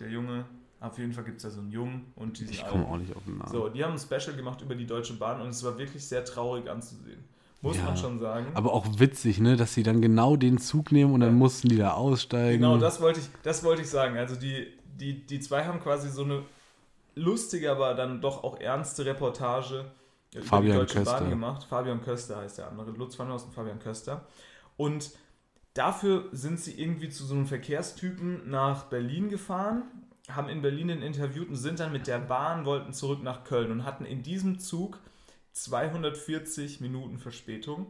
der 0.00 0.08
Junge. 0.10 0.44
Auf 0.80 0.98
jeden 0.98 1.12
Fall 1.12 1.24
gibt 1.24 1.36
es 1.38 1.42
da 1.42 1.50
so 1.50 1.60
einen 1.60 1.70
Jungen 1.70 2.12
und 2.16 2.38
diesen 2.40 2.52
Ich 2.54 2.66
komme 2.66 2.86
auch 2.86 2.96
nicht 2.96 3.14
auf 3.14 3.22
den 3.24 3.36
Namen. 3.38 3.52
So, 3.52 3.68
die 3.68 3.84
haben 3.84 3.92
ein 3.92 3.98
Special 3.98 4.34
gemacht 4.34 4.62
über 4.62 4.74
die 4.74 4.86
Deutsche 4.86 5.12
Bahn 5.14 5.40
und 5.42 5.48
es 5.48 5.62
war 5.62 5.76
wirklich 5.76 6.06
sehr 6.06 6.24
traurig 6.24 6.70
anzusehen. 6.70 7.22
Muss 7.60 7.76
Ja. 7.76 7.84
man 7.84 7.96
schon 7.98 8.18
sagen. 8.18 8.46
Aber 8.54 8.72
auch 8.72 8.86
witzig, 8.98 9.38
ne, 9.40 9.56
dass 9.56 9.74
sie 9.74 9.82
dann 9.82 10.00
genau 10.00 10.36
den 10.36 10.56
Zug 10.56 10.90
nehmen 10.92 11.12
und 11.12 11.20
dann 11.20 11.30
Ja. 11.30 11.36
mussten 11.36 11.68
die 11.68 11.76
da 11.76 11.92
aussteigen. 11.92 12.62
Genau, 12.62 12.78
das 12.78 13.02
wollte 13.02 13.20
ich, 13.20 13.26
das 13.42 13.62
wollte 13.62 13.82
ich 13.82 13.90
sagen. 13.90 14.16
Also 14.16 14.36
die, 14.36 14.68
die, 14.98 15.26
die 15.26 15.40
zwei 15.40 15.64
haben 15.66 15.80
quasi 15.80 16.08
so 16.08 16.24
eine 16.24 16.42
lustige, 17.14 17.70
aber 17.70 17.92
dann 17.94 18.22
doch 18.22 18.42
auch 18.44 18.58
ernste 18.58 19.04
Reportage 19.04 19.84
über 20.34 20.44
Fabian 20.44 20.72
die 20.72 20.78
Deutsche 20.78 20.98
Köster. 21.00 21.20
Bahn 21.20 21.28
gemacht. 21.28 21.64
Fabian 21.68 22.00
Köster 22.00 22.38
heißt 22.38 22.56
der 22.56 22.68
andere. 22.68 22.90
Lutz 22.92 23.18
van 23.18 23.28
Horst 23.28 23.46
und 23.48 23.52
Fabian 23.52 23.78
Köster. 23.78 24.24
Und 24.78 25.10
dafür 25.74 26.28
sind 26.32 26.60
sie 26.60 26.80
irgendwie 26.80 27.08
zu 27.08 27.24
so 27.24 27.34
einem 27.34 27.46
Verkehrstypen 27.46 28.50
nach 28.50 28.84
Berlin 28.84 29.28
gefahren, 29.28 29.82
haben 30.28 30.48
in 30.48 30.62
Berlin 30.62 30.88
den 30.88 31.02
interviewt 31.02 31.48
und 31.48 31.56
sind 31.56 31.80
dann 31.80 31.92
mit 31.92 32.06
der 32.06 32.18
Bahn, 32.18 32.64
wollten 32.64 32.92
zurück 32.92 33.22
nach 33.22 33.44
Köln 33.44 33.70
und 33.70 33.84
hatten 33.84 34.04
in 34.04 34.22
diesem 34.22 34.58
Zug 34.58 34.98
240 35.52 36.80
Minuten 36.80 37.18
Verspätung 37.18 37.86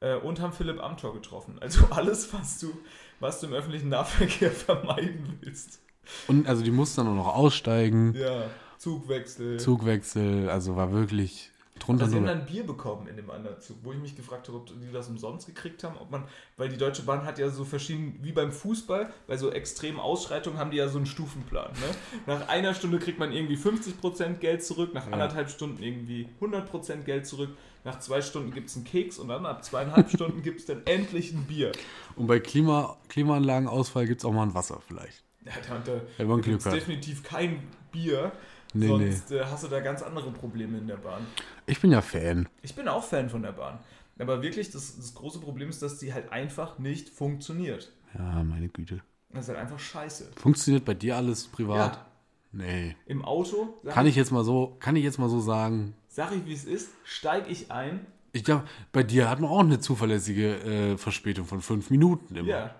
äh, 0.00 0.16
und 0.16 0.40
haben 0.40 0.52
Philipp 0.52 0.82
Amthor 0.82 1.14
getroffen. 1.14 1.58
Also 1.60 1.86
alles, 1.90 2.32
was 2.32 2.58
du, 2.60 2.72
was 3.20 3.40
du 3.40 3.48
im 3.48 3.52
öffentlichen 3.52 3.88
Nahverkehr 3.88 4.50
vermeiden 4.52 5.38
willst. 5.40 5.80
Und 6.26 6.46
also 6.46 6.62
die 6.62 6.70
mussten 6.70 7.04
dann 7.04 7.08
auch 7.08 7.26
noch 7.26 7.34
aussteigen, 7.34 8.14
Ja, 8.14 8.46
Zugwechsel. 8.78 9.60
Zugwechsel, 9.60 10.48
also 10.48 10.74
war 10.74 10.90
wirklich 10.92 11.50
drunter 11.80 12.04
Also 12.04 12.12
sie 12.12 12.18
haben 12.18 12.26
dann 12.26 12.46
Bier 12.46 12.64
bekommen 12.64 13.08
in 13.08 13.16
dem 13.16 13.30
anderen 13.30 13.60
Zug, 13.60 13.78
wo 13.82 13.92
ich 13.92 13.98
mich 13.98 14.16
gefragt 14.16 14.48
habe, 14.48 14.58
ob 14.58 14.66
die 14.66 14.92
das 14.92 15.08
umsonst 15.08 15.46
gekriegt 15.46 15.82
haben, 15.82 15.96
ob 15.98 16.10
man, 16.10 16.24
weil 16.56 16.68
die 16.68 16.76
Deutsche 16.76 17.02
Bahn 17.02 17.24
hat 17.24 17.38
ja 17.38 17.48
so 17.48 17.64
verschieden, 17.64 18.18
wie 18.22 18.32
beim 18.32 18.52
Fußball, 18.52 19.12
bei 19.26 19.36
so 19.36 19.50
extremen 19.50 19.98
Ausschreitungen 19.98 20.58
haben 20.58 20.70
die 20.70 20.76
ja 20.76 20.88
so 20.88 20.98
einen 20.98 21.06
Stufenplan. 21.06 21.72
Ne? 21.72 21.94
Nach 22.26 22.48
einer 22.48 22.74
Stunde 22.74 22.98
kriegt 22.98 23.18
man 23.18 23.32
irgendwie 23.32 23.56
50% 23.56 24.34
Geld 24.34 24.64
zurück, 24.64 24.94
nach 24.94 25.10
anderthalb 25.10 25.50
Stunden 25.50 25.82
irgendwie 25.82 26.28
100% 26.40 27.02
Geld 27.02 27.26
zurück, 27.26 27.50
nach 27.84 27.98
zwei 27.98 28.20
Stunden 28.20 28.52
gibt 28.52 28.68
es 28.68 28.76
einen 28.76 28.84
Keks 28.84 29.18
und 29.18 29.28
dann 29.28 29.46
ab 29.46 29.64
zweieinhalb 29.64 30.10
Stunden 30.14 30.42
gibt 30.42 30.60
es 30.60 30.66
dann 30.66 30.82
endlich 30.84 31.32
ein 31.32 31.44
Bier. 31.44 31.72
Und 32.16 32.26
bei 32.26 32.38
Klima, 32.40 32.96
Klimaanlagenausfall 33.08 34.06
gibt 34.06 34.20
es 34.20 34.24
auch 34.24 34.32
mal 34.32 34.42
ein 34.42 34.54
Wasser 34.54 34.80
vielleicht. 34.86 35.24
Ja, 35.44 35.52
da, 35.66 35.78
da, 35.78 36.00
Wenn 36.18 36.28
man 36.28 36.42
Glück 36.42 36.64
hat. 36.64 36.74
definitiv 36.74 37.22
kein 37.22 37.62
Bier, 37.90 38.32
Nee, 38.72 38.86
sonst 38.86 39.30
Äh, 39.32 39.44
hast 39.44 39.64
du 39.64 39.68
da 39.68 39.80
ganz 39.80 40.02
andere 40.02 40.30
Probleme 40.30 40.78
in 40.78 40.86
der 40.86 40.96
Bahn. 40.96 41.26
Ich 41.66 41.80
bin 41.80 41.90
ja 41.92 42.00
Fan. 42.00 42.48
Ich 42.62 42.74
bin 42.74 42.88
auch 42.88 43.04
Fan 43.04 43.28
von 43.28 43.42
der 43.42 43.52
Bahn. 43.52 43.78
Aber 44.18 44.42
wirklich, 44.42 44.70
das, 44.70 44.96
das 44.96 45.14
große 45.14 45.40
Problem 45.40 45.70
ist, 45.70 45.82
dass 45.82 45.98
die 45.98 46.12
halt 46.12 46.30
einfach 46.30 46.78
nicht 46.78 47.08
funktioniert. 47.08 47.90
Ja, 48.16 48.42
meine 48.42 48.68
Güte. 48.68 49.00
Das 49.32 49.44
ist 49.44 49.48
halt 49.48 49.58
einfach 49.58 49.78
scheiße. 49.78 50.30
Funktioniert 50.36 50.84
bei 50.84 50.94
dir 50.94 51.16
alles 51.16 51.46
privat? 51.46 51.96
Ja. 51.96 52.06
Nee. 52.52 52.96
Im 53.06 53.24
Auto, 53.24 53.78
Kann 53.88 54.06
ich 54.06 54.16
jetzt 54.16 54.32
mal 54.32 54.42
so, 54.44 54.76
kann 54.80 54.96
ich 54.96 55.04
jetzt 55.04 55.18
mal 55.18 55.28
so 55.28 55.40
sagen. 55.40 55.94
sag 56.08 56.32
ich, 56.32 56.44
wie 56.46 56.52
es 56.52 56.64
ist, 56.64 56.88
steige 57.04 57.48
ich 57.48 57.70
ein. 57.70 58.04
Ich 58.32 58.44
glaube, 58.44 58.64
bei 58.92 59.02
dir 59.04 59.30
hat 59.30 59.40
man 59.40 59.50
auch 59.50 59.60
eine 59.60 59.78
zuverlässige 59.80 60.56
äh, 60.92 60.98
Verspätung 60.98 61.46
von 61.46 61.62
fünf 61.62 61.90
Minuten 61.90 62.34
immer. 62.34 62.48
Ja. 62.48 62.74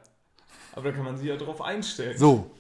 Aber 0.72 0.90
da 0.90 0.92
kann 0.96 1.04
man 1.04 1.16
sich 1.16 1.26
ja 1.28 1.36
drauf 1.36 1.62
einstellen. 1.62 2.18
So. 2.18 2.50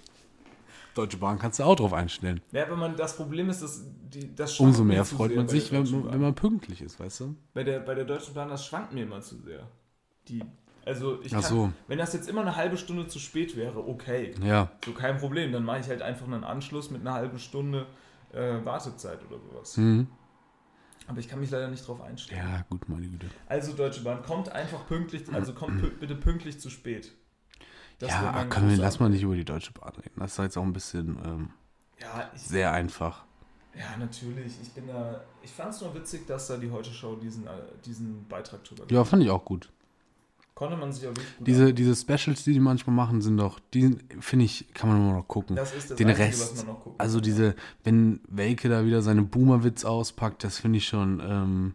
Deutsche 0.94 1.16
Bahn 1.16 1.38
kannst 1.38 1.58
du 1.58 1.64
auch 1.64 1.76
drauf 1.76 1.92
einstellen. 1.92 2.40
Ja, 2.52 2.66
aber 2.66 2.76
man, 2.76 2.96
das 2.96 3.16
Problem 3.16 3.48
ist, 3.50 3.62
dass 3.62 3.84
die, 4.12 4.34
das 4.34 4.56
schwankt 4.56 4.70
Umso 4.70 4.84
mehr 4.84 5.04
freut 5.04 5.34
man 5.36 5.48
sich, 5.48 5.70
wenn, 5.72 6.10
wenn 6.10 6.20
man 6.20 6.34
pünktlich 6.34 6.82
ist, 6.82 6.98
weißt 6.98 7.20
du? 7.20 7.36
Bei 7.54 7.64
der, 7.64 7.80
bei 7.80 7.94
der 7.94 8.04
Deutschen 8.04 8.34
Bahn, 8.34 8.48
das 8.48 8.66
schwankt 8.66 8.92
mir 8.92 9.04
immer 9.04 9.20
zu 9.20 9.36
sehr. 9.38 9.68
Die, 10.28 10.42
also 10.84 11.20
ich 11.22 11.32
kann, 11.32 11.42
so. 11.42 11.72
wenn 11.86 11.98
das 11.98 12.12
jetzt 12.12 12.28
immer 12.28 12.40
eine 12.40 12.56
halbe 12.56 12.76
Stunde 12.76 13.06
zu 13.06 13.18
spät 13.18 13.56
wäre, 13.56 13.86
okay. 13.86 14.34
Ja. 14.42 14.70
So 14.84 14.92
kein 14.92 15.18
Problem. 15.18 15.52
Dann 15.52 15.64
mache 15.64 15.80
ich 15.80 15.88
halt 15.88 16.02
einfach 16.02 16.26
einen 16.26 16.44
Anschluss 16.44 16.90
mit 16.90 17.02
einer 17.02 17.14
halben 17.14 17.38
Stunde 17.38 17.86
äh, 18.32 18.64
Wartezeit 18.64 19.20
oder 19.28 19.38
sowas. 19.40 19.76
Mhm. 19.76 20.08
Aber 21.06 21.18
ich 21.18 21.28
kann 21.28 21.40
mich 21.40 21.50
leider 21.50 21.68
nicht 21.68 21.86
drauf 21.86 22.00
einstellen. 22.00 22.40
Ja, 22.40 22.64
gut, 22.70 22.88
meine 22.88 23.06
Güte. 23.06 23.26
Also 23.46 23.72
Deutsche 23.72 24.02
Bahn, 24.02 24.22
kommt 24.22 24.50
einfach 24.50 24.86
pünktlich, 24.86 25.22
also 25.32 25.52
kommt 25.52 25.98
bitte 25.98 26.14
pünktlich 26.14 26.60
zu 26.60 26.70
spät. 26.70 27.12
Ja, 28.00 28.44
können 28.46 28.70
wir, 28.70 28.76
lass 28.76 29.00
mal 29.00 29.10
nicht 29.10 29.22
über 29.22 29.36
die 29.36 29.44
Deutsche 29.44 29.72
Bahn 29.72 29.92
reden. 29.96 30.14
Das 30.16 30.32
ist 30.32 30.38
jetzt 30.38 30.56
auch 30.56 30.62
ein 30.62 30.72
bisschen 30.72 31.18
ähm, 31.24 31.50
Ja, 32.00 32.30
ich, 32.34 32.42
sehr 32.42 32.72
einfach. 32.72 33.24
ja, 33.74 33.96
natürlich. 33.98 34.54
Ich 34.62 34.70
bin 34.72 34.86
da. 34.86 35.22
Ich 35.42 35.50
fand 35.50 35.74
es 35.74 35.80
nur 35.80 35.94
witzig, 35.94 36.26
dass 36.26 36.46
da 36.48 36.56
die 36.56 36.70
Heute 36.70 36.90
Show 36.90 37.16
diesen, 37.16 37.46
äh, 37.46 37.50
diesen 37.84 38.26
Beitrag 38.28 38.64
drüber 38.64 38.84
Ja, 38.88 39.04
fand 39.04 39.22
ich 39.22 39.30
auch 39.30 39.44
gut. 39.44 39.70
Konnte 40.54 40.76
man 40.76 40.92
sich 40.92 41.04
auch 41.06 41.10
wirklich 41.10 41.38
gut 41.38 41.46
Diese, 41.46 41.72
diese 41.72 41.96
Specials, 41.96 42.44
die 42.44 42.52
die 42.52 42.60
manchmal 42.60 42.94
machen, 42.94 43.22
sind 43.22 43.38
doch, 43.38 43.58
die 43.72 43.96
finde 44.20 44.44
ich, 44.44 44.66
kann 44.74 44.90
man 44.90 44.98
immer 44.98 45.14
noch 45.14 45.26
gucken. 45.26 45.56
Das 45.56 45.74
ist 45.74 45.90
das 45.90 45.96
Den 45.96 46.08
Einzige, 46.08 46.28
Rest, 46.28 46.52
was 46.52 46.56
man 46.66 46.74
noch 46.74 46.80
gucken 46.82 47.00
also 47.00 47.16
kann, 47.16 47.24
diese, 47.24 47.54
wenn 47.82 48.20
Welke 48.28 48.68
da 48.68 48.84
wieder 48.84 49.00
seine 49.00 49.22
Boomerwitz 49.22 49.86
auspackt, 49.86 50.44
das 50.44 50.58
finde 50.58 50.76
ich 50.76 50.86
schon 50.86 51.22
ähm, 51.24 51.74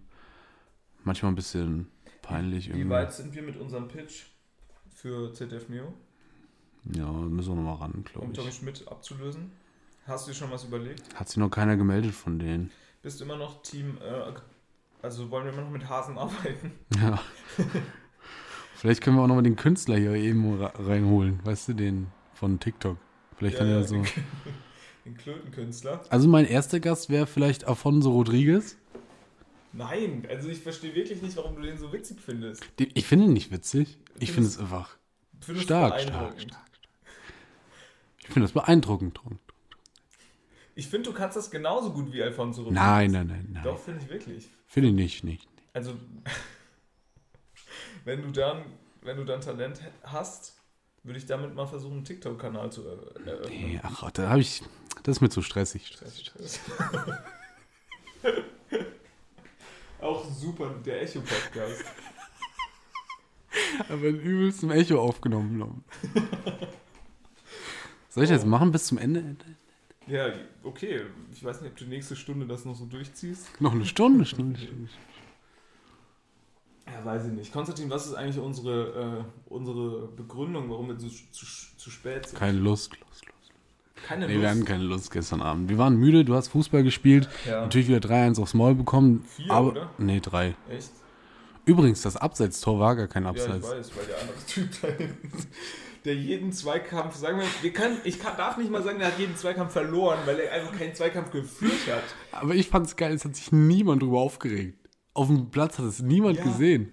manchmal 1.03 1.31
ein 1.31 1.35
bisschen 1.35 1.87
peinlich. 2.21 2.67
Wie 2.67 2.73
irgendwie. 2.73 2.89
weit 2.89 3.13
sind 3.13 3.33
wir 3.33 3.41
mit 3.41 3.57
unserem 3.57 3.87
Pitch 3.87 4.25
für 4.93 5.33
ZDF 5.33 5.67
Neo, 5.69 5.91
Ja, 6.93 7.09
müssen 7.11 7.49
wir 7.49 7.55
nochmal 7.55 7.75
ran, 7.77 8.03
glaube 8.05 8.27
um 8.27 8.33
Tommy 8.33 8.49
ich. 8.49 8.55
Schmidt 8.55 8.87
abzulösen? 8.87 9.51
Hast 10.05 10.27
du 10.27 10.31
dir 10.31 10.37
schon 10.37 10.51
was 10.51 10.63
überlegt? 10.63 11.15
Hat 11.15 11.27
sich 11.27 11.37
noch 11.37 11.49
keiner 11.49 11.77
gemeldet 11.77 12.13
von 12.13 12.37
denen. 12.37 12.71
Bist 13.01 13.19
du 13.19 13.25
immer 13.25 13.37
noch 13.37 13.61
Team, 13.63 13.97
äh, 14.01 14.33
also 15.01 15.29
wollen 15.31 15.45
wir 15.45 15.53
immer 15.53 15.63
noch 15.63 15.71
mit 15.71 15.89
Hasen 15.89 16.17
arbeiten? 16.17 16.71
Ja. 17.01 17.19
Vielleicht 18.75 19.01
können 19.01 19.15
wir 19.15 19.23
auch 19.23 19.27
nochmal 19.27 19.43
den 19.43 19.55
Künstler 19.55 19.97
hier 19.97 20.11
eben 20.13 20.61
reinholen, 20.61 21.39
weißt 21.45 21.69
du, 21.69 21.73
den 21.73 22.07
von 22.33 22.59
TikTok. 22.59 22.97
Vielleicht 23.37 23.57
kann 23.57 23.67
Ja, 23.67 23.75
er 23.75 23.81
ja, 23.81 23.87
so. 23.87 24.03
Den 25.05 25.15
Klötenkünstler? 25.17 26.01
Also 26.09 26.27
mein 26.27 26.45
erster 26.47 26.79
Gast 26.79 27.09
wäre 27.11 27.27
vielleicht 27.27 27.67
Afonso 27.67 28.09
Rodriguez. 28.11 28.75
Nein, 29.71 30.25
also 30.29 30.49
ich 30.49 30.59
verstehe 30.59 30.95
wirklich 30.95 31.21
nicht, 31.21 31.37
warum 31.37 31.55
du 31.55 31.61
den 31.61 31.77
so 31.77 31.93
witzig 31.93 32.19
findest. 32.19 32.63
Die- 32.79 32.89
Ich 32.95 33.05
finde 33.05 33.25
ihn 33.25 33.33
nicht 33.33 33.51
witzig. 33.51 33.99
Ich 34.19 34.31
finde 34.31 34.49
Findest- 34.49 34.55
es 34.55 34.61
einfach 34.61 34.97
Findest 35.41 35.65
stark, 35.67 35.99
stark, 36.01 36.41
stark. 36.41 36.61
Ich 38.27 38.33
finde 38.33 38.47
das 38.47 38.53
beeindruckend. 38.53 39.19
Ich 40.73 40.87
finde, 40.87 41.09
du 41.09 41.15
kannst 41.15 41.37
das 41.37 41.51
genauso 41.51 41.93
gut 41.93 42.11
wie 42.11 42.21
Alfonso 42.21 42.63
Rodriguez. 42.63 42.83
Nein, 42.83 43.11
nein, 43.11 43.27
nein, 43.27 43.49
nein. 43.53 43.63
Doch, 43.63 43.79
finde 43.79 44.03
ich 44.03 44.09
wirklich. 44.09 44.49
Finde 44.65 44.89
ich 44.89 44.95
nicht, 44.95 45.23
nicht. 45.23 45.47
Also, 45.73 45.93
wenn 48.03 48.21
du 48.21 48.31
dann, 48.31 48.65
wenn 49.01 49.15
du 49.15 49.23
dann 49.23 49.41
Talent 49.41 49.79
hast, 50.03 50.57
würde 51.03 51.19
ich 51.19 51.27
damit 51.27 51.53
mal 51.53 51.67
versuchen, 51.67 51.97
einen 51.97 52.05
TikTok-Kanal 52.05 52.71
zu 52.71 52.87
er 52.87 52.97
eröffnen. 53.25 53.49
Nee, 53.49 53.79
ach, 53.83 54.09
da 54.11 54.29
habe 54.29 54.41
ich. 54.41 54.63
Das 55.03 55.17
ist 55.17 55.21
mir 55.21 55.29
zu 55.29 55.41
stressig. 55.41 55.87
Stress, 55.87 56.21
Stress. 56.21 56.59
Auch 60.01 60.25
super, 60.25 60.73
der 60.83 61.03
Echo-Podcast. 61.03 61.85
Aber 63.89 64.07
in 64.07 64.19
übelstem 64.19 64.71
Echo 64.71 64.99
aufgenommen. 64.99 65.83
Soll 68.15 68.23
ich 68.23 68.29
das 68.29 68.45
machen 68.45 68.71
bis 68.71 68.85
zum 68.87 68.97
Ende? 68.97 69.35
Ja, 70.07 70.27
okay. 70.63 71.01
Ich 71.33 71.43
weiß 71.43 71.59
nicht, 71.59 71.71
ob 71.71 71.77
du 71.77 71.83
nächste 71.83 72.15
Stunde 72.15 72.47
das 72.47 72.63
noch 72.63 72.73
so 72.75 72.85
durchziehst. 72.85 73.59
Noch 73.59 73.73
eine 73.73 73.85
Stunde, 73.85 74.23
Stunde, 74.25 74.57
Stunde. 74.57 74.89
Ja, 76.87 77.03
weiß 77.03 77.25
ich 77.25 77.33
nicht. 77.33 77.51
Konstantin, 77.51 77.89
was 77.89 78.05
ist 78.05 78.13
eigentlich 78.13 78.39
unsere, 78.39 79.25
äh, 79.27 79.53
unsere 79.53 80.07
Begründung, 80.07 80.69
warum 80.69 80.87
wir 80.87 80.97
zu, 80.97 81.09
zu, 81.09 81.45
zu 81.75 81.89
spät 81.89 82.27
sind? 82.27 82.39
Keine 82.39 82.57
Lust, 82.57 82.91
Lust, 83.05 83.25
Lust. 83.25 83.51
Keine 84.07 84.27
Nee, 84.27 84.39
wir 84.39 84.49
hatten 84.49 84.63
keine 84.63 84.83
Lust 84.85 85.11
gestern 85.11 85.41
Abend. 85.41 85.67
Wir 85.67 85.77
waren 85.77 85.97
müde, 85.97 86.23
du 86.23 86.35
hast 86.35 86.47
Fußball 86.49 86.83
gespielt. 86.83 87.27
Ja. 87.45 87.63
Natürlich 87.63 87.89
wieder 87.89 87.97
3-1 87.99 88.39
aufs 88.41 88.53
Maul 88.53 88.75
bekommen. 88.75 89.25
Vier, 89.27 89.51
aber, 89.51 89.67
oder? 89.71 89.89
Nee, 89.97 90.21
drei. 90.21 90.55
Echt? 90.69 90.91
Übrigens, 91.65 92.01
das 92.03 92.15
Abseitstor 92.15 92.79
war 92.79 92.95
gar 92.95 93.07
kein 93.07 93.23
Ja, 93.23 93.33
ich 93.33 93.41
Abseits. 93.41 93.69
weiß, 93.69 93.91
weil 93.97 94.05
der 94.05 94.21
andere 94.21 94.45
Typ 94.47 94.69
da 94.81 94.87
hinten, 94.89 95.47
der 96.05 96.15
jeden 96.15 96.51
Zweikampf, 96.51 97.15
sagen 97.15 97.39
wir, 97.39 97.45
wir 97.61 97.73
können, 97.73 97.97
ich 98.03 98.19
kann, 98.19 98.37
darf 98.37 98.57
nicht 98.57 98.69
mal 98.71 98.83
sagen, 98.83 98.99
der 98.99 99.07
hat 99.09 99.19
jeden 99.19 99.35
Zweikampf 99.35 99.73
verloren, 99.73 100.19
weil 100.25 100.39
er 100.39 100.51
einfach 100.53 100.77
keinen 100.77 100.93
Zweikampf 100.95 101.31
geführt 101.31 101.87
hat. 101.91 102.03
Aber 102.31 102.55
ich 102.55 102.67
fand's 102.69 102.95
geil, 102.95 103.13
es 103.13 103.25
hat 103.25 103.35
sich 103.35 103.51
niemand 103.51 104.01
drüber 104.01 104.19
aufgeregt. 104.19 104.77
Auf 105.13 105.27
dem 105.27 105.49
Platz 105.49 105.79
hat 105.79 105.85
es 105.85 106.01
niemand 106.01 106.37
Ja. 106.37 106.43
gesehen. 106.43 106.91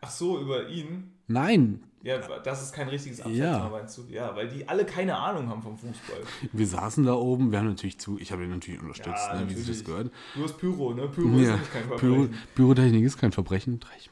Ach 0.00 0.10
so, 0.10 0.40
über 0.40 0.68
ihn. 0.68 1.12
Nein, 1.26 1.84
Ja, 2.02 2.18
das 2.18 2.62
ist 2.62 2.74
kein 2.74 2.88
richtiges 2.88 3.20
Abseits, 3.22 3.38
Ja. 3.38 3.68
meinst 3.70 3.96
du? 3.96 4.02
Ja, 4.10 4.36
weil 4.36 4.46
die 4.48 4.68
alle 4.68 4.84
keine 4.84 5.16
Ahnung 5.16 5.48
haben 5.48 5.62
vom 5.62 5.76
Fußball. 5.78 6.20
wir 6.52 6.66
saßen 6.66 7.04
da 7.06 7.14
oben, 7.14 7.50
wir 7.50 7.58
haben 7.58 7.68
natürlich 7.68 7.98
zu, 7.98 8.18
ich 8.18 8.30
habe 8.30 8.44
ihn 8.44 8.50
natürlich 8.50 8.80
unterstützt, 8.82 9.28
Ja, 9.32 9.40
ne, 9.40 9.48
wie 9.48 9.54
sich 9.54 9.66
das 9.66 9.78
natürlich. 9.78 9.84
gehört. 9.86 10.12
Du 10.34 10.44
hast 10.44 10.58
Pyro, 10.58 10.92
ne? 10.92 11.08
Pyro 11.08 11.38
ist 11.38 11.46
Ja, 11.48 11.56
nicht 11.56 11.72
kein 11.72 11.82
Pyro, 11.84 11.98
Verbrechen. 11.98 12.38
Pyrotechnik 12.54 13.04
ist 13.04 13.16
kein 13.18 13.32
Verbrechen. 13.32 13.80
Reich, 13.90 14.10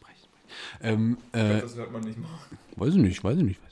ähm, 0.80 1.18
äh, 1.32 1.60
Das 1.60 1.76
hört 1.76 1.92
man 1.92 2.02
nicht 2.02 2.18
mal. 2.18 2.28
weiß 2.76 2.94
ich 2.94 3.00
nicht, 3.00 3.22
weiß 3.24 3.36
ich 3.38 3.44
nicht, 3.44 3.62
weiß 3.62 3.68
ich 3.68 3.71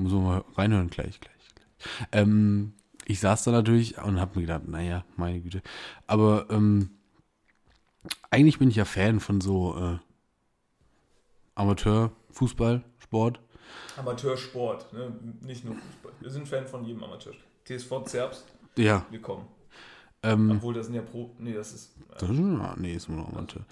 Muss 0.00 0.12
man 0.12 0.24
mal 0.24 0.44
reinhören, 0.56 0.88
gleich, 0.88 1.20
gleich. 1.20 1.34
gleich. 1.54 2.08
Ähm, 2.12 2.72
ich 3.04 3.20
saß 3.20 3.44
da 3.44 3.50
natürlich 3.50 3.98
und 3.98 4.20
habe 4.20 4.36
mir 4.38 4.46
gedacht, 4.46 4.66
naja, 4.68 5.04
meine 5.16 5.40
Güte. 5.40 5.62
Aber 6.06 6.46
ähm, 6.50 6.90
eigentlich 8.30 8.58
bin 8.58 8.70
ich 8.70 8.76
ja 8.76 8.84
Fan 8.84 9.20
von 9.20 9.40
so 9.40 9.76
äh, 9.78 9.98
Amateurfußball, 11.54 12.82
Sport. 12.98 13.40
Amateursport, 13.96 14.92
ne? 14.92 15.12
Nicht 15.42 15.64
nur 15.64 15.74
Fußball. 15.74 16.12
Wir 16.20 16.30
sind 16.30 16.48
Fan 16.48 16.66
von 16.66 16.84
jedem 16.84 17.02
Amateur. 17.04 17.34
TSV 17.64 18.04
Zerbst, 18.04 18.44
Ja, 18.76 19.04
wir 19.10 19.20
kommen. 19.20 19.46
ähm, 20.22 20.50
Obwohl, 20.52 20.74
das 20.74 20.86
sind 20.86 20.94
ja 20.94 21.02
Pro. 21.02 21.30
Nee, 21.38 21.52
das 21.52 21.72
ist 21.72 21.96
äh, 22.10 22.20
das 22.20 22.30
ist, 22.30 22.38
nee, 22.78 22.94
ist 22.94 23.08
immer 23.08 23.18
noch 23.18 23.28
Amateur. 23.32 23.62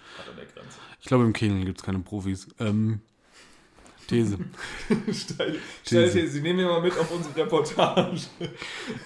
Ich 1.01 1.07
glaube, 1.07 1.25
im 1.25 1.33
Kegeln 1.33 1.65
gibt 1.65 1.79
es 1.79 1.85
keine 1.85 1.99
Profis. 2.01 2.49
Ähm, 2.59 3.01
These. 4.09 4.39
Steil, 5.13 5.59
steil, 5.85 6.11
These. 6.11 6.29
Sie 6.29 6.41
nehmen 6.41 6.61
wir 6.61 6.67
mal 6.67 6.81
mit 6.81 6.97
auf 6.99 7.11
unsere 7.11 7.37
Reportage. 7.37 8.23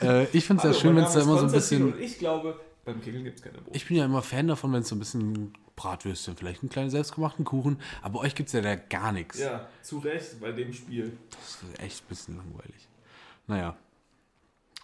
äh, 0.00 0.24
ich 0.32 0.44
finde 0.44 0.66
es 0.68 0.74
ja 0.76 0.80
schön, 0.80 0.96
wenn 0.96 1.04
es 1.04 1.12
da 1.12 1.22
immer 1.22 1.38
so 1.38 1.46
ein 1.46 1.52
bisschen. 1.52 1.92
Und 1.92 2.00
ich 2.00 2.18
glaube, 2.18 2.58
beim 2.84 3.02
Kegeln 3.02 3.24
gibt 3.24 3.38
es 3.38 3.44
keine 3.44 3.58
Pro. 3.58 3.72
Ich 3.74 3.86
bin 3.86 3.96
ja 3.96 4.04
immer 4.04 4.22
Fan 4.22 4.46
davon, 4.46 4.72
wenn 4.72 4.82
es 4.82 4.88
so 4.88 4.94
ein 4.94 5.00
bisschen 5.00 5.52
Bratwürstchen, 5.74 6.36
vielleicht 6.36 6.62
einen 6.62 6.70
kleinen 6.70 6.90
selbstgemachten 6.90 7.44
Kuchen. 7.44 7.78
Aber 8.00 8.20
euch 8.20 8.34
gibt 8.36 8.46
es 8.48 8.52
ja 8.52 8.60
da 8.60 8.76
gar 8.76 9.10
nichts. 9.10 9.40
Ja, 9.40 9.68
zu 9.82 9.98
Recht 9.98 10.40
bei 10.40 10.52
dem 10.52 10.72
Spiel. 10.72 11.18
Das 11.30 11.58
ist 11.62 11.80
echt 11.82 12.04
ein 12.04 12.08
bisschen 12.08 12.36
langweilig. 12.36 12.88
Naja. 13.48 13.76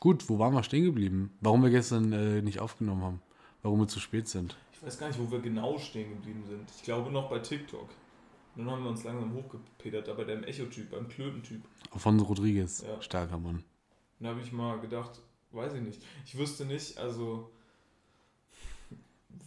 Gut, 0.01 0.29
wo 0.29 0.39
waren 0.39 0.55
wir 0.55 0.63
stehen 0.65 0.85
geblieben? 0.85 1.37
Warum 1.41 1.63
wir 1.63 1.71
gestern 1.71 2.13
äh, 2.13 2.43
nicht 2.43 2.59
aufgenommen 2.61 3.03
haben? 3.03 3.23
Warum 3.63 3.81
wir 3.81 3.89
zu 3.89 4.01
spät 4.01 4.29
sind? 4.29 4.57
Ich 4.73 4.83
weiß 4.85 4.99
gar 4.99 5.09
nicht, 5.09 5.19
wo 5.19 5.31
wir 5.31 5.41
genau 5.41 5.79
stehen 5.79 6.11
geblieben 6.11 6.45
sind. 6.47 6.69
Ich 6.77 6.83
glaube 6.83 7.11
noch 7.11 7.31
bei 7.31 7.39
TikTok. 7.41 7.89
Dann 8.59 8.69
haben 8.69 8.83
wir 8.83 8.91
uns 8.91 9.05
langsam 9.05 9.33
hochgepedert, 9.35 10.09
da 10.09 10.15
bei 10.15 10.25
dem 10.25 10.43
Echo-Typ, 10.43 10.91
beim 10.91 11.07
Klöten-Typ. 11.07 11.63
Alfonso 11.93 12.25
Rodriguez, 12.25 12.83
Ja. 12.83 13.01
starker 13.01 13.39
Mann. 13.39 13.63
Da 14.19 14.31
habe 14.31 14.41
ich 14.41 14.51
mal 14.51 14.81
gedacht, 14.81 15.21
weiß 15.53 15.75
ich 15.75 15.81
nicht. 15.81 16.03
Ich 16.27 16.37
wüsste 16.37 16.65
nicht, 16.65 16.99
also. 16.99 17.53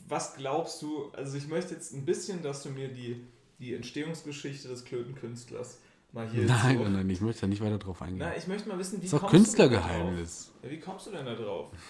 Was 0.07 0.35
glaubst 0.35 0.81
du? 0.81 1.09
Also, 1.11 1.37
ich 1.37 1.49
möchte 1.49 1.73
jetzt 1.73 1.93
ein 1.93 2.05
bisschen, 2.05 2.41
dass 2.41 2.63
du 2.63 2.69
mir 2.69 2.87
die, 2.87 3.21
die 3.59 3.73
Entstehungsgeschichte 3.73 4.69
des 4.69 4.85
Klötenkünstlers 4.85 5.79
mal 6.13 6.29
hier. 6.29 6.45
Nein, 6.45 6.77
nein, 6.79 6.93
nein, 6.93 7.09
ich 7.09 7.19
möchte 7.19 7.41
da 7.41 7.47
nicht 7.47 7.61
weiter 7.61 7.79
drauf 7.79 8.01
eingehen. 8.01 8.19
Na, 8.19 8.37
ich 8.37 8.47
möchte 8.47 8.69
mal 8.69 8.79
wissen, 8.79 9.01
wie 9.01 9.05
das 9.07 9.13
ist 9.13 9.13
doch 9.13 9.29
kommst 9.29 9.59
drauf? 9.59 9.67
Künstlergeheimnis. 9.69 10.51
Ja, 10.63 10.69
wie 10.71 10.79
kommst 10.79 11.07
du 11.07 11.11
denn 11.11 11.25
da 11.25 11.35
drauf? 11.35 11.69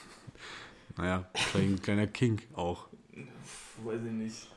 Naja, 0.97 1.29
ein 1.53 1.81
kleiner 1.81 2.05
Kink 2.05 2.47
auch. 2.53 2.89
Weiß 3.83 4.01
ich 4.03 4.11
nicht. 4.11 4.49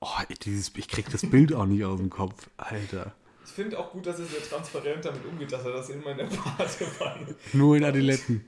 Oh, 0.00 0.06
ich- 0.28 0.38
dieses, 0.38 0.72
ich 0.76 0.88
krieg 0.88 1.10
das 1.10 1.22
Bild 1.28 1.52
auch 1.52 1.66
nicht 1.66 1.84
aus 1.84 1.98
dem 1.98 2.10
Kopf. 2.10 2.48
Alter. 2.56 3.14
Ich 3.44 3.50
finde 3.52 3.78
auch 3.78 3.90
gut, 3.90 4.06
dass 4.06 4.18
er 4.20 4.26
sehr 4.26 4.42
transparent 4.42 5.04
damit 5.04 5.24
umgeht, 5.24 5.50
dass 5.50 5.64
er 5.64 5.72
das 5.72 5.88
immer 5.90 6.10
in 6.12 6.18
der 6.18 6.24
Badewanne. 6.26 7.34
Nur 7.54 7.76
in 7.76 7.84
Adiletten. 7.84 8.44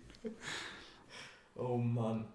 Oh 1.57 1.77
Mann. 1.79 2.27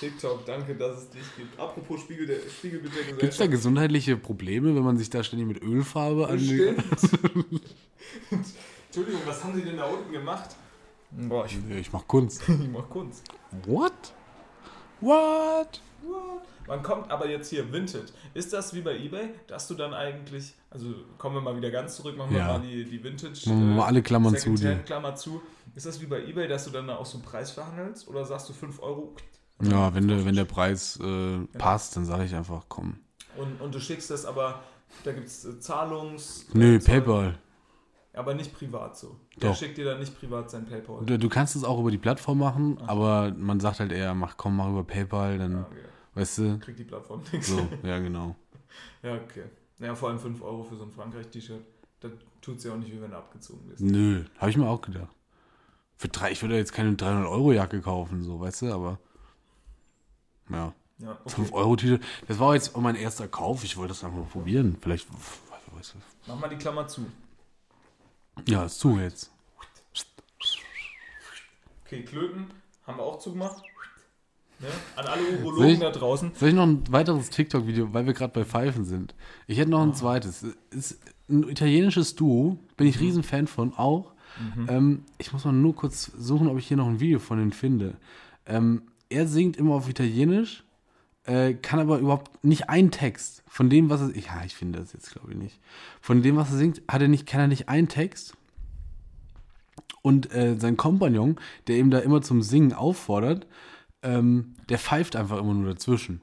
TikTok, 0.00 0.44
danke, 0.46 0.74
dass 0.74 0.98
es 1.02 1.10
dich 1.10 1.22
gibt. 1.36 1.58
Apropos 1.60 2.00
Spiegel 2.00 2.26
der, 2.26 2.38
Spiegelbild 2.48 2.94
der 2.94 3.02
Gibt 3.04 3.14
es 3.14 3.18
da 3.18 3.26
Gesellschaft. 3.28 3.50
gesundheitliche 3.50 4.16
Probleme, 4.16 4.74
wenn 4.74 4.82
man 4.82 4.96
sich 4.96 5.10
da 5.10 5.22
ständig 5.22 5.46
mit 5.48 5.62
Ölfarbe 5.62 6.28
an 6.28 6.38
die... 6.38 6.74
Bestimmt. 6.90 7.62
Entschuldigung, 8.86 9.20
was 9.26 9.42
haben 9.44 9.54
Sie 9.54 9.62
denn 9.62 9.76
da 9.76 9.84
unten 9.84 10.12
gemacht? 10.12 10.56
Boah, 11.10 11.44
ich, 11.46 11.58
Ich 11.78 11.92
mach 11.92 12.06
Kunst. 12.06 12.42
ich 12.48 12.68
mach 12.70 12.88
Kunst. 12.88 13.22
What? 13.66 13.92
What? 15.00 15.80
Man 16.68 16.82
kommt 16.82 17.10
aber 17.10 17.28
jetzt 17.28 17.50
hier, 17.50 17.72
Vinted. 17.72 18.12
Ist 18.34 18.52
das 18.52 18.72
wie 18.74 18.80
bei 18.82 18.96
Ebay, 18.96 19.30
dass 19.46 19.66
du 19.68 19.74
dann 19.74 19.92
eigentlich, 19.94 20.54
also 20.70 20.94
kommen 21.18 21.34
wir 21.36 21.40
mal 21.40 21.56
wieder 21.56 21.70
ganz 21.70 21.96
zurück, 21.96 22.16
machen 22.16 22.30
wir 22.32 22.38
Ja. 22.38 22.46
mal 22.58 22.60
die, 22.60 22.84
die 22.84 23.02
Vintage. 23.02 23.48
Machen 23.48 23.68
wir 23.68 23.76
mal 23.76 23.86
alle 23.86 24.02
Klammern 24.02 24.36
zu, 24.36 24.54
die- 24.54 24.76
Klammer 24.86 25.14
zu. 25.14 25.42
Ist 25.74 25.86
das 25.86 26.00
wie 26.00 26.06
bei 26.06 26.24
Ebay, 26.24 26.46
dass 26.48 26.64
du 26.64 26.70
dann 26.70 26.88
auch 26.90 27.06
so 27.06 27.18
einen 27.18 27.24
Preis 27.26 27.50
verhandelst? 27.50 28.06
Oder 28.08 28.24
sagst 28.24 28.48
du 28.48 28.52
5 28.52 28.80
Euro? 28.82 29.14
Ja, 29.62 29.94
wenn, 29.94 30.08
der, 30.08 30.24
wenn 30.24 30.34
der 30.34 30.44
Preis 30.44 30.98
äh, 31.02 31.38
passt, 31.58 31.96
dann 31.96 32.04
sage 32.04 32.24
ich 32.24 32.34
einfach, 32.34 32.64
komm. 32.68 32.96
Und, 33.36 33.60
und 33.60 33.74
du 33.74 33.80
schickst 33.80 34.10
das 34.10 34.24
aber, 34.24 34.62
da 35.04 35.12
gibt 35.12 35.26
es 35.26 35.60
Zahlungs... 35.60 36.46
Nö, 36.52 36.76
äh, 36.76 36.80
Zahl- 36.80 37.00
PayPal. 37.00 37.38
Aber 38.14 38.34
nicht 38.34 38.52
privat 38.54 38.96
so. 38.98 39.16
Der 39.40 39.50
Doch. 39.50 39.56
schickt 39.56 39.78
dir 39.78 39.86
dann 39.86 39.98
nicht 39.98 40.18
privat 40.20 40.50
sein 40.50 40.66
PayPal. 40.66 41.04
Du, 41.06 41.18
du 41.18 41.28
kannst 41.30 41.56
es 41.56 41.64
auch 41.64 41.80
über 41.80 41.90
die 41.90 41.96
Plattform 41.98 42.38
machen, 42.38 42.76
aber 42.86 43.32
man 43.38 43.58
sagt 43.58 43.80
halt 43.80 43.90
eher, 43.90 44.12
mach 44.14 44.36
komm, 44.36 44.56
mach 44.56 44.68
über 44.68 44.84
PayPal, 44.84 45.38
dann, 45.38 45.54
Ah, 45.56 45.66
okay. 45.70 45.80
Weißt 46.14 46.38
du, 46.38 46.58
Kriegt 46.58 46.78
die 46.78 46.84
Plattform 46.84 47.22
nichts. 47.32 47.48
so, 47.48 47.68
ja 47.82 47.98
genau. 47.98 48.36
Ja, 49.02 49.14
okay. 49.16 49.44
Naja, 49.78 49.94
vor 49.94 50.08
allem 50.08 50.18
5 50.18 50.40
Euro 50.42 50.62
für 50.64 50.76
so 50.76 50.84
ein 50.84 50.92
Frankreich-T-Shirt. 50.92 51.60
Da 52.00 52.08
tut 52.40 52.56
es 52.58 52.64
ja 52.64 52.72
auch 52.72 52.76
nicht, 52.78 52.90
wie 52.90 53.02
wenn 53.02 53.10
du 53.10 53.16
abgezogen 53.18 53.66
bist. 53.68 53.80
Nö, 53.82 54.24
habe 54.38 54.50
ich 54.50 54.56
mir 54.56 54.66
auch 54.68 54.80
gedacht. 54.80 55.10
Für 55.96 56.08
drei, 56.08 56.32
ich 56.32 56.40
würde 56.40 56.56
jetzt 56.56 56.72
keine 56.72 56.92
300-Euro-Jacke 56.92 57.80
kaufen, 57.82 58.22
so, 58.22 58.40
weißt 58.40 58.62
du, 58.62 58.72
aber 58.72 58.98
ja, 60.50 60.72
Ja, 60.98 61.18
okay. 61.24 61.42
5-Euro-T-Shirt, 61.42 62.02
das 62.28 62.38
war 62.38 62.54
jetzt 62.54 62.76
mein 62.76 62.96
erster 62.96 63.28
Kauf, 63.28 63.62
ich 63.64 63.76
wollte 63.76 63.88
das 63.90 64.02
einfach 64.04 64.18
mal 64.18 64.24
probieren, 64.26 64.78
vielleicht, 64.80 65.08
weißt 65.76 65.94
du, 65.94 65.98
Mach 66.26 66.38
mal 66.40 66.48
die 66.48 66.56
Klammer 66.56 66.86
zu. 66.88 67.04
ja, 68.46 68.64
ist 68.64 68.78
zu 68.80 68.98
jetzt. 68.98 69.30
Okay, 71.84 72.02
Klöten 72.04 72.46
haben 72.86 72.96
wir 72.98 73.02
auch 73.04 73.18
zugemacht. 73.18 73.62
Ne? 74.62 74.68
An 74.96 75.06
alle 75.06 75.22
Urologen 75.42 75.68
ich- 75.70 75.78
da 75.80 75.90
draußen. 75.90 76.30
Soll 76.34 76.50
ich 76.50 76.54
noch 76.54 76.66
ein 76.66 76.84
weiteres 76.90 77.30
TikTok-Video, 77.30 77.92
weil 77.92 78.06
wir 78.06 78.12
gerade 78.12 78.32
bei 78.32 78.44
Pfeifen 78.44 78.84
sind? 78.84 79.14
Ich 79.46 79.58
hätte 79.58 79.70
noch 79.70 79.82
ein 79.82 79.94
zweites. 79.94 80.46
Ist 80.70 81.00
ein 81.28 81.48
italienisches 81.48 82.14
Duo, 82.14 82.58
bin 82.76 82.86
ich 82.86 83.00
riesen 83.00 83.22
Fan 83.22 83.46
von, 83.46 83.74
auch. 83.74 84.12
Ähm, 84.68 85.04
ich 85.18 85.32
muss 85.32 85.44
mal 85.44 85.52
nur 85.52 85.74
kurz 85.76 86.10
suchen, 86.16 86.48
ob 86.48 86.56
ich 86.58 86.66
hier 86.66 86.78
noch 86.78 86.86
ein 86.88 87.00
Video 87.00 87.18
von 87.18 87.38
denen 87.38 87.52
finde. 87.52 87.96
Ähm, 88.46 88.82
er 89.10 89.26
singt 89.26 89.58
immer 89.58 89.74
auf 89.74 89.88
Italienisch, 89.90 90.64
äh, 91.24 91.52
kann 91.54 91.80
aber 91.80 91.98
überhaupt 91.98 92.42
nicht 92.42 92.70
einen 92.70 92.90
Text 92.90 93.42
von 93.46 93.68
dem, 93.68 93.90
was 93.90 94.00
er. 94.00 94.16
Ja, 94.16 94.42
ich 94.46 94.54
finde 94.54 94.78
das 94.78 94.92
jetzt, 94.94 95.12
glaube 95.12 95.32
ich, 95.32 95.36
nicht. 95.36 95.60
Von 96.00 96.22
dem, 96.22 96.36
was 96.36 96.50
er 96.50 96.56
singt, 96.56 96.80
hat 96.88 97.02
er 97.02 97.08
nicht, 97.08 97.26
kann 97.26 97.40
er 97.42 97.48
nicht 97.48 97.68
einen 97.68 97.88
Text. 97.88 98.34
Und 100.00 100.32
äh, 100.34 100.56
sein 100.58 100.76
Kompagnon, 100.76 101.36
der 101.66 101.76
ihm 101.78 101.90
da 101.90 101.98
immer 101.98 102.22
zum 102.22 102.42
Singen 102.42 102.72
auffordert, 102.72 103.46
ähm, 104.02 104.54
der 104.68 104.78
pfeift 104.78 105.16
einfach 105.16 105.38
immer 105.38 105.54
nur 105.54 105.72
dazwischen. 105.72 106.20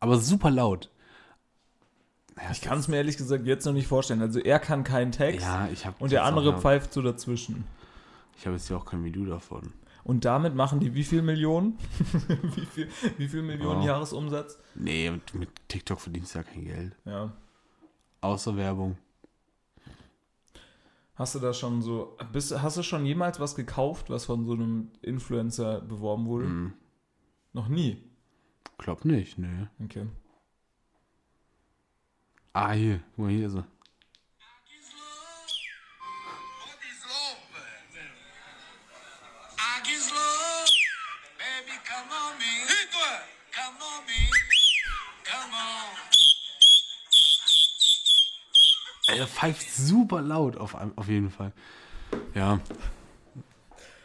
Aber 0.00 0.18
super 0.18 0.50
laut. 0.50 0.90
Ich 2.50 2.60
kann 2.60 2.78
es 2.78 2.88
mir 2.88 2.96
ehrlich 2.96 3.16
gesagt 3.16 3.46
jetzt 3.46 3.66
noch 3.66 3.72
nicht 3.72 3.86
vorstellen. 3.86 4.22
Also 4.22 4.40
er 4.40 4.58
kann 4.58 4.84
keinen 4.84 5.12
Text 5.12 5.46
Ja, 5.46 5.68
und 5.98 6.12
der 6.12 6.24
andere 6.24 6.58
pfeift 6.58 6.92
so 6.92 7.02
dazwischen. 7.02 7.64
Ich 8.38 8.46
habe 8.46 8.56
jetzt 8.56 8.68
ja 8.68 8.76
auch 8.76 8.86
kein 8.86 9.04
Video 9.04 9.24
davon. 9.24 9.72
Und 10.04 10.24
damit 10.24 10.54
machen 10.54 10.80
die 10.80 10.94
wie 10.94 11.04
viel 11.04 11.22
Millionen? 11.22 11.78
wie, 12.56 12.66
viel, 12.66 12.88
wie 13.18 13.28
viel 13.28 13.42
Millionen 13.42 13.82
Ja. 13.82 13.92
Jahresumsatz? 13.92 14.58
Nee, 14.74 15.10
mit, 15.10 15.34
mit 15.34 15.48
TikTok 15.68 16.00
verdienst 16.00 16.34
du 16.34 16.38
ja 16.40 16.42
kein 16.44 16.64
Geld. 16.64 16.96
Ja. 17.04 17.32
Außer 18.20 18.56
Werbung. 18.56 18.96
Hast 21.14 21.34
du 21.34 21.38
da 21.38 21.52
schon 21.52 21.82
so, 21.82 22.16
bist, 22.32 22.60
hast 22.62 22.78
du 22.78 22.82
schon 22.82 23.04
jemals 23.04 23.38
was 23.38 23.54
gekauft, 23.54 24.10
was 24.10 24.24
von 24.24 24.44
so 24.44 24.54
einem 24.54 24.90
Influencer 25.02 25.80
beworben 25.82 26.26
wurde? 26.26 26.46
Hm, 26.46 26.72
Noch 27.52 27.68
nie. 27.68 28.02
glaub 28.78 29.04
nicht, 29.04 29.38
nee. 29.38 29.66
Okay. 29.84 30.06
Ah, 32.54 32.72
hier, 32.72 33.00
guck 33.10 33.18
mal, 33.18 33.30
hier 33.30 33.46
ist 33.46 33.54
er. 33.54 33.66
Er 49.14 49.26
pfeift 49.26 49.70
super 49.70 50.22
laut 50.22 50.56
auf, 50.56 50.74
auf 50.74 51.08
jeden 51.08 51.30
Fall. 51.30 51.52
Ja. 52.34 52.60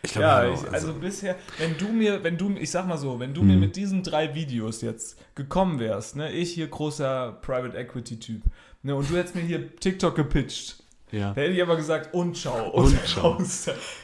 Ich 0.08 0.14
glaub, 0.14 0.22
Ja, 0.24 0.44
ja, 0.46 0.54
ich, 0.54 0.60
also- 0.62 0.70
also 0.72 0.94
bisher, 0.94 1.36
wenn 1.58 1.78
du 1.78 1.90
mir, 1.90 2.24
wenn 2.24 2.38
du, 2.38 2.50
ich 2.58 2.72
sag 2.72 2.88
mal 2.88 2.98
so, 2.98 3.20
wenn 3.20 3.34
du 3.34 3.44
mir 3.44 3.58
mit 3.58 3.76
diesen 3.76 4.04
drei 4.04 4.34
Videos 4.34 4.82
jetzt 4.82 5.18
gekommen 5.36 5.80
wärst, 5.80 6.16
ne, 6.16 6.32
ich 6.32 6.54
hier 6.54 6.68
großer 6.68 7.38
Private 7.42 7.78
Equity 7.78 8.18
Typ, 8.20 8.42
ne, 8.84 8.96
und 8.96 9.10
du 9.10 9.18
hättest 9.18 9.36
mir 9.36 9.42
hier 9.42 9.76
TikTok 9.76 10.16
gepitcht, 10.16 10.78
Ja. 11.12 11.34
da 11.34 11.42
hätte 11.42 11.54
ich 11.54 11.62
aber 11.62 11.76
gesagt, 11.76 12.14
und 12.14 12.38
schau, 12.38 12.70
Und 12.70 12.86
und 12.86 13.00
schau. 13.06 13.38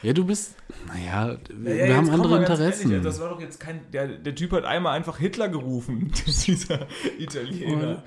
ja, 0.02 0.12
du 0.12 0.24
bist, 0.26 0.56
naja, 0.88 1.38
wir, 1.48 1.74
Ja, 1.74 1.86
wir 1.86 1.96
haben 1.96 2.10
andere 2.10 2.38
Interessen. 2.38 2.90
Ehrlich, 2.90 3.04
das 3.04 3.18
war 3.20 3.30
doch 3.30 3.40
jetzt 3.40 3.58
kein, 3.58 3.80
der, 3.92 4.06
der 4.08 4.34
Typ 4.34 4.52
hat 4.52 4.64
einmal 4.66 4.94
einfach 4.96 5.16
Hitler 5.18 5.48
gerufen, 5.48 6.12
dieser 6.46 6.86
Italiener. 7.18 8.02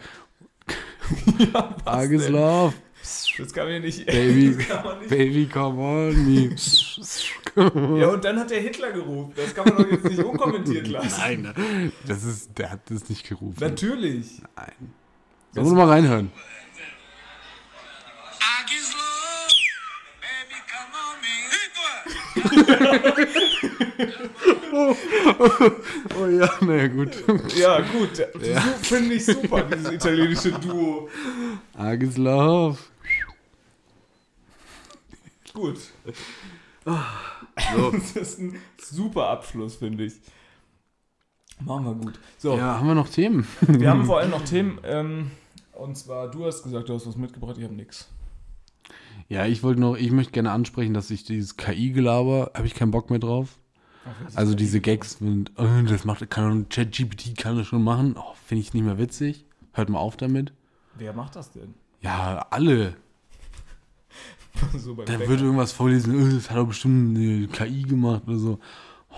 ja, 1.53 1.75
was? 1.83 2.29
Love, 2.29 2.73
Das 3.37 3.53
kann 3.53 3.67
mir 3.67 3.79
nicht, 3.79 4.05
Baby, 4.05 4.55
kann 4.67 4.83
man 4.83 4.99
nicht. 4.99 5.09
Baby, 5.09 5.45
come 5.47 5.81
on 5.81 6.25
me. 6.33 6.55
Ja, 7.57 8.07
und 8.13 8.23
dann 8.23 8.39
hat 8.39 8.51
der 8.51 8.61
Hitler 8.61 8.91
gerufen, 8.91 9.33
das 9.35 9.55
kann 9.55 9.65
man 9.67 9.77
doch 9.77 9.91
jetzt 9.91 10.03
nicht 10.03 10.23
unkommentiert 10.23 10.87
lassen. 10.89 11.19
Nein, 11.19 11.91
das 12.05 12.23
ist, 12.23 12.57
der 12.57 12.71
hat 12.71 12.81
das 12.89 13.09
nicht 13.09 13.27
gerufen. 13.27 13.57
Natürlich. 13.59 14.41
Nein. 14.55 14.93
Sollen 15.53 15.67
wir 15.67 15.73
mal 15.73 15.89
reinhören? 15.89 16.31
Agislo, 18.59 18.99
baby, 20.21 20.61
come 20.69 20.93
on 21.01 21.17
me. 21.21 21.27
Oh 26.19 26.27
ja, 26.27 26.49
naja, 26.61 26.87
gut. 26.87 27.23
Ja, 27.55 27.81
gut. 27.81 28.15
So 28.17 28.59
finde 28.83 29.15
ich 29.15 29.25
super, 29.25 29.63
dieses 29.63 29.91
italienische 29.91 30.51
Duo. 30.51 31.09
Arges 31.75 32.17
Love. 32.17 32.77
Gut. 35.53 35.79
So. 37.75 37.91
Das 37.91 38.11
ist 38.15 38.39
ein 38.39 38.55
super 38.77 39.27
Abschluss, 39.29 39.75
finde 39.75 40.05
ich. 40.05 40.13
Machen 41.59 41.85
wir 41.85 41.95
gut. 41.95 42.19
So, 42.37 42.55
Ja, 42.57 42.77
haben 42.79 42.87
wir 42.87 42.95
noch 42.95 43.09
Themen? 43.09 43.47
wir 43.61 43.89
haben 43.89 44.05
vor 44.05 44.19
allem 44.19 44.31
noch 44.31 44.43
Themen. 44.43 44.79
Ähm, 44.83 45.31
und 45.73 45.97
zwar, 45.97 46.29
du 46.29 46.45
hast 46.45 46.63
gesagt, 46.63 46.89
du 46.89 46.93
hast 46.93 47.07
was 47.07 47.15
mitgebracht, 47.17 47.57
ich 47.57 47.63
habe 47.63 47.73
nichts. 47.73 48.09
Ja, 49.29 49.45
ich 49.45 49.63
wollte 49.63 49.81
noch, 49.81 49.95
ich 49.95 50.11
möchte 50.11 50.31
gerne 50.31 50.51
ansprechen, 50.51 50.93
dass 50.93 51.09
ich 51.09 51.23
dieses 51.23 51.57
KI-Gelaber, 51.57 52.51
habe 52.53 52.67
ich 52.67 52.75
keinen 52.75 52.91
Bock 52.91 53.09
mehr 53.09 53.19
drauf. 53.19 53.57
Also 54.35 54.55
diese 54.55 54.79
Gags 54.79 55.19
mit, 55.19 55.51
oh, 55.57 55.65
das 55.85 56.05
macht, 56.05 56.29
kann 56.29 56.69
ChatGPT 56.69 57.37
kann 57.37 57.57
das 57.57 57.67
schon 57.67 57.83
machen, 57.83 58.15
oh, 58.17 58.33
finde 58.45 58.61
ich 58.61 58.73
nicht 58.73 58.83
mehr 58.85 58.97
witzig. 58.97 59.43
Hört 59.73 59.89
mal 59.89 59.99
auf 59.99 60.15
damit. 60.15 60.53
Wer 60.95 61.11
macht 61.11 61.35
das 61.35 61.51
denn? 61.51 61.73
Ja, 62.01 62.45
alle. 62.49 62.95
so 64.77 64.95
beim 64.95 65.05
Da 65.05 65.17
Bäcker. 65.17 65.29
wird 65.29 65.41
irgendwas 65.41 65.71
vorlesen, 65.71 66.15
oh, 66.15 66.35
das 66.35 66.49
hat 66.49 66.57
doch 66.57 66.67
bestimmt 66.67 67.17
eine 67.17 67.47
KI 67.47 67.83
gemacht 67.83 68.23
oder 68.27 68.37
so. 68.37 68.59
Oh, 69.09 69.15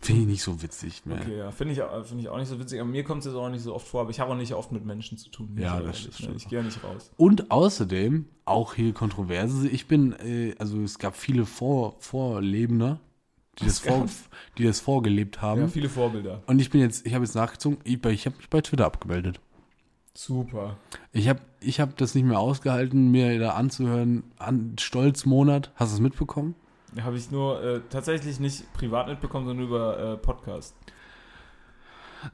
finde 0.00 0.22
ich 0.22 0.26
nicht 0.28 0.42
so 0.42 0.60
witzig 0.62 1.06
mehr. 1.06 1.20
Okay, 1.20 1.38
ja, 1.38 1.50
finde 1.52 1.74
ich, 1.74 1.82
auch- 1.82 2.04
finde 2.04 2.22
ich 2.22 2.28
auch 2.28 2.38
nicht 2.38 2.48
so 2.48 2.58
witzig. 2.58 2.80
Aber 2.80 2.88
mir 2.88 3.04
kommt 3.04 3.20
es 3.20 3.26
jetzt 3.26 3.34
auch 3.36 3.48
nicht 3.48 3.62
so 3.62 3.74
oft 3.74 3.86
vor, 3.86 4.00
aber 4.02 4.10
ich 4.10 4.18
habe 4.20 4.32
auch 4.32 4.36
nicht 4.36 4.52
oft 4.54 4.72
mit 4.72 4.84
Menschen 4.84 5.16
zu 5.18 5.30
tun. 5.30 5.56
Ja, 5.58 5.80
das 5.80 6.00
ehrlich, 6.00 6.14
stimmt. 6.16 6.30
ne? 6.30 6.36
Ich 6.36 6.48
gehe 6.48 6.58
ja 6.58 6.64
nicht 6.64 6.82
raus. 6.82 7.12
Und 7.16 7.50
außerdem, 7.50 8.26
auch 8.44 8.74
hier 8.74 8.92
Kontroverse, 8.92 9.68
ich 9.68 9.86
bin, 9.86 10.12
äh, 10.14 10.54
also 10.58 10.80
es 10.82 10.98
gab 10.98 11.16
viele 11.16 11.46
Vor 11.46 11.94
Vorlebender, 12.00 12.98
die 13.60 13.66
das, 13.66 13.78
vor, 13.80 14.06
die 14.58 14.64
das 14.64 14.80
vorgelebt 14.80 15.40
haben. 15.42 15.60
Ja, 15.60 15.68
viele 15.68 15.88
Vorbilder. 15.88 16.42
Und 16.46 16.58
ich 16.60 16.70
bin 16.70 16.80
jetzt, 16.80 17.06
ich 17.06 17.14
habe 17.14 17.24
jetzt 17.24 17.34
nachgezogen, 17.34 17.78
ich, 17.84 18.04
ich 18.04 18.26
habe 18.26 18.36
mich 18.38 18.48
bei 18.50 18.60
Twitter 18.60 18.86
abgemeldet. 18.86 19.40
Super. 20.14 20.76
Ich 21.12 21.28
habe 21.28 21.40
ich 21.60 21.80
hab 21.80 21.96
das 21.96 22.14
nicht 22.14 22.24
mehr 22.24 22.38
ausgehalten, 22.38 23.10
mir 23.10 23.38
da 23.38 23.50
anzuhören, 23.50 24.24
an 24.38 24.76
Stolzmonat. 24.78 25.70
Hast 25.76 25.92
du 25.92 25.96
es 25.96 26.00
mitbekommen? 26.00 26.54
Habe 27.00 27.16
ich 27.16 27.30
nur 27.30 27.62
äh, 27.62 27.80
tatsächlich 27.88 28.38
nicht 28.38 28.70
privat 28.74 29.08
mitbekommen, 29.08 29.46
sondern 29.46 29.66
über 29.66 29.98
äh, 29.98 30.16
Podcast. 30.18 30.74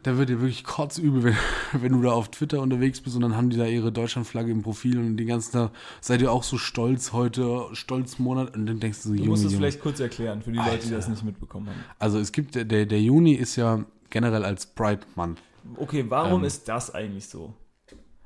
Da 0.03 0.18
wird 0.18 0.29
dir 0.29 0.41
wirklich 0.41 0.64
kotzübel, 0.64 1.22
wenn, 1.72 1.83
wenn 1.83 1.93
du 1.93 2.03
da 2.03 2.11
auf 2.11 2.29
Twitter 2.31 2.61
unterwegs 2.61 3.01
bist 3.01 3.14
und 3.16 3.22
dann 3.22 3.37
haben 3.37 3.49
die 3.51 3.57
da 3.57 3.66
ihre 3.66 3.93
Deutschlandflagge 3.93 4.51
im 4.51 4.62
Profil 4.62 4.99
und 4.99 5.16
die 5.16 5.24
ganzen 5.24 5.53
Tag, 5.53 5.70
seid 6.01 6.20
ihr 6.20 6.33
auch 6.33 6.43
so 6.43 6.59
stolz 6.59 7.12
heute, 7.12 7.66
Stolzmonat? 7.72 8.55
Und 8.57 8.66
dann 8.66 8.81
denkst 8.81 9.03
du 9.05 9.09
so, 9.11 9.14
Du 9.14 9.18
Junge, 9.20 9.31
musst 9.31 9.45
es 9.45 9.55
vielleicht 9.55 9.81
kurz 9.81 10.01
erklären 10.01 10.43
für 10.43 10.51
die 10.51 10.59
Leute, 10.59 10.70
die 10.79 10.83
Alter. 10.87 10.97
das 10.97 11.09
nicht 11.09 11.24
mitbekommen 11.24 11.68
haben. 11.68 11.85
Also 11.99 12.18
es 12.18 12.33
gibt, 12.33 12.55
der, 12.57 12.64
der 12.64 13.01
Juni 13.01 13.33
ist 13.35 13.55
ja 13.57 13.85
generell 14.11 14.45
als 14.45 14.66
Pride 14.66 15.03
Month. 15.14 15.41
Okay, 15.76 16.05
warum 16.09 16.41
Ähm. 16.41 16.47
ist 16.47 16.68
das 16.68 16.93
eigentlich 16.95 17.29
so? 17.29 17.55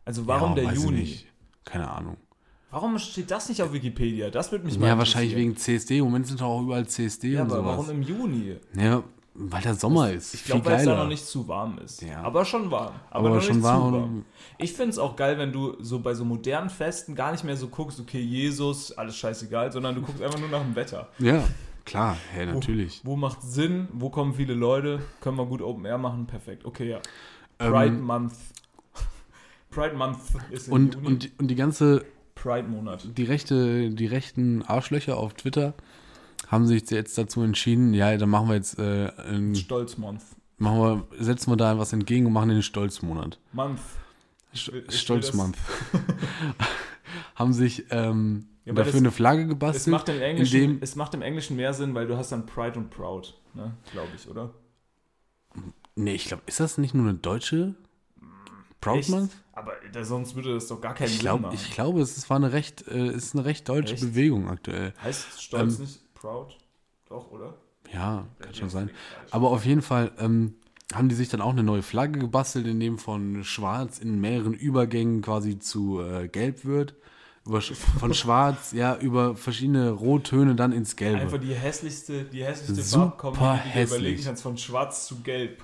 Also 0.05 0.27
warum 0.27 0.57
Ja, 0.57 0.65
der 0.65 0.73
Juni? 0.75 1.19
Keine 1.65 1.91
Ahnung. 1.91 2.17
Warum 2.71 2.99
steht 2.99 3.31
das 3.31 3.49
nicht 3.49 3.61
auf 3.63 3.73
Wikipedia? 3.73 4.31
Das 4.31 4.51
würde 4.51 4.65
mich 4.65 4.79
mal 4.79 4.87
Ja, 4.89 4.99
wahrscheinlich 4.99 5.37
wegen 5.37 5.57
CSD. 5.57 5.99
Im 5.99 6.05
Moment 6.07 6.27
sind 6.27 6.41
doch 6.41 6.47
auch 6.47 6.63
überall 6.63 6.87
CSD 6.87 7.33
Ja, 7.33 7.43
und 7.43 7.53
aber 7.53 7.57
sowas. 7.57 7.79
warum 7.79 7.91
im 7.91 8.03
Juni? 8.03 8.57
Ja, 8.75 9.03
weil 9.35 9.63
der 9.63 9.75
Sommer 9.75 10.11
ist. 10.11 10.35
Ich 10.35 10.45
glaube, 10.45 10.65
weil 10.65 10.79
es 10.79 10.85
da 10.85 10.97
noch 10.97 11.09
nicht 11.09 11.25
zu 11.27 11.47
warm 11.49 11.79
ist. 11.85 12.01
Ja. 12.03 12.23
Aber 12.23 12.45
schon 12.47 12.71
warm. 12.71 12.95
Aber, 13.11 13.27
Aber 13.29 13.37
noch 13.37 13.43
schon 13.43 13.57
nicht 13.57 13.65
warm 13.65 13.93
warm. 13.93 14.25
Ich 14.59 14.73
finde 14.73 14.91
es 14.91 14.99
auch 14.99 15.17
geil, 15.17 15.39
wenn 15.39 15.53
du 15.53 15.77
so 15.81 16.01
bei 16.01 16.15
so 16.15 16.25
modernen 16.25 16.71
Festen 16.71 17.15
gar 17.15 17.33
nicht 17.33 17.45
mehr 17.45 17.57
so 17.57 17.69
guckst, 17.69 18.01
okay, 18.01 18.21
Jesus, 18.21 18.93
alles 18.93 19.17
scheißegal, 19.17 19.71
sondern 19.71 19.95
du 19.95 20.01
guckst 20.03 20.23
einfach 20.23 20.39
nur 20.41 20.49
nach 20.49 20.63
dem 20.63 20.75
Wetter. 20.75 21.09
Ja, 21.19 21.45
klar, 21.85 22.17
hey, 22.33 22.47
natürlich. 22.47 23.01
Wo 23.05 23.17
macht 23.17 23.43
Sinn? 23.43 23.89
Wo 23.93 24.09
kommen 24.09 24.33
viele 24.35 24.55
Leute? 24.55 25.01
Können 25.21 25.37
wir 25.37 25.45
gut 25.47 25.61
Open 25.61 25.85
Air 25.85 25.99
machen? 25.99 26.27
Perfekt. 26.27 26.65
Okay, 26.65 26.89
ja. 26.91 27.01
Ähm, 27.59 27.73
Pride 27.73 27.97
Month. 27.97 28.33
Pride 29.73 29.97
Month 29.97 30.19
ist 30.51 30.69
im 30.69 30.73
und, 30.75 30.95
Juni. 30.95 31.07
und, 31.07 31.23
die- 31.25 31.33
und 31.39 31.49
die 31.49 31.55
ganze, 31.57 32.05
Pride-Monat. 32.35 33.09
die 33.19 33.25
rechte, 33.25 33.91
die 33.91 34.07
rechten 34.07 34.63
Arschlöcher 34.63 35.17
auf 35.17 35.35
Twitter 35.35 35.75
haben 36.49 36.67
sich 36.67 36.89
jetzt 36.91 37.17
dazu 37.19 37.43
entschieden, 37.43 37.95
ja, 37.95 38.17
dann 38.17 38.29
machen 38.31 38.49
wir 38.49 38.55
jetzt, 38.57 38.79
äh, 38.79 39.11
ein, 39.29 39.55
Stolz-Month. 39.55 40.23
machen 40.59 40.79
wir, 41.11 41.25
setzen 41.25 41.51
wir 41.53 41.57
da 41.57 41.79
was 41.79 41.93
entgegen 41.93 42.27
und 42.27 42.33
machen 42.33 42.49
den 42.51 42.63
Stolzmonat. 42.63 43.39
Month. 43.53 43.81
Stolzmonth. 44.55 45.57
haben 47.35 47.53
sich 47.53 47.85
ähm, 47.91 48.47
Ja, 48.65 48.73
dafür 48.75 48.93
das- 48.93 49.01
eine 49.01 49.11
Flagge 49.11 49.43
Es 49.43 49.49
gebastelt. 49.49 49.93
macht, 49.93 50.09
im 50.09 50.21
Englischen, 50.21 50.79
es 50.81 50.97
macht 50.97 51.15
im 51.15 51.23
Englischen 51.23 51.57
mehr 51.57 51.73
Sinn, 51.75 51.95
weil 51.95 52.07
du 52.07 52.17
hast 52.17 52.33
dann 52.33 52.47
Pride 52.47 52.79
und 52.79 52.91
Proud, 52.91 53.35
ne? 53.55 53.73
glaube 53.93 54.09
ich, 54.17 54.29
oder? 54.29 54.53
nee, 55.95 56.15
ich 56.15 56.25
glaube, 56.27 56.43
ist 56.47 56.61
das 56.61 56.79
nicht 56.79 56.95
nur 56.95 57.07
eine 57.09 57.15
deutsche 57.19 57.75
Proud? 58.83 59.09
Month? 59.09 59.33
Aber 59.55 59.73
sonst 60.03 60.35
würde 60.35 60.55
das 60.55 60.67
doch 60.67 60.81
gar 60.81 60.95
keinen 60.95 61.07
Ich, 61.07 61.13
Sinn 61.13 61.21
glaub, 61.21 61.41
machen. 61.41 61.55
ich 61.55 61.71
glaube, 61.73 62.01
es 62.03 62.17
ist, 62.19 62.29
war 62.29 62.37
eine 62.37 62.53
recht, 62.53 62.87
äh, 62.89 63.09
ist 63.09 63.35
eine 63.35 63.45
recht 63.45 63.69
deutsche 63.69 63.95
Echt? 63.95 64.03
Bewegung 64.03 64.49
aktuell. 64.49 64.93
heißt 65.03 65.41
Stolz 65.43 65.77
ähm, 65.77 65.81
nicht 65.85 66.15
Proud? 66.15 66.57
Doch, 67.09 67.31
oder? 67.31 67.55
Ja, 67.93 68.27
kann 68.39 68.55
schon 68.55 68.71
sein. 68.71 68.91
Aber 69.31 69.51
auf 69.51 69.65
jeden 69.65 69.83
Fall 69.83 70.13
ähm, 70.19 70.55
haben 70.95 71.09
die 71.09 71.15
sich 71.15 71.29
dann 71.29 71.41
auch 71.41 71.51
eine 71.51 71.63
neue 71.63 71.83
Flagge 71.83 72.19
gebastelt, 72.19 72.67
in 72.67 72.81
dem 72.81 72.99
von 72.99 73.45
Schwarz 73.45 73.99
in 73.99 74.21
mehreren 74.21 74.55
Übergängen 74.55 75.23
quasi 75.23 75.59
zu 75.59 76.01
äh, 76.01 76.29
Gelb 76.29 76.65
wird. 76.65 76.95
Über, 77.45 77.61
von 77.61 78.15
Schwarz, 78.15 78.71
ja, 78.73 78.97
über 78.97 79.35
verschiedene 79.35 79.91
Rottöne 79.91 80.55
dann 80.55 80.71
ins 80.73 80.95
Gelbe. 80.95 81.21
Einfach 81.21 81.41
die 81.41 81.55
hässlichste, 81.55 82.25
die 82.25 82.45
hässlichste 82.45 82.83
Super 82.85 83.07
Farbkombi, 83.19 83.39
die 83.39 83.45
du 83.45 83.75
hässlich. 83.75 83.99
überlegen 83.99 84.25
kannst, 84.25 84.43
von 84.45 84.57
schwarz 84.57 85.07
zu 85.07 85.23
gelb. 85.23 85.63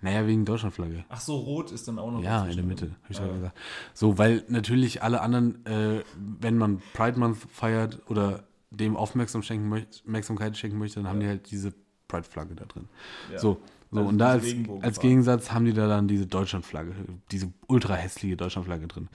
Naja, 0.00 0.26
wegen 0.26 0.44
Deutschlandflagge. 0.44 1.04
Ach 1.08 1.20
so, 1.20 1.36
rot 1.36 1.72
ist 1.72 1.88
dann 1.88 1.98
auch 1.98 2.10
noch 2.10 2.22
Ja, 2.22 2.44
in 2.46 2.56
der 2.56 2.64
Mitte, 2.64 2.90
habe 3.02 3.12
ich 3.12 3.18
Ja. 3.18 3.26
ja. 3.26 3.32
gesagt. 3.32 3.58
So, 3.94 4.18
weil 4.18 4.44
natürlich 4.48 5.02
alle 5.02 5.20
anderen, 5.20 5.64
äh, 5.66 6.02
wenn 6.38 6.58
man 6.58 6.82
Pride 6.94 7.18
Month 7.18 7.38
feiert 7.52 8.00
oder 8.08 8.44
dem 8.70 8.96
Aufmerksam 8.96 9.42
schenken 9.42 9.68
möcht, 9.68 10.02
Aufmerksamkeit 10.04 10.56
schenken 10.56 10.78
möchte, 10.78 11.00
dann 11.00 11.08
haben 11.08 11.20
die 11.20 11.26
halt 11.26 11.50
diese 11.50 11.72
Pride-Flagge 12.08 12.54
da 12.54 12.64
drin. 12.66 12.88
Ja. 13.32 13.38
So, 13.38 13.58
so 13.90 13.98
Also 13.98 14.08
und 14.10 14.18
da 14.18 14.30
als, 14.30 14.44
als 14.82 15.00
Gegensatz 15.00 15.50
haben 15.50 15.64
die 15.64 15.72
da 15.72 15.88
dann 15.88 16.08
diese 16.08 16.26
Deutschlandflagge, 16.26 16.92
diese 17.30 17.52
ultra 17.68 17.94
hässliche 17.94 18.36
Deutschlandflagge 18.36 18.86
drin. 18.86 19.08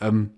Ja. 0.00 0.08
Ähm, 0.08 0.30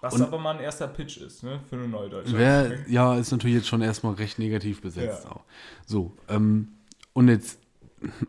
Was 0.00 0.20
aber 0.20 0.38
mal 0.38 0.56
ein 0.56 0.62
erster 0.62 0.86
Pitch 0.88 1.16
ist, 1.18 1.42
ne? 1.42 1.60
Für 1.68 1.76
eine 1.76 1.88
neue 1.88 2.10
Deutschland. 2.10 2.38
Wer, 2.38 2.88
ja, 2.90 3.16
ist 3.16 3.32
natürlich 3.32 3.56
jetzt 3.56 3.68
schon 3.68 3.82
erstmal 3.82 4.14
recht 4.14 4.38
negativ 4.38 4.80
besetzt 4.82 5.24
Ja. 5.24 5.30
auch. 5.32 5.44
So, 5.86 6.16
ähm, 6.28 6.68
und 7.14 7.28
jetzt 7.28 7.58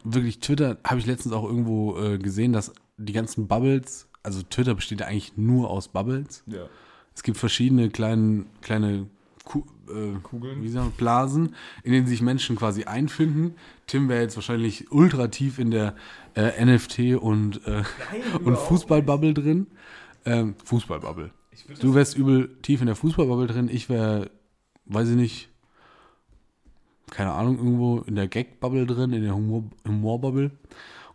wirklich 0.04 0.40
Twitter, 0.40 0.78
habe 0.84 1.00
ich 1.00 1.06
letztens 1.06 1.34
auch 1.34 1.44
irgendwo 1.44 1.98
äh, 1.98 2.18
gesehen, 2.18 2.54
dass 2.54 2.74
die 2.98 3.14
ganzen 3.14 3.48
Bubbles, 3.48 4.08
also 4.22 4.42
Twitter 4.44 4.76
besteht 4.76 5.02
ja 5.02 5.08
eigentlich 5.08 5.38
nur 5.38 5.70
aus 5.70 5.88
Bubbles. 5.88 6.44
Ja. 6.48 6.68
Es 7.16 7.24
gibt 7.24 7.38
verschiedene 7.38 7.90
kleine, 7.90 8.46
kleine 8.62 9.08
Ku 9.44 9.66
äh, 9.90 10.20
Kugeln. 10.24 10.64
wie 10.64 10.70
sagen, 10.70 10.94
Blasen, 10.98 11.56
in 11.84 11.92
denen 11.92 12.08
sich 12.08 12.22
Menschen 12.22 12.56
quasi 12.56 12.86
einfinden. 12.86 13.56
Tim 13.88 14.08
wäre 14.08 14.22
jetzt 14.22 14.36
wahrscheinlich 14.36 14.92
ultra 14.92 15.28
tief 15.28 15.60
in 15.60 15.72
der 15.72 15.96
äh, 16.36 16.66
NFT 16.66 17.18
und, 17.22 17.66
äh, 17.68 17.84
und 18.34 18.42
überhaupt 18.42 18.68
Fußballbubble 18.68 19.34
drin. 19.34 19.68
Ähm, 20.26 20.56
Fußballbubble. 20.64 21.32
Du 21.80 21.94
wärst 21.94 22.18
übel 22.18 22.58
tief 22.62 22.80
in 22.80 22.88
der 22.88 22.96
Fußballbubble 22.96 23.48
drin. 23.48 23.70
Ich 23.70 23.90
wäre, 23.90 24.32
weiß 24.86 25.10
ich 25.10 25.16
nicht, 25.16 25.50
keine 27.14 27.32
Ahnung, 27.34 27.58
irgendwo 27.58 28.00
in 28.00 28.16
der 28.16 28.28
Gag-Bubble 28.28 28.86
drin, 28.88 29.14
in 29.14 29.24
der 29.24 29.36
Humor- 29.36 29.70
Humor-Bubble. 29.88 30.52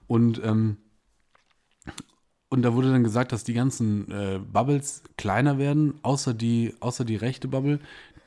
Und, 0.06 0.40
ähm, 0.44 0.76
und 2.48 2.62
da 2.62 2.72
wurde 2.74 2.90
dann 2.92 3.04
gesagt, 3.04 3.32
dass 3.32 3.44
die 3.44 3.52
ganzen 3.52 4.10
äh, 4.10 4.38
Bubbles 4.38 5.02
kleiner 5.16 5.58
werden, 5.58 5.98
außer 6.02 6.32
die, 6.34 6.74
außer 6.80 7.04
die 7.04 7.16
rechte 7.16 7.48
Bubble, 7.48 7.80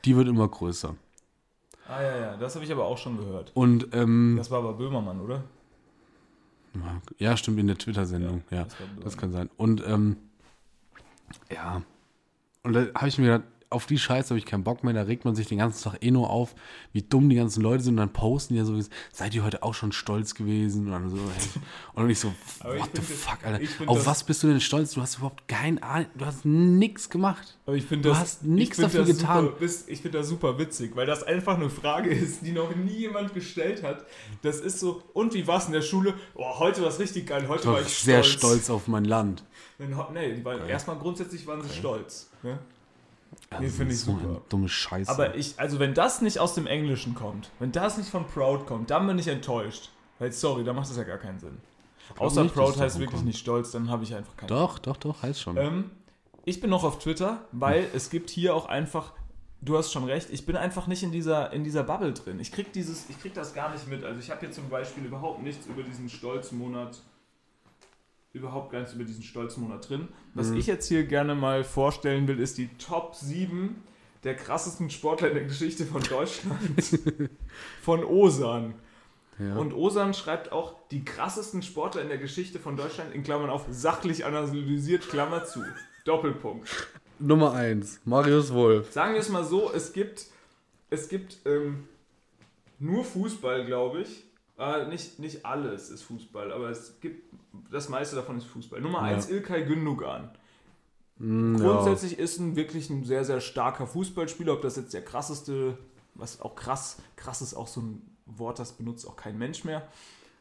die 0.04 0.16
wird 0.16 0.28
immer 0.28 0.46
größer. 0.46 0.94
Ah 1.88 2.02
ja, 2.02 2.16
ja, 2.16 2.36
das 2.36 2.54
habe 2.54 2.64
ich 2.64 2.70
aber 2.72 2.84
auch 2.84 2.98
schon 2.98 3.16
gehört. 3.16 3.50
Und 3.54 3.88
ähm, 3.94 4.34
Das 4.36 4.50
war 4.50 4.58
aber 4.58 4.74
Böhmermann, 4.74 5.20
oder? 5.20 5.42
ja, 7.18 7.36
stimmt, 7.36 7.58
in 7.58 7.66
der 7.66 7.78
Twitter-Sendung. 7.78 8.42
Ja, 8.50 8.64
das 8.64 8.78
war 8.78 8.86
Böhmermann. 8.86 9.04
das 9.04 9.16
kann 9.16 9.32
sein. 9.32 9.50
Und 9.56 9.82
ähm, 9.86 10.16
ja, 11.50 11.82
und 12.62 12.72
da 12.74 12.86
habe 12.94 13.08
ich 13.08 13.18
mir 13.18 13.26
gedacht, 13.38 13.51
auf 13.72 13.86
die 13.86 13.98
Scheiße 13.98 14.30
habe 14.30 14.38
ich 14.38 14.46
keinen 14.46 14.64
Bock 14.64 14.84
mehr. 14.84 14.94
Da 14.94 15.02
regt 15.02 15.24
man 15.24 15.34
sich 15.34 15.46
den 15.48 15.58
ganzen 15.58 15.82
Tag 15.82 15.98
eh 16.04 16.10
nur 16.10 16.30
auf, 16.30 16.54
wie 16.92 17.02
dumm 17.02 17.28
die 17.28 17.36
ganzen 17.36 17.62
Leute 17.62 17.82
sind. 17.82 17.94
Und 17.94 17.98
dann 17.98 18.12
posten 18.12 18.54
die 18.54 18.58
ja 18.60 18.64
so, 18.64 18.78
seid 19.12 19.34
ihr 19.34 19.42
heute 19.44 19.62
auch 19.62 19.74
schon 19.74 19.92
stolz 19.92 20.34
gewesen? 20.34 20.86
Und 20.86 20.92
dann 20.92 21.10
so, 21.10 21.16
hey. 21.16 21.62
und 21.94 22.02
dann 22.02 22.10
ich 22.10 22.18
so, 22.20 22.32
what 22.62 22.90
the 22.94 23.02
fuck, 23.02 23.38
Alter. 23.44 23.60
ich 23.60 23.70
finde 23.70 23.90
Auf 23.90 23.98
das- 23.98 24.06
was 24.06 24.24
bist 24.24 24.42
du 24.42 24.48
denn 24.48 24.60
stolz? 24.60 24.92
Du 24.92 25.00
hast 25.00 25.16
überhaupt 25.16 25.48
kein 25.48 25.82
Ahnung, 25.82 26.06
du 26.16 26.24
hast 26.26 26.44
nichts 26.44 27.10
gemacht. 27.10 27.58
Aber 27.66 27.76
ich 27.76 27.84
finde 27.84 28.02
Du 28.04 28.08
das, 28.10 28.18
hast 28.20 28.44
nichts 28.44 28.76
dafür 28.78 29.04
das 29.04 29.16
getan. 29.18 29.44
Super, 29.46 29.64
ich 29.86 30.00
finde 30.00 30.18
das 30.18 30.28
super 30.28 30.58
witzig, 30.58 30.94
weil 30.96 31.06
das 31.06 31.22
einfach 31.22 31.56
eine 31.56 31.70
Frage 31.70 32.10
ist, 32.10 32.44
die 32.44 32.52
noch 32.52 32.74
nie 32.76 32.90
jemand 32.92 33.34
gestellt 33.34 33.82
hat. 33.82 34.04
Das 34.42 34.60
ist 34.60 34.80
so, 34.80 35.02
und 35.12 35.34
wie 35.34 35.46
war 35.46 35.58
es 35.58 35.66
in 35.66 35.72
der 35.72 35.82
Schule? 35.82 36.14
Oh, 36.34 36.58
heute 36.58 36.82
war 36.82 36.88
es 36.88 36.98
richtig 36.98 37.26
geil, 37.26 37.46
heute 37.48 37.60
Ich 37.62 37.66
war 37.66 37.74
war 37.74 37.80
ich 37.82 37.88
sehr 37.88 38.22
stolz 38.22 38.70
auf 38.70 38.88
mein 38.88 39.04
Land. 39.04 39.44
Nee, 39.78 40.34
die 40.34 40.44
waren, 40.44 40.68
erstmal 40.68 40.96
grundsätzlich 40.96 41.46
waren 41.46 41.62
sie 41.62 41.74
stolz. 41.74 42.30
Ne? 42.42 42.58
Also, 43.50 43.62
Nee, 43.64 43.70
finde 43.70 43.92
ich 43.94 44.00
so 44.00 44.12
super. 44.12 44.40
dumme 44.48 44.68
Scheiße. 44.68 45.10
Aber 45.10 45.34
ich, 45.34 45.58
also 45.58 45.78
wenn 45.78 45.94
das 45.94 46.20
nicht 46.22 46.38
aus 46.38 46.54
dem 46.54 46.66
Englischen 46.66 47.14
kommt, 47.14 47.50
wenn 47.58 47.72
das 47.72 47.98
nicht 47.98 48.08
von 48.10 48.26
Proud 48.26 48.66
kommt, 48.66 48.90
dann 48.90 49.06
bin 49.06 49.18
ich 49.18 49.28
enttäuscht. 49.28 49.90
Weil, 50.18 50.32
sorry, 50.32 50.64
da 50.64 50.72
macht 50.72 50.88
das 50.88 50.96
ja 50.96 51.04
gar 51.04 51.18
keinen 51.18 51.38
Sinn. 51.38 51.58
Außer 52.18 52.42
nicht, 52.44 52.54
Proud 52.54 52.78
heißt 52.78 52.98
wirklich 52.98 53.16
kommt. 53.16 53.26
nicht 53.26 53.38
stolz, 53.38 53.70
dann 53.72 53.90
habe 53.90 54.04
ich 54.04 54.14
einfach 54.14 54.36
keinen. 54.36 54.48
doch, 54.48 54.78
doch, 54.78 54.96
doch, 54.96 55.22
heißt 55.22 55.40
schon. 55.40 55.56
Ähm, 55.56 55.90
ich 56.44 56.60
bin 56.60 56.70
noch 56.70 56.84
auf 56.84 56.98
Twitter, 56.98 57.40
weil 57.52 57.86
es 57.94 58.10
gibt 58.10 58.28
hier 58.30 58.54
auch 58.54 58.66
einfach, 58.66 59.12
du 59.60 59.76
hast 59.78 59.92
schon 59.92 60.04
recht, 60.04 60.28
ich 60.30 60.44
bin 60.46 60.56
einfach 60.56 60.86
nicht 60.86 61.02
in 61.02 61.12
dieser, 61.12 61.52
in 61.52 61.64
dieser 61.64 61.82
Bubble 61.84 62.12
drin. 62.12 62.38
Ich 62.40 62.52
krieg 62.52 62.72
dieses, 62.72 63.08
ich 63.08 63.18
krieg 63.20 63.34
das 63.34 63.54
gar 63.54 63.70
nicht 63.72 63.86
mit. 63.88 64.04
Also 64.04 64.18
ich 64.20 64.30
habe 64.30 64.40
hier 64.40 64.50
zum 64.50 64.68
Beispiel 64.68 65.04
überhaupt 65.04 65.42
nichts 65.42 65.66
über 65.66 65.82
diesen 65.82 66.08
Stolzmonat, 66.08 66.98
überhaupt 68.32 68.72
gar 68.72 68.80
nichts 68.80 68.94
über 68.94 69.04
diesen 69.04 69.22
Stolzmonat 69.22 69.88
drin. 69.88 70.08
Was 70.34 70.48
Mhm. 70.50 70.56
ich 70.56 70.66
jetzt 70.66 70.88
hier 70.88 71.04
gerne 71.04 71.34
mal 71.34 71.64
vorstellen 71.64 72.26
will, 72.28 72.40
ist 72.40 72.58
die 72.58 72.68
Top 72.78 73.14
7 73.14 73.82
der 74.24 74.36
krassesten 74.36 74.88
Sportler 74.90 75.28
in 75.28 75.34
der 75.34 75.44
Geschichte 75.44 75.84
von 75.84 76.02
Deutschland. 76.02 76.58
von 77.82 78.04
Osan. 78.04 78.74
ja. 79.38 79.56
Und 79.56 79.72
Osan 79.74 80.14
schreibt 80.14 80.52
auch 80.52 80.76
die 80.90 81.04
krassesten 81.04 81.62
Sportler 81.62 82.02
in 82.02 82.08
der 82.08 82.18
Geschichte 82.18 82.58
von 82.58 82.76
Deutschland, 82.76 83.14
in 83.14 83.22
Klammern 83.22 83.50
auf, 83.50 83.66
sachlich 83.70 84.24
analysiert, 84.24 85.08
Klammer 85.08 85.44
zu. 85.44 85.62
Doppelpunkt. 86.04 86.68
Nummer 87.18 87.52
1, 87.52 88.00
Marius 88.04 88.52
Wolf. 88.52 88.92
Sagen 88.92 89.12
wir 89.14 89.20
es 89.20 89.28
mal 89.28 89.44
so, 89.44 89.70
es 89.72 89.92
gibt, 89.92 90.26
es 90.90 91.08
gibt 91.08 91.38
ähm, 91.44 91.86
nur 92.78 93.04
Fußball, 93.04 93.64
glaube 93.66 94.00
ich. 94.02 94.24
Äh, 94.58 94.86
nicht, 94.86 95.18
nicht 95.18 95.44
alles 95.46 95.90
ist 95.90 96.02
Fußball, 96.02 96.52
aber 96.52 96.70
es 96.70 97.00
gibt, 97.00 97.32
das 97.70 97.88
meiste 97.88 98.16
davon 98.16 98.38
ist 98.38 98.44
Fußball. 98.46 98.80
Nummer 98.80 98.98
Ja. 98.98 99.16
1, 99.16 99.30
Ilkay 99.30 99.64
Gündogan. 99.64 100.30
Mm, 101.18 101.56
Grundsätzlich 101.56 102.18
ist 102.18 102.38
ein 102.38 102.56
wirklich 102.56 102.90
ein 102.90 103.04
sehr, 103.04 103.24
sehr 103.24 103.40
starker 103.40 103.86
Fußballspieler. 103.86 104.52
Ob 104.52 104.62
das 104.62 104.76
jetzt 104.76 104.92
der 104.94 105.02
krasseste, 105.04 105.78
was 106.14 106.40
auch 106.40 106.54
krass, 106.54 106.98
krass 107.16 107.42
ist 107.42 107.54
auch 107.54 107.66
so 107.68 107.80
ein 107.80 108.02
Wort, 108.26 108.58
das 108.58 108.72
benutzt 108.72 109.06
auch 109.06 109.16
kein 109.16 109.38
Mensch 109.38 109.64
mehr. 109.64 109.88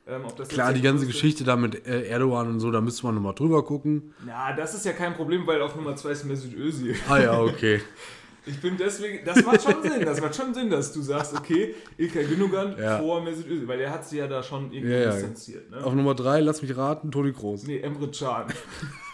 Ähm, 0.08 0.24
Klar, 0.50 0.74
die 0.74 0.82
ganze 0.82 1.06
Geschichte 1.06 1.44
da 1.44 1.56
mit 1.56 1.86
äh, 1.86 2.08
Erdogan 2.08 2.48
und 2.48 2.60
so, 2.60 2.72
da 2.72 2.82
müsste 2.82 3.06
man 3.06 3.16
nochmal 3.16 3.36
drüber 3.36 3.64
gucken. 3.64 4.14
Na, 4.26 4.52
das 4.54 4.74
ist 4.74 4.86
ja 4.86 4.94
kein 4.94 5.14
Problem, 5.16 5.46
weil 5.46 5.62
auf 5.62 5.76
Nummer 5.76 5.96
2 5.96 6.10
ist 6.10 6.24
Mesut 6.26 6.54
Özil. 6.56 6.96
Ah 7.08 7.20
ja, 7.20 7.40
okay. 7.42 7.82
Ich 8.46 8.60
bin 8.60 8.76
deswegen, 8.78 9.24
das 9.24 9.44
macht 9.46 9.62
schon 9.62 9.82
Sinn, 9.84 10.04
das 10.04 10.20
macht 10.20 10.36
schon 10.36 10.54
Sinn, 10.54 10.70
dass 10.70 10.92
du 10.94 11.02
sagst, 11.02 11.38
okay, 11.38 11.76
Ilkay 11.98 12.26
Gündogan 12.26 12.76
Ja. 12.80 12.98
vor 13.00 13.22
Mesut 13.24 13.48
Özil, 13.48 13.68
weil 13.68 13.78
der 13.78 13.92
hat 13.92 14.08
sie 14.08 14.18
ja 14.18 14.28
da 14.28 14.42
schon 14.42 14.72
irgendwie 14.72 14.94
Ja, 14.94 15.12
distanziert. 15.12 15.70
Ne? 15.70 15.84
Auf 15.84 15.94
Nummer 15.94 16.16
3, 16.16 16.40
lass 16.40 16.62
mich 16.62 16.76
raten, 16.76 17.12
Toni 17.12 17.32
Groß. 17.34 17.68
Nee, 17.68 17.80
Emre 17.80 18.10
Can. 18.10 18.48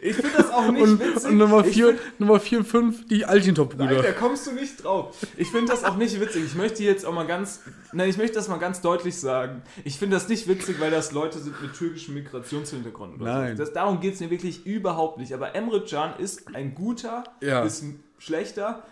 Ich 0.00 0.16
finde 0.16 0.30
das 0.36 0.50
auch 0.50 0.70
nicht 0.70 0.82
Und, 0.82 1.00
witzig. 1.00 1.30
und 1.30 1.38
Nummer 1.38 1.64
Ich 1.66 1.74
4 1.74 1.86
find- 1.88 2.00
Nummer 2.20 2.40
vier 2.40 2.58
und 2.58 2.64
5, 2.66 3.06
die 3.06 3.14
Nein, 3.18 3.20
da 3.22 3.26
Altintop-Brüder. 3.28 4.12
kommst 4.12 4.46
du 4.46 4.52
nicht 4.52 4.82
drauf. 4.84 5.16
Ich 5.36 5.48
finde 5.50 5.72
das 5.72 5.84
auch 5.84 5.96
nicht 5.96 6.20
witzig. 6.20 6.44
Ich 6.44 6.54
möchte 6.54 6.82
jetzt 6.82 7.04
auch 7.06 7.12
mal 7.14 7.26
ganz, 7.26 7.60
nein, 7.92 8.08
ich 8.10 8.16
möchte 8.16 8.34
das 8.36 8.48
mal 8.48 8.58
ganz 8.58 8.80
deutlich 8.80 9.16
sagen. 9.16 9.62
Ich 9.84 9.98
finde 9.98 10.16
das 10.16 10.28
nicht 10.28 10.46
witzig, 10.48 10.80
weil 10.80 10.90
das 10.90 11.12
Leute 11.12 11.38
sind 11.38 11.60
mit 11.62 11.74
türkischem 11.74 12.14
Migrationshintergrund. 12.14 13.20
Oder 13.20 13.24
Nein. 13.40 13.56
So. 13.56 13.64
Das, 13.64 13.72
darum 13.72 14.00
geht 14.00 14.14
es 14.14 14.20
mir 14.20 14.30
wirklich 14.30 14.66
überhaupt 14.66 15.18
nicht. 15.18 15.32
Aber 15.32 15.54
Emre 15.54 15.84
Can 15.84 16.14
ist 16.18 16.54
ein 16.54 16.74
guter, 16.74 17.24
Ja. 17.40 17.62
ist 17.62 17.82
ein 17.82 18.02
schlechter 18.18 18.82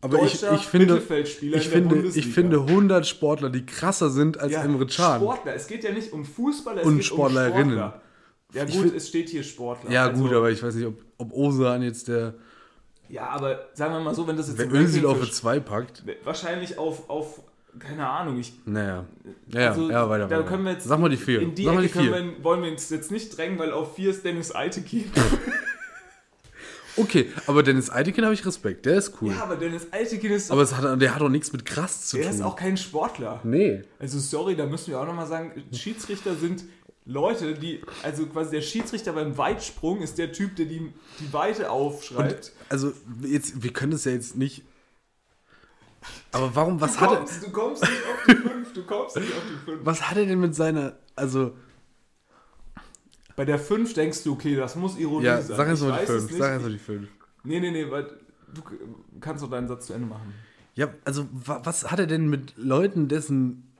Aber 0.00 0.22
ich, 0.22 0.42
ich 0.42 0.60
finde, 0.66 0.94
Mittelfeldspieler 0.94 1.56
ich 1.58 1.68
finde, 1.68 1.94
Bundesliga. 1.94 2.26
ich 2.26 2.34
finde 2.34 2.56
100 2.66 3.06
Sportler, 3.06 3.50
die 3.50 3.64
krasser 3.64 4.10
sind 4.10 4.40
als 4.40 4.52
Ja, 4.52 4.62
Emre 4.64 4.86
Can. 4.86 5.20
Sportler. 5.20 5.54
Es 5.54 5.66
geht 5.68 5.84
ja 5.84 5.92
nicht 5.92 6.12
um 6.12 6.24
Fußballer, 6.24 6.80
es 6.80 6.86
Und 6.86 6.96
geht 6.96 7.04
Sportlerinnen. 7.04 7.74
um 7.74 7.78
Sportler. 7.78 8.02
Ja 8.52 8.64
gut, 8.64 8.72
find- 8.74 8.94
es 8.96 9.08
steht 9.08 9.28
hier 9.30 9.42
Sportler. 9.42 9.90
Ja, 9.90 10.06
Also, 10.08 10.22
gut, 10.22 10.32
aber 10.32 10.50
ich 10.50 10.62
weiß 10.62 10.74
nicht, 10.74 10.86
ob, 10.86 11.00
ob 11.18 11.32
Osan 11.32 11.82
jetzt 11.82 12.08
der. 12.08 12.34
Ja, 13.08 13.28
aber 13.28 13.66
sagen 13.74 13.92
wir 13.94 14.00
mal 14.00 14.14
so, 14.14 14.26
wenn 14.26 14.36
das 14.36 14.48
jetzt 14.48 14.60
Ranking 14.60 14.76
Özil 14.80 15.06
auf 15.06 15.16
für- 15.18 15.22
eine 15.24 15.30
2 15.32 15.60
packt. 15.60 16.02
wahrscheinlich 16.24 16.78
auf, 16.78 17.08
auf 17.10 17.40
keine 17.78 18.06
Ahnung, 18.06 18.38
ich 18.38 18.52
Naja. 18.66 19.04
Ja, 19.48 19.70
Also, 19.70 19.90
ja, 19.90 20.08
weiter. 20.08 20.28
da 20.28 20.38
weiter. 20.38 20.48
können 20.48 20.64
wir 20.64 20.72
jetzt 20.72 20.84
Sag 20.86 20.98
mal 21.00 21.08
die 21.08 21.16
4. 21.16 21.40
in 21.40 21.54
die 21.54 21.64
Sag 21.64 21.74
mal 21.74 21.80
die 21.80 21.86
Ecke 21.88 22.00
4. 22.00 22.12
wir, 22.12 22.44
wollen 22.44 22.62
wir 22.62 22.70
uns 22.70 22.90
jetzt 22.90 23.10
nicht 23.10 23.36
drängen, 23.36 23.58
weil 23.58 23.72
auf 23.72 23.94
4 23.96 24.10
ist 24.10 24.24
Dennis 24.24 24.54
Eitekin. 24.54 25.10
Okay, 26.94 27.30
aber 27.46 27.62
Dennis 27.62 27.88
Eitekin 27.88 28.22
habe 28.24 28.34
ich 28.34 28.44
Respekt. 28.44 28.84
Der 28.84 28.96
ist 28.98 29.14
cool. 29.22 29.32
ja, 29.32 29.42
aber 29.44 29.56
Dennis 29.56 29.86
Eitekin 29.92 30.30
ist, 30.30 30.50
aber 30.50 30.60
es 30.60 30.76
hat, 30.76 31.00
der 31.00 31.14
hat 31.14 31.22
doch 31.22 31.30
nichts 31.30 31.50
mit 31.50 31.64
krass 31.64 32.06
zu 32.06 32.18
der 32.18 32.26
tun. 32.26 32.34
ist 32.34 32.42
auch 32.42 32.54
kein 32.54 32.76
Sportler. 32.76 33.40
nee. 33.44 33.80
Also 33.98 34.18
sorry, 34.18 34.54
da 34.56 34.66
müssen 34.66 34.88
wir 34.90 35.00
auch 35.00 35.06
nochmal 35.06 35.26
sagen, 35.26 35.52
Schiedsrichter 35.72 36.34
sind 36.34 36.64
Leute, 37.04 37.54
die, 37.54 37.82
also 38.02 38.26
quasi 38.26 38.52
der 38.52 38.62
Schiedsrichter 38.62 39.12
beim 39.12 39.36
Weitsprung 39.36 40.02
ist 40.02 40.18
der 40.18 40.32
Typ, 40.32 40.54
der 40.56 40.66
die, 40.66 40.92
die 41.18 41.32
Weite 41.32 41.70
aufschreibt. 41.70 42.52
Also, 42.68 42.92
jetzt, 43.22 43.62
wir 43.62 43.72
können 43.72 43.92
das 43.92 44.04
ja 44.04 44.12
jetzt 44.12 44.36
nicht. 44.36 44.62
Aber 46.30 46.54
warum, 46.54 46.80
was 46.80 46.94
du, 46.94 47.00
hat 47.00 47.10
er. 47.10 47.16
kommst, 47.18 47.42
du 47.42 47.50
kommst 47.50 47.82
nicht 47.82 48.02
auf 48.02 48.24
die 48.28 48.34
5, 48.34 48.72
du 48.72 48.84
kommst 48.84 49.16
nicht 49.16 49.32
auf 49.32 49.42
die 49.50 49.70
5. 49.70 49.84
Was 49.84 50.10
hat 50.10 50.16
er 50.16 50.26
denn 50.26 50.40
mit 50.40 50.54
seiner. 50.54 50.96
Also, 51.16 51.56
Bei 53.34 53.44
der 53.44 53.58
5 53.58 53.94
denkst 53.94 54.22
du, 54.22 54.32
okay, 54.32 54.54
das 54.54 54.76
muss 54.76 54.96
Ironie 54.96 55.26
ja, 55.26 55.42
sein. 55.42 55.56
sag 55.56 55.68
jetzt 55.68 55.82
mal 55.82 55.92
die 55.92 55.98
weiß 55.98 56.08
es 56.08 56.16
5. 56.16 56.30
nicht. 56.30 56.40
Sag 56.40 56.52
jetzt 56.54 56.62
mal 56.62 56.72
die 56.72 56.78
5. 56.78 57.08
Nee, 57.44 57.60
nee, 57.60 57.70
nee, 57.72 57.90
weil 57.90 58.04
du 58.54 58.62
kannst 59.20 59.42
doch 59.42 59.50
deinen 59.50 59.66
Satz 59.66 59.86
zu 59.86 59.92
Ende 59.92 60.06
machen. 60.06 60.32
Ja, 60.74 60.88
also, 61.04 61.28
wa 61.32 61.60
was 61.64 61.90
hat 61.90 61.98
er 61.98 62.06
denn 62.06 62.28
mit 62.28 62.54
Leuten, 62.56 63.08
dessen 63.08 63.71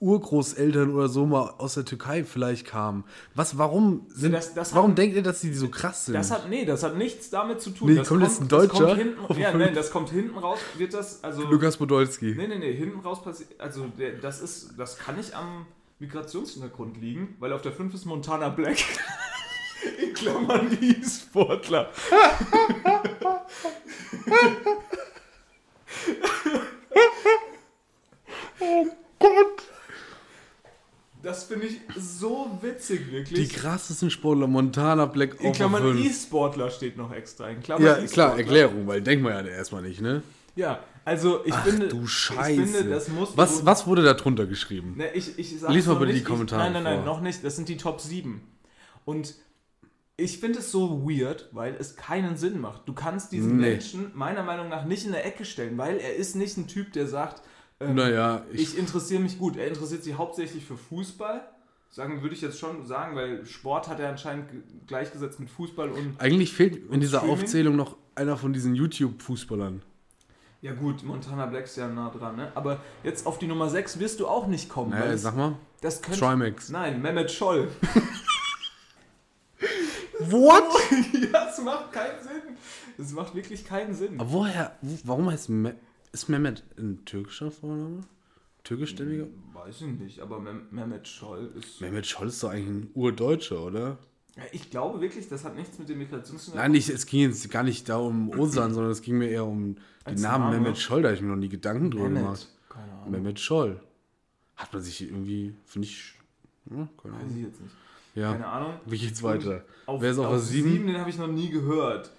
Urgroßeltern 0.00 0.94
oder 0.94 1.08
so 1.08 1.26
mal 1.26 1.54
aus 1.58 1.74
der 1.74 1.84
Türkei 1.84 2.24
vielleicht 2.24 2.66
kamen? 2.66 3.04
Was, 3.34 3.58
warum 3.58 4.06
sind, 4.08 4.32
das- 4.32 4.54
das 4.54 4.74
warum 4.74 4.90
hat- 4.92 4.98
denkt 4.98 5.16
ihr, 5.16 5.22
dass 5.22 5.40
die 5.40 5.52
so 5.52 5.68
krass 5.68 6.06
sind? 6.06 6.14
Das 6.14 6.30
hat, 6.30 6.48
nee, 6.48 6.64
das 6.64 6.82
hat 6.82 6.96
nichts 6.96 7.30
damit 7.30 7.60
zu 7.60 7.70
tun. 7.70 7.88
Nee, 7.90 7.96
das 7.96 8.08
kommt 8.08 8.22
jetzt 8.22 8.40
ein 8.40 8.48
das 8.48 8.58
Deutscher 8.68 8.86
kommt 8.86 8.98
hinten, 8.98 9.40
ja, 9.40 9.52
nein, 9.56 9.74
das 9.74 9.90
kommt 9.90 10.10
hinten 10.10 10.38
raus, 10.38 10.58
wird 10.76 10.94
das, 10.94 11.22
also... 11.24 11.42
Lukas 11.42 11.76
Podolski. 11.76 12.34
Nee, 12.36 12.46
nee, 12.48 12.58
nee, 12.58 12.72
hinten 12.74 13.00
raus 13.00 13.22
passiert, 13.22 13.60
also 13.60 13.86
der, 13.98 14.12
das 14.18 14.40
ist, 14.40 14.74
das 14.78 14.98
kann 14.98 15.16
nicht 15.16 15.34
am 15.34 15.66
Migrationshintergrund 15.98 16.96
liegen, 17.00 17.34
weil 17.40 17.52
auf 17.52 17.62
der 17.62 17.72
5 17.72 17.92
ist 17.94 18.04
Montana 18.04 18.50
Black. 18.50 18.78
In 20.02 20.12
Klammern 20.14 20.76
E-Sportler. 20.80 21.90
Das 31.38 31.44
finde 31.46 31.66
ich 31.66 31.78
so 31.96 32.58
witzig, 32.62 33.02
Die 33.06 33.12
wirklich. 33.12 33.52
krassesten 33.52 34.10
Sportler, 34.10 34.46
Montana 34.48 35.06
Black 35.06 35.40
In 35.40 35.50
auf 35.50 35.56
Klammern. 35.56 35.96
E-Sportler 35.98 36.70
steht 36.70 36.96
noch 36.96 37.12
extra. 37.12 37.48
In 37.48 37.60
Klammern 37.60 37.84
Ja, 37.86 37.92
E-Sportler. 37.92 38.12
klar, 38.12 38.38
Erklärung, 38.38 38.86
weil 38.88 39.00
denkt 39.02 39.22
man 39.22 39.32
ja 39.32 39.50
erstmal 39.52 39.82
nicht, 39.82 40.00
ne? 40.00 40.22
Ja, 40.56 40.80
also 41.04 41.44
ich 41.44 41.52
Ach 41.52 41.64
finde, 41.64 41.86
du 41.88 42.02
ich 42.02 42.10
Scheiße. 42.10 42.66
finde, 42.66 42.90
das 42.90 43.08
muss 43.08 43.36
was, 43.36 43.64
was 43.64 43.86
wurde 43.86 44.02
da 44.02 44.14
drunter 44.14 44.46
geschrieben? 44.46 44.94
Ne, 44.96 45.12
ich, 45.14 45.38
ich 45.38 45.54
Lies 45.68 45.86
mal 45.86 45.94
bitte 45.94 46.12
die. 46.12 46.24
Kommentare 46.24 46.66
Ich, 46.66 46.72
nein, 46.72 46.82
nein, 46.82 46.96
nein, 46.96 47.04
vor. 47.04 47.14
noch 47.14 47.20
nicht. 47.20 47.44
Das 47.44 47.54
sind 47.54 47.68
die 47.68 47.76
Top 47.76 48.00
7. 48.00 48.40
Und 49.04 49.34
ich 50.16 50.38
finde 50.38 50.58
es 50.58 50.72
so 50.72 51.08
weird, 51.08 51.48
weil 51.52 51.76
es 51.78 51.94
keinen 51.94 52.36
Sinn 52.36 52.60
macht. 52.60 52.88
Du 52.88 52.92
kannst 52.92 53.30
diesen 53.30 53.58
Nee. 53.58 53.70
Menschen 53.70 54.10
meiner 54.14 54.42
Meinung 54.42 54.68
nach 54.68 54.84
nicht 54.84 55.06
in 55.06 55.12
der 55.12 55.24
Ecke 55.24 55.44
stellen, 55.44 55.78
weil 55.78 55.98
er 55.98 56.16
ist 56.16 56.34
nicht 56.34 56.56
ein 56.56 56.66
Typ, 56.66 56.92
der 56.92 57.06
sagt, 57.06 57.40
ähm, 57.80 57.94
Naja, 57.94 58.44
ich, 58.52 58.60
ich 58.74 58.78
interessiere 58.78 59.20
mich 59.20 59.38
gut. 59.38 59.56
Er 59.56 59.68
interessiert 59.68 60.02
sich 60.04 60.16
hauptsächlich 60.16 60.64
für 60.64 60.76
Fußball. 60.76 61.48
Sagen 61.90 62.20
würde 62.22 62.34
ich 62.34 62.42
jetzt 62.42 62.58
schon 62.58 62.84
sagen, 62.86 63.16
weil 63.16 63.46
Sport 63.46 63.88
hat 63.88 63.98
er 63.98 64.10
anscheinend 64.10 64.50
ge- 64.50 64.60
gleichgesetzt 64.86 65.40
mit 65.40 65.48
Fußball 65.48 65.88
und 65.90 66.20
eigentlich 66.20 66.52
fehlt 66.52 66.90
in 66.92 67.00
dieser 67.00 67.18
Streaming? 67.20 67.34
Aufzählung 67.42 67.76
noch 67.76 67.96
einer 68.14 68.36
von 68.36 68.52
diesen 68.52 68.74
YouTube-Fußballern. 68.74 69.80
ja 70.60 70.74
gut, 70.74 71.02
Montana 71.02 71.46
Black 71.46 71.64
ist 71.64 71.76
ja 71.78 71.88
nah 71.88 72.10
dran, 72.10 72.36
ne? 72.36 72.52
Aber 72.54 72.80
jetzt 73.04 73.26
auf 73.26 73.38
die 73.38 73.46
Nummer 73.46 73.70
6 73.70 73.98
wirst 74.00 74.20
du 74.20 74.26
auch 74.26 74.46
nicht 74.48 74.68
kommen. 74.68 74.90
Naja, 74.90 75.16
sag 75.16 75.34
mal. 75.36 75.56
das 75.80 76.02
könnte, 76.02 76.20
Trimax. 76.20 76.68
Nein, 76.68 77.00
Mehmet 77.00 77.30
Scholl. 77.30 77.68
What? 80.20 80.64
ja, 81.14 81.28
das 81.46 81.58
macht 81.62 81.92
keinen 81.92 82.20
Sinn. 82.22 82.42
Das 82.96 83.12
macht 83.12 83.34
wirklich 83.34 83.64
keinen 83.64 83.94
Sinn. 83.94 84.20
Aber 84.20 84.30
woher, 84.32 84.76
wo- 84.82 84.98
warum 85.04 85.30
heißt 85.30 85.48
Me 85.48 85.74
Ist 86.12 86.28
Mehmet 86.28 86.64
ein 86.78 87.04
türkischer 87.04 87.50
Vorname? 87.50 88.00
Türkischstämmiger? 88.64 89.26
Weiß 89.52 89.82
ich 89.82 89.86
nicht, 89.86 90.20
aber 90.20 90.40
Mehmet 90.40 91.06
Scholl 91.08 91.50
ist. 91.58 91.80
Mehmet 91.80 92.06
Scholl 92.06 92.28
ist 92.28 92.42
doch 92.42 92.50
eigentlich 92.50 92.68
ein 92.68 92.90
Urdeutscher, 92.94 93.62
oder? 93.64 93.98
Ich 94.52 94.70
glaube 94.70 95.00
wirklich, 95.00 95.28
das 95.28 95.44
hat 95.44 95.56
nichts 95.56 95.78
mit 95.78 95.88
dem 95.88 95.98
Migrations... 95.98 96.54
Nein, 96.54 96.74
ich, 96.74 96.88
es 96.88 97.06
ging 97.06 97.22
jetzt 97.22 97.50
gar 97.50 97.62
nicht 97.64 97.88
da 97.88 97.96
um 97.96 98.30
Osan, 98.30 98.72
sondern 98.72 98.92
es 98.92 99.02
ging 99.02 99.18
mir 99.18 99.28
eher 99.28 99.44
um 99.44 99.74
den 99.74 99.78
Als 100.04 100.20
Namen 100.20 100.44
Name? 100.50 100.60
Mehmet 100.60 100.78
Scholl, 100.78 101.02
da 101.02 101.08
habe 101.08 101.16
ich 101.16 101.22
mir 101.22 101.28
noch 101.28 101.36
nie 101.36 101.48
Gedanken 101.48 101.90
drüber 101.90 102.08
gemacht. 102.08 102.48
Keine 102.68 102.92
Ahnung. 102.92 103.10
Mehmet 103.10 103.40
Scholl. 103.40 103.80
Hat 104.56 104.72
man 104.72 104.82
sich 104.82 105.02
irgendwie, 105.02 105.54
finde 105.64 105.88
ich, 105.88 106.14
ja, 106.70 106.88
keine 107.02 107.14
Weiß 107.14 107.22
Ahnung. 107.22 107.36
ich 107.36 107.42
jetzt 107.44 107.60
nicht. 107.60 107.74
Ja. 108.14 108.32
Keine 108.32 108.46
Ahnung. 108.46 108.74
Wie 108.86 108.98
geht's 108.98 109.22
weiter? 109.22 109.64
Auf, 109.86 110.00
Wer 110.02 110.10
ist 110.10 110.18
auf, 110.18 110.30
der 110.30 110.38
7? 110.38 110.86
den 110.86 110.98
habe 110.98 111.10
ich 111.10 111.18
noch 111.18 111.28
nie 111.28 111.50
gehört. 111.50 112.12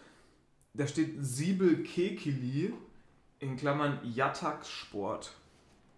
Da 0.73 0.87
steht 0.87 1.23
Siebel 1.23 1.83
Kekili 1.83 2.73
in 3.39 3.55
Klammern 3.57 3.99
Yatak 4.03 4.65
Sport. 4.65 5.33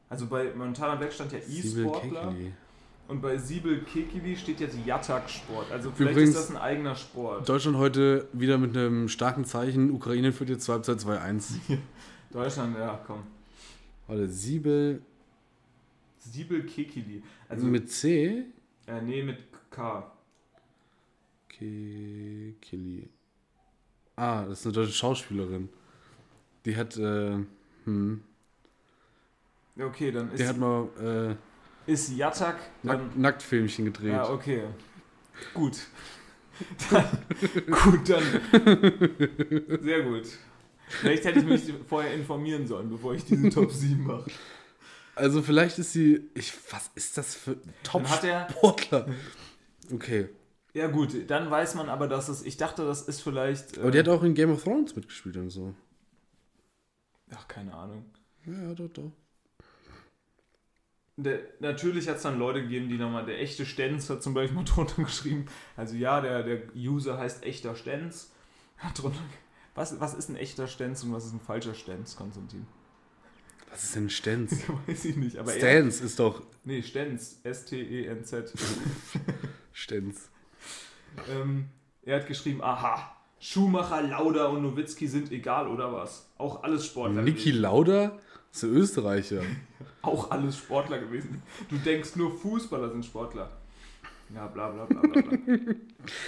Also 0.09 0.27
bei 0.27 0.53
Montana 0.53 0.95
Black 0.95 1.13
stand 1.13 1.31
ja 1.31 1.39
E-Sportler 1.39 2.33
und 3.07 3.21
bei 3.21 3.37
Siebel 3.37 3.81
Kekili 3.83 4.35
steht 4.35 4.59
jetzt 4.59 4.77
Yatak 4.85 5.29
Sport. 5.29 5.71
Also 5.71 5.91
vielleicht 5.91 6.11
Übrigens- 6.13 6.35
ist 6.35 6.49
das 6.49 6.49
ein 6.51 6.57
eigener 6.61 6.95
Sport. 6.95 7.47
Deutschland 7.47 7.77
heute 7.77 8.27
wieder 8.33 8.57
mit 8.57 8.75
einem 8.75 9.07
starken 9.09 9.45
Zeichen. 9.45 9.91
Ukraine 9.91 10.31
führt 10.33 10.49
jetzt 10.49 10.65
zur 10.65 10.75
Halbzeit 10.75 10.99
2-1. 10.99 11.55
Deutschland, 12.31 12.77
ja, 12.77 13.01
komm. 13.05 13.23
Warte, 14.07 14.27
Siebel 14.27 15.01
Siebel 16.19 16.63
Kekili. 16.65 17.23
Also 17.49 17.65
mit 17.65 17.89
C? 17.91 18.45
äh, 18.85 19.01
nee, 19.01 19.23
mit 19.23 19.39
K. 19.71 20.11
Kekili. 21.49 23.09
Ah, 24.15 24.45
das 24.45 24.59
ist 24.59 24.65
eine 24.67 24.73
deutsche 24.73 24.93
Schauspielerin. 24.93 25.69
Die 26.65 26.75
hat, 26.77 26.97
äh, 26.97 27.37
hm, 27.85 28.23
Ja, 29.75 29.85
Okay, 29.85 30.11
dann 30.11 30.31
ist, 30.31 30.47
hat 30.47 30.57
mal 30.57 30.87
äh, 31.87 31.91
ist 31.91 32.11
dann 32.19 32.55
Nack 32.83 33.17
Nacktfilmchen 33.17 33.85
gedreht. 33.85 34.13
Ja, 34.13 34.29
okay. 34.29 34.63
Gut. 35.53 35.79
Dann, 36.91 37.05
gut, 37.83 38.09
dann. 38.09 38.23
Sehr 39.81 40.03
gut. 40.03 40.27
Vielleicht 40.87 41.25
hätte 41.25 41.39
ich 41.39 41.45
mich 41.45 41.73
vorher 41.87 42.13
informieren 42.13 42.67
sollen, 42.67 42.89
bevor 42.89 43.15
ich 43.15 43.23
diesen 43.25 43.49
Top 43.49 43.71
7 43.71 44.03
mache. 44.05 44.29
Also 45.15 45.41
vielleicht 45.41 45.79
ist 45.79 45.93
sie, 45.93 46.29
ich, 46.35 46.53
was 46.71 46.91
ist 46.95 47.17
das 47.17 47.33
für 47.35 47.51
hat 47.51 48.23
er- 48.23 48.47
Top-Sportler? 48.47 49.07
Okay. 49.91 50.29
Ja, 50.73 50.87
gut, 50.87 51.29
dann 51.29 51.49
weiß 51.51 51.75
man 51.75 51.89
aber, 51.89 52.07
dass 52.07 52.29
es. 52.29 52.43
Ich 52.43 52.55
dachte, 52.57 52.85
das 52.85 53.01
ist 53.01 53.21
vielleicht. 53.21 53.77
Äh, 53.77 53.81
Aber 53.81 53.91
die 53.91 53.99
hat 53.99 54.07
auch 54.07 54.23
in 54.23 54.33
Game 54.33 54.51
of 54.51 54.63
Thrones 54.63 54.95
mitgespielt 54.95 55.35
und 55.37 55.49
so. 55.49 55.73
Ach, 57.33 57.47
keine 57.47 57.73
Ahnung. 57.73 58.05
Ja, 58.45 58.73
doch, 58.73 58.89
doch. 58.89 59.11
Der, 61.17 61.39
natürlich 61.59 62.07
hat 62.07 62.17
es 62.17 62.23
dann 62.23 62.39
Leute 62.39 62.63
gegeben, 62.63 62.89
die 62.89 62.97
nochmal. 62.97 63.25
Der 63.25 63.39
echte 63.39 63.65
Stenz 63.65 64.09
hat 64.09 64.23
zum 64.23 64.33
Beispiel 64.33 64.55
mal 64.55 64.63
drunter 64.65 65.03
geschrieben. 65.03 65.45
Also, 65.75 65.95
ja, 65.95 66.21
der, 66.21 66.43
der 66.43 66.75
User 66.75 67.17
heißt 67.17 67.43
echter 67.43 67.75
Stenz. 67.75 68.31
Hat 68.77 68.99
drunter. 68.99 69.19
Was, 69.75 69.99
was 69.99 70.15
ist 70.15 70.29
ein 70.29 70.35
echter 70.35 70.67
Stenz 70.67 71.03
und 71.03 71.13
was 71.13 71.25
ist 71.25 71.33
ein 71.33 71.39
falscher 71.39 71.75
Stenz, 71.75 72.15
Konstantin? 72.15 72.65
Was 73.69 73.83
ist 73.83 73.95
denn 73.95 74.09
Stenz? 74.09 74.63
Weiß 74.87 75.05
ich 75.05 75.15
nicht, 75.15 75.37
aber 75.37 75.53
er. 75.53 75.59
Stans 75.59 76.01
ist 76.01 76.19
doch 76.19 76.41
Nee, 76.63 76.81
Stenz. 76.81 77.39
S-T-E-N-Z. 77.43 78.53
Stenz. 79.71 80.29
Ähm, 81.29 81.69
er 82.03 82.17
hat 82.17 82.27
geschrieben, 82.27 82.63
aha, 82.63 83.15
Schumacher, 83.43 84.03
Lauda 84.03 84.45
und 84.45 84.61
Nowitzki 84.61 85.07
sind 85.07 85.31
egal, 85.31 85.67
oder 85.67 85.91
was? 85.91 86.29
Auch 86.37 86.61
alles 86.61 86.85
Sportler 86.85 87.23
Niki. 87.23 87.49
Lauda 87.49 88.19
ist 88.53 88.63
ein 88.63 88.69
Österreicher. 88.69 89.41
Auch 90.03 90.29
alles 90.29 90.57
Sportler 90.57 90.99
gewesen. 90.99 91.41
Du 91.67 91.77
denkst, 91.77 92.15
nur 92.15 92.31
Fußballer 92.37 92.91
sind 92.91 93.03
Sportler. 93.03 93.49
Ja, 94.33 94.45
bla 94.45 94.69
bla 94.69 94.85
bla 94.85 95.01
bla. 95.01 95.21
bla. 95.21 95.37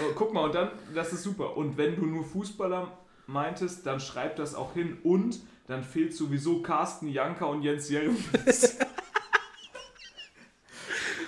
oh, 0.02 0.12
guck 0.16 0.34
mal, 0.34 0.46
und 0.46 0.56
dann, 0.56 0.70
das 0.96 1.14
ist 1.14 1.22
super. 1.22 1.56
Und 1.56 1.78
wenn 1.78 1.96
du 1.96 2.06
nur 2.06 2.24
Fußballer 2.24 2.92
meintest, 3.28 3.86
dann 3.86 4.00
schreib 4.00 4.36
das 4.38 4.56
auch 4.56 4.74
hin 4.74 4.98
und 5.04 5.40
dann 5.68 5.84
fehlt 5.84 6.16
sowieso 6.16 6.64
Carsten 6.64 7.08
Janker 7.08 7.48
und 7.48 7.62
Jens 7.62 7.90
Jeremies. 7.90 8.78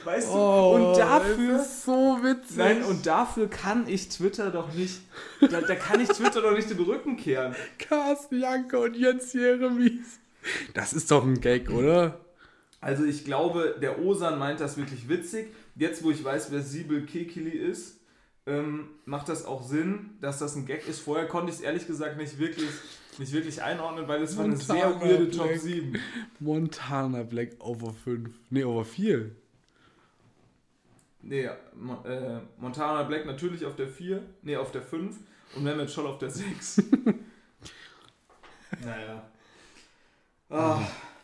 Weißt 0.05 0.29
du? 0.29 0.37
und 0.37 0.97
dafür... 0.97 1.55
Oh, 1.57 1.61
ist 1.61 1.83
so 1.83 2.19
witzig. 2.21 2.57
Nein, 2.57 2.83
und 2.83 3.05
dafür 3.05 3.49
kann 3.49 3.87
ich 3.87 4.09
Twitter 4.09 4.51
doch 4.51 4.73
nicht. 4.73 5.01
Da, 5.41 5.61
da 5.61 5.75
kann 5.75 5.99
ich 5.99 6.09
Twitter 6.09 6.41
doch 6.41 6.53
nicht 6.53 6.69
den 6.69 6.79
Rücken 6.79 7.17
kehren. 7.17 7.55
Carsten 7.79 8.39
Janker 8.39 8.81
und 8.81 8.95
Jens 8.95 9.33
Jeremies. 9.33 10.19
Das 10.73 10.93
ist 10.93 11.09
doch 11.11 11.25
ein 11.25 11.41
Gag, 11.41 11.69
oder? 11.69 12.19
Also 12.81 13.03
ich 13.03 13.25
glaube, 13.25 13.77
der 13.81 13.99
Osan 13.99 14.37
meint 14.37 14.59
das 14.59 14.77
wirklich 14.77 15.09
witzig. 15.09 15.47
Jetzt, 15.75 16.03
wo 16.03 16.11
ich 16.11 16.23
weiß, 16.23 16.51
wer 16.51 16.61
Siebel 16.61 17.05
Kekili 17.05 17.49
ist, 17.49 17.99
ähm, 18.45 18.89
macht 19.05 19.27
das 19.27 19.43
auch 19.45 19.67
Sinn, 19.67 20.11
dass 20.21 20.37
das 20.37 20.55
ein 20.55 20.65
Gag 20.67 20.87
ist. 20.87 20.99
Vorher 20.99 21.27
konnte 21.27 21.49
ich 21.51 21.57
es 21.57 21.61
ehrlich 21.61 21.87
gesagt 21.87 22.17
nicht 22.17 22.37
wirklich, 22.37 22.69
nicht 23.17 23.33
wirklich 23.33 23.63
einordnen, 23.63 24.07
weil 24.07 24.21
es 24.21 24.37
war 24.37 24.45
eine 24.45 24.55
sehr 24.55 25.01
weirde 25.01 25.31
Top 25.31 25.47
Black. 25.47 25.59
7. 25.59 25.99
Montana 26.39 27.23
Black 27.23 27.53
over 27.59 27.91
5. 27.91 28.29
Nee, 28.51 28.63
over 28.63 28.85
4. 28.85 29.31
Nee, 31.27 31.45
äh, 31.45 32.39
Montana 32.57 33.01
Black 33.03 33.25
natürlich 33.25 33.65
auf 33.65 33.75
der 33.75 33.87
4, 33.87 34.21
nee, 34.43 34.55
auf 34.55 34.71
der 34.71 34.83
5 34.83 35.17
und 35.55 35.63
Mehmet 35.63 35.89
Scholl 35.89 36.05
auf 36.05 36.19
der 36.19 36.29
6. 36.29 36.83
naja. 38.83 39.23
Ah, 40.49 40.79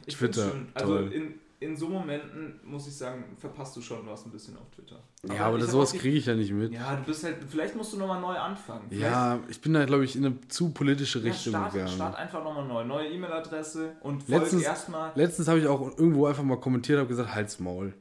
ich 0.06 0.18
find's 0.18 0.38
Twitter, 0.38 0.52
schön. 0.52 0.68
Also 0.74 0.98
toll. 0.98 1.12
in, 1.14 1.34
in 1.60 1.78
so 1.78 1.88
Momenten, 1.88 2.60
muss 2.64 2.88
ich 2.88 2.96
sagen, 2.98 3.24
verpasst 3.38 3.76
du 3.78 3.82
schon 3.82 4.08
was 4.08 4.26
ein 4.26 4.32
bisschen 4.32 4.58
auf 4.58 4.68
Twitter. 4.72 5.00
Ja, 5.32 5.46
aber 5.46 5.58
ich 5.58 5.64
das, 5.64 5.72
sowas 5.72 5.94
kriege 5.94 6.18
ich 6.18 6.26
ja 6.26 6.34
nicht 6.34 6.52
mit. 6.52 6.72
Ja, 6.74 6.96
du 6.96 7.04
bist 7.04 7.24
halt, 7.24 7.38
vielleicht 7.48 7.76
musst 7.76 7.94
du 7.94 7.98
nochmal 7.98 8.20
neu 8.20 8.36
anfangen. 8.36 8.86
Vielleicht- 8.90 9.04
Ja, 9.04 9.40
ich 9.50 9.62
bin 9.62 9.74
da, 9.74 9.86
glaube 9.86 10.04
ich, 10.06 10.16
in 10.16 10.26
eine 10.26 10.42
zu 10.48 10.72
politische 10.72 11.20
ja, 11.20 11.26
Richtung 11.26 11.52
start, 11.54 11.74
gegangen. 11.74 11.92
start 11.94 12.16
einfach 12.16 12.44
nochmal 12.44 12.66
neu. 12.66 12.84
Neue 12.86 13.08
E-Mail-Adresse 13.10 13.98
und 14.02 14.24
folg 14.24 14.42
Letztens, 14.42 14.64
erstmal. 14.64 15.12
letztens 15.14 15.48
habe 15.48 15.60
ich 15.60 15.68
auch 15.68 15.96
irgendwo 16.00 16.26
einfach 16.26 16.44
mal 16.44 16.60
kommentiert, 16.60 16.98
habe 16.98 17.08
gesagt, 17.08 17.36
halt's 17.36 17.60
Maul. 17.60 17.94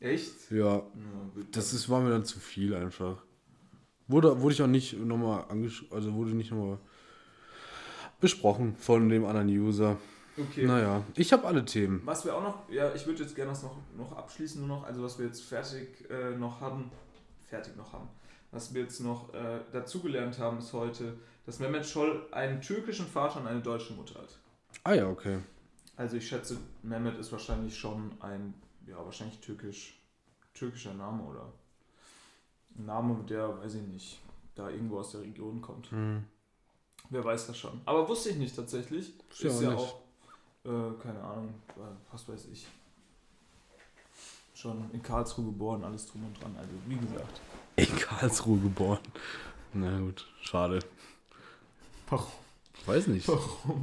Echt? 0.00 0.50
Ja, 0.50 0.82
das 1.52 1.72
ist, 1.72 1.88
war 1.88 2.00
mir 2.00 2.10
dann 2.10 2.24
zu 2.24 2.38
viel 2.38 2.74
einfach. 2.74 3.22
Wurde, 4.08 4.40
wurde 4.40 4.54
ich 4.54 4.62
auch 4.62 4.66
nicht 4.66 4.98
nochmal 4.98 5.44
angesch... 5.48 5.84
Also 5.90 6.14
wurde 6.14 6.30
nicht 6.32 6.50
nochmal 6.50 6.78
besprochen 8.20 8.76
von 8.76 9.08
dem 9.08 9.24
anderen 9.24 9.48
User. 9.48 9.96
Okay. 10.38 10.66
Naja, 10.66 11.02
ich 11.14 11.32
habe 11.32 11.46
alle 11.46 11.64
Themen. 11.64 12.02
Was 12.04 12.24
wir 12.24 12.34
auch 12.34 12.42
noch, 12.42 12.70
ja, 12.70 12.94
ich 12.94 13.06
würde 13.06 13.22
jetzt 13.22 13.34
gerne 13.34 13.52
das 13.52 13.62
noch, 13.62 13.76
noch 13.96 14.12
abschließen, 14.12 14.60
nur 14.60 14.68
noch, 14.76 14.84
also 14.84 15.02
was 15.02 15.18
wir 15.18 15.26
jetzt 15.26 15.42
fertig 15.42 16.10
äh, 16.10 16.36
noch 16.36 16.60
haben, 16.60 16.90
fertig 17.46 17.74
noch 17.76 17.94
haben, 17.94 18.08
was 18.50 18.74
wir 18.74 18.82
jetzt 18.82 19.00
noch 19.00 19.32
äh, 19.32 19.60
dazugelernt 19.72 20.38
haben, 20.38 20.58
ist 20.58 20.74
heute, 20.74 21.14
dass 21.46 21.58
Mehmet 21.58 21.86
Scholl 21.86 22.26
einen 22.32 22.60
türkischen 22.60 23.06
Vater 23.06 23.40
und 23.40 23.46
eine 23.46 23.60
deutsche 23.60 23.94
Mutter 23.94 24.20
hat. 24.20 24.38
Ah 24.84 24.92
ja, 24.92 25.08
okay. 25.08 25.38
Also 25.96 26.18
ich 26.18 26.28
schätze, 26.28 26.58
Mehmet 26.82 27.18
ist 27.18 27.32
wahrscheinlich 27.32 27.78
schon 27.78 28.12
ein, 28.20 28.52
ja, 28.86 29.04
wahrscheinlich 29.04 29.38
türkisch, 29.40 30.00
türkischer 30.54 30.94
Name 30.94 31.22
oder 31.24 31.52
ein 32.78 32.86
Name, 32.86 33.24
der, 33.24 33.58
weiß 33.58 33.74
ich 33.74 33.86
nicht, 33.86 34.18
da 34.54 34.70
irgendwo 34.70 35.00
aus 35.00 35.12
der 35.12 35.22
Region 35.22 35.60
kommt. 35.60 35.90
Hm. 35.90 36.24
Wer 37.10 37.24
weiß 37.24 37.46
das 37.46 37.58
schon. 37.58 37.80
Aber 37.84 38.08
wusste 38.08 38.30
ich 38.30 38.36
nicht 38.36 38.56
tatsächlich. 38.56 39.12
Ist 39.30 39.42
ja 39.42 39.50
auch 39.50 39.60
nicht. 39.60 39.72
auch, 39.72 40.00
äh, 40.64 41.02
keine 41.02 41.22
Ahnung, 41.22 41.54
was 42.10 42.28
weiß 42.28 42.46
ich. 42.46 42.66
Schon 44.54 44.90
in 44.92 45.02
Karlsruhe 45.02 45.44
geboren, 45.44 45.84
alles 45.84 46.06
drum 46.06 46.24
und 46.24 46.42
dran. 46.42 46.56
Also, 46.58 46.72
wie 46.86 46.96
gesagt. 46.96 47.40
In 47.76 47.98
Karlsruhe 47.98 48.58
geboren. 48.58 49.00
Na 49.74 50.00
gut, 50.00 50.26
schade. 50.42 50.80
Warum? 52.08 52.32
Weiß 52.86 53.08
nicht. 53.08 53.28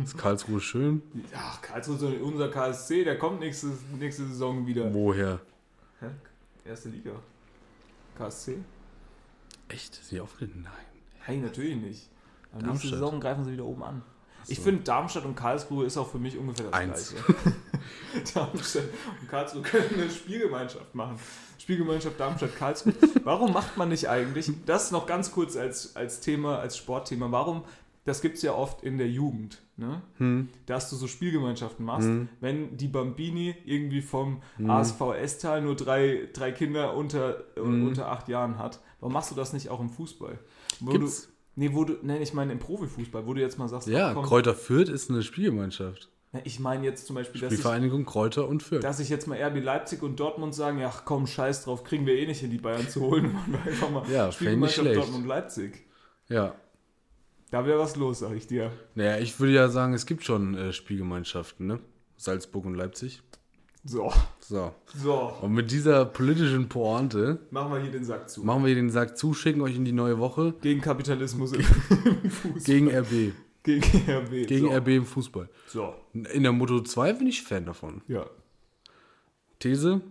Ist 0.04 0.18
Karlsruhe 0.18 0.62
schön? 0.62 1.02
Ach, 1.36 1.62
Karlsruhe 1.62 1.96
ist 1.96 2.22
unser 2.22 2.50
KSC, 2.50 3.04
der 3.04 3.18
kommt 3.18 3.42
nächste, 3.42 3.68
nächste 4.00 4.26
Saison 4.28 4.66
wieder. 4.66 4.94
Woher? 4.94 5.42
Hä? 6.00 6.08
Erste 6.66 6.90
Liga. 6.90 7.12
KSC? 8.18 8.58
Echt? 9.68 10.00
Sie 10.04 10.22
aufgetreten? 10.22 10.62
Nein. 10.64 10.74
Nein, 11.28 11.42
natürlich 11.42 11.76
nicht. 11.76 12.10
Aber 12.54 12.62
nächste 12.62 12.68
Darmstadt. 12.68 12.92
Saison 12.92 13.20
greifen 13.20 13.44
sie 13.44 13.52
wieder 13.52 13.66
oben 13.66 13.84
an. 13.84 14.02
Ich 14.48 14.60
finde, 14.60 14.84
Darmstadt 14.84 15.26
und 15.26 15.36
Karlsruhe 15.36 15.86
ist 15.86 15.98
auch 15.98 16.10
für 16.10 16.20
mich 16.20 16.38
ungefähr 16.38 16.66
das 16.66 16.74
Eins. 16.74 17.14
Gleiche. 17.14 17.56
Darmstadt 18.34 18.84
und 19.22 19.30
Karlsruhe 19.30 19.62
können 19.62 19.90
eine 19.94 20.10
Spielgemeinschaft 20.10 20.94
machen. 20.96 21.18
Spielgemeinschaft 21.58 22.20
Darmstadt-Karlsruhe. 22.20 22.94
Warum 23.24 23.54
macht 23.54 23.78
man 23.78 23.88
nicht 23.90 24.10
eigentlich, 24.10 24.52
das 24.66 24.92
noch 24.92 25.06
ganz 25.06 25.32
kurz 25.32 25.56
als, 25.56 25.96
als 25.96 26.20
Thema, 26.20 26.60
als 26.60 26.76
Sportthema, 26.78 27.32
warum, 27.32 27.64
das 28.06 28.22
gibt 28.22 28.36
es 28.38 28.42
ja 28.42 28.54
oft 28.54 28.84
in 28.84 28.98
der 28.98 29.10
Jugend, 29.10 29.62
ne? 29.78 30.02
Hm. 30.18 30.50
dass 30.66 30.90
du 30.90 30.96
so 30.96 31.08
Spielgemeinschaften 31.08 31.86
machst, 31.86 32.08
Mhm. 32.08 32.30
wenn 32.42 32.78
die 32.78 32.88
Bambini 32.88 33.56
irgendwie 33.66 34.02
vom 34.02 34.42
ASV 34.68 35.14
Estal 35.16 35.62
nur 35.62 35.76
drei, 35.76 36.28
drei 36.34 36.52
Kinder 36.52 36.96
unter, 36.96 37.44
äh, 37.56 37.62
Mhm. 37.62 37.88
unter 37.88 38.10
acht 38.10 38.28
Jahren 38.28 38.58
hat. 38.60 38.80
Warum 39.00 39.14
machst 39.14 39.32
du 39.32 39.36
das 39.36 39.54
nicht 39.54 39.70
auch 39.70 39.80
im 39.80 39.90
Fußball? 39.90 40.38
Wo 40.80 40.92
Gibt's? 40.92 41.28
du, 41.28 41.32
nee, 41.56 41.70
wo 41.74 41.84
du, 41.86 41.94
nee, 42.02 42.18
ich 42.22 42.34
meine 42.34 42.52
im 42.52 42.60
Profifußball, 42.60 43.26
wo 43.26 43.34
du 43.34 43.42
jetzt 43.42 43.58
mal 43.58 43.68
sagst, 43.70 43.88
Ja, 43.88 44.14
komm, 44.14 44.26
Kräuter 44.26 44.54
Fürth 44.54 44.90
ist 44.90 45.10
eine 45.10 45.22
Spielgemeinschaft. 45.24 46.10
Ich 46.46 46.60
meine 46.60 46.84
jetzt 46.84 47.06
zum 47.06 47.16
Beispiel, 47.16 47.40
dass 47.42 47.54
ich, 47.54 47.60
Vereinigung 47.62 48.06
Kräuter 48.06 48.48
und 48.48 48.64
Fürth. 48.64 48.84
dass 48.84 49.00
ich 49.00 49.08
jetzt 49.10 49.28
mal 49.28 49.38
RB 49.40 49.60
Leipzig 49.64 50.02
und 50.02 50.20
Dortmund 50.20 50.56
sagen, 50.56 50.80
ja 50.80 50.92
komm, 51.06 51.28
scheiß 51.28 51.64
drauf, 51.66 51.84
kriegen 51.84 52.08
wir 52.08 52.16
eh 52.16 52.26
nicht 52.26 52.40
hin, 52.40 52.50
die 52.50 52.58
Bayern 52.58 52.90
zu 52.90 53.02
holen. 53.02 53.36
Ja, 54.12 54.32
Spielgemeinschaft 54.32 54.80
schlecht. 54.82 55.00
Dortmund-Leipzig. 55.00 55.86
Ja. 56.30 56.56
Da 57.54 57.64
wäre 57.68 57.78
was 57.78 57.96
los, 57.96 58.18
sag 58.20 58.34
ich 58.36 58.48
dir. 58.48 58.72
Naja, 58.96 59.20
ich 59.20 59.40
würde 59.40 59.54
ja 59.54 59.68
sagen, 59.70 59.94
es 59.94 60.08
gibt 60.08 60.24
schon 60.24 60.56
äh, 60.56 60.74
Spielgemeinschaften, 60.74 61.68
ne? 61.68 61.80
Salzburg 62.18 62.66
und 62.66 62.74
Leipzig. 62.74 63.22
So, 63.86 64.12
So. 64.40 64.74
so, 64.96 65.34
Und 65.42 65.54
mit 65.54 65.70
dieser 65.70 66.06
politischen 66.06 66.68
Pointe 66.68 67.38
machen 67.52 67.72
wir 67.74 67.80
hier 67.80 67.92
den 67.92 68.06
Sack 68.06 68.28
zu. 68.28 68.44
machen 68.44 68.64
wir 68.64 68.68
hier 68.70 68.78
den 68.78 68.90
Sack 68.90 69.18
zu, 69.20 69.36
schicken 69.36 69.62
euch 69.62 69.76
in 69.76 69.86
die 69.86 69.92
neue 69.92 70.18
Woche 70.18 70.56
Gegen 70.62 70.82
Kapitalismus 70.82 71.52
im 71.54 71.62
Fußball. 71.62 72.64
gegen 72.64 72.90
RB. 72.90 73.34
Gegen 73.62 74.10
RB. 74.10 74.48
Gegen 74.48 74.68
so. 74.70 74.74
RB 74.76 74.88
im 74.88 75.06
Fußball. 75.06 75.48
So, 75.68 75.94
In 76.14 76.42
der 76.42 76.54
Moto 76.54 76.82
2 76.82 77.14
bin 77.14 77.28
ich 77.28 77.44
Fan 77.44 77.66
davon. 77.68 78.02
ja. 78.08 78.26
These: 79.60 80.02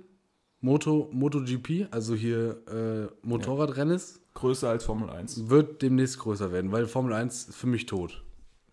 Moto, 0.60 1.10
MotoGP, 1.12 1.88
also 1.90 2.14
hier 2.14 2.62
äh, 2.68 3.26
Motorradrennis, 3.26 4.20
Größer 4.34 4.68
als 4.70 4.84
Formel 4.84 5.10
1. 5.10 5.48
wird 5.50 5.82
demnächst 5.82 6.18
größer 6.18 6.52
werden, 6.52 6.72
weil 6.72 6.86
Formel 6.86 7.12
1 7.12 7.48
ist 7.50 7.56
für 7.56 7.66
mich 7.66 7.86
tot. 7.86 8.22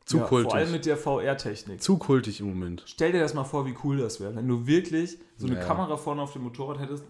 Zu 0.05 0.17
ja, 0.17 0.23
kultig. 0.23 0.51
Vor 0.51 0.59
allem 0.59 0.71
mit 0.71 0.85
der 0.85 0.97
VR-Technik. 0.97 1.81
Zu 1.83 1.97
kultig 1.97 2.39
im 2.39 2.47
Moment. 2.47 2.83
Stell 2.87 3.11
dir 3.11 3.19
das 3.19 3.33
mal 3.33 3.43
vor, 3.43 3.65
wie 3.65 3.75
cool 3.83 3.97
das 3.97 4.19
wäre, 4.19 4.35
wenn 4.35 4.47
du 4.47 4.65
wirklich 4.65 5.19
so 5.37 5.45
eine 5.47 5.57
Ja. 5.57 5.65
Kamera 5.65 5.97
vorne 5.97 6.21
auf 6.21 6.33
dem 6.33 6.43
Motorrad 6.43 6.79
hättest. 6.79 7.03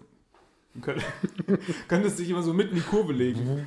könnt- 0.82 1.02
Könntest 1.88 2.18
dich 2.18 2.28
immer 2.28 2.42
so 2.42 2.52
mitten 2.52 2.70
in 2.76 2.82
die 2.82 2.88
Kurve 2.88 3.12
legen. 3.14 3.66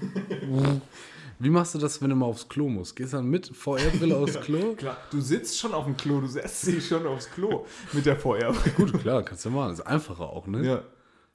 Wie 1.39 1.49
machst 1.49 1.73
du 1.73 1.79
das, 1.79 2.01
wenn 2.01 2.09
du 2.11 2.15
mal 2.15 2.27
aufs 2.27 2.47
Klo 2.47 2.69
musst? 2.69 2.95
Gehst 2.95 3.13
du 3.13 3.17
dann 3.17 3.25
mit 3.29 3.47
VR-Brille 3.47 4.15
aufs 4.17 4.39
Klo? 4.41 4.73
Klar, 4.77 4.97
du 5.09 5.19
sitzt 5.19 5.57
schon 5.59 5.73
auf 5.73 5.85
dem 5.85 5.97
Klo, 5.97 6.21
du 6.21 6.27
setzt 6.27 6.67
dich 6.67 6.87
schon 6.87 7.05
aufs 7.07 7.29
Klo 7.31 7.65
mit 7.93 8.05
der 8.05 8.15
VR. 8.17 8.53
Gut, 8.77 8.93
klar, 9.01 9.23
kannst 9.23 9.43
du 9.45 9.49
machen. 9.49 9.73
ist 9.73 9.81
einfacher 9.81 10.29
auch, 10.29 10.45
ne? 10.47 10.63
Ja, 10.65 10.83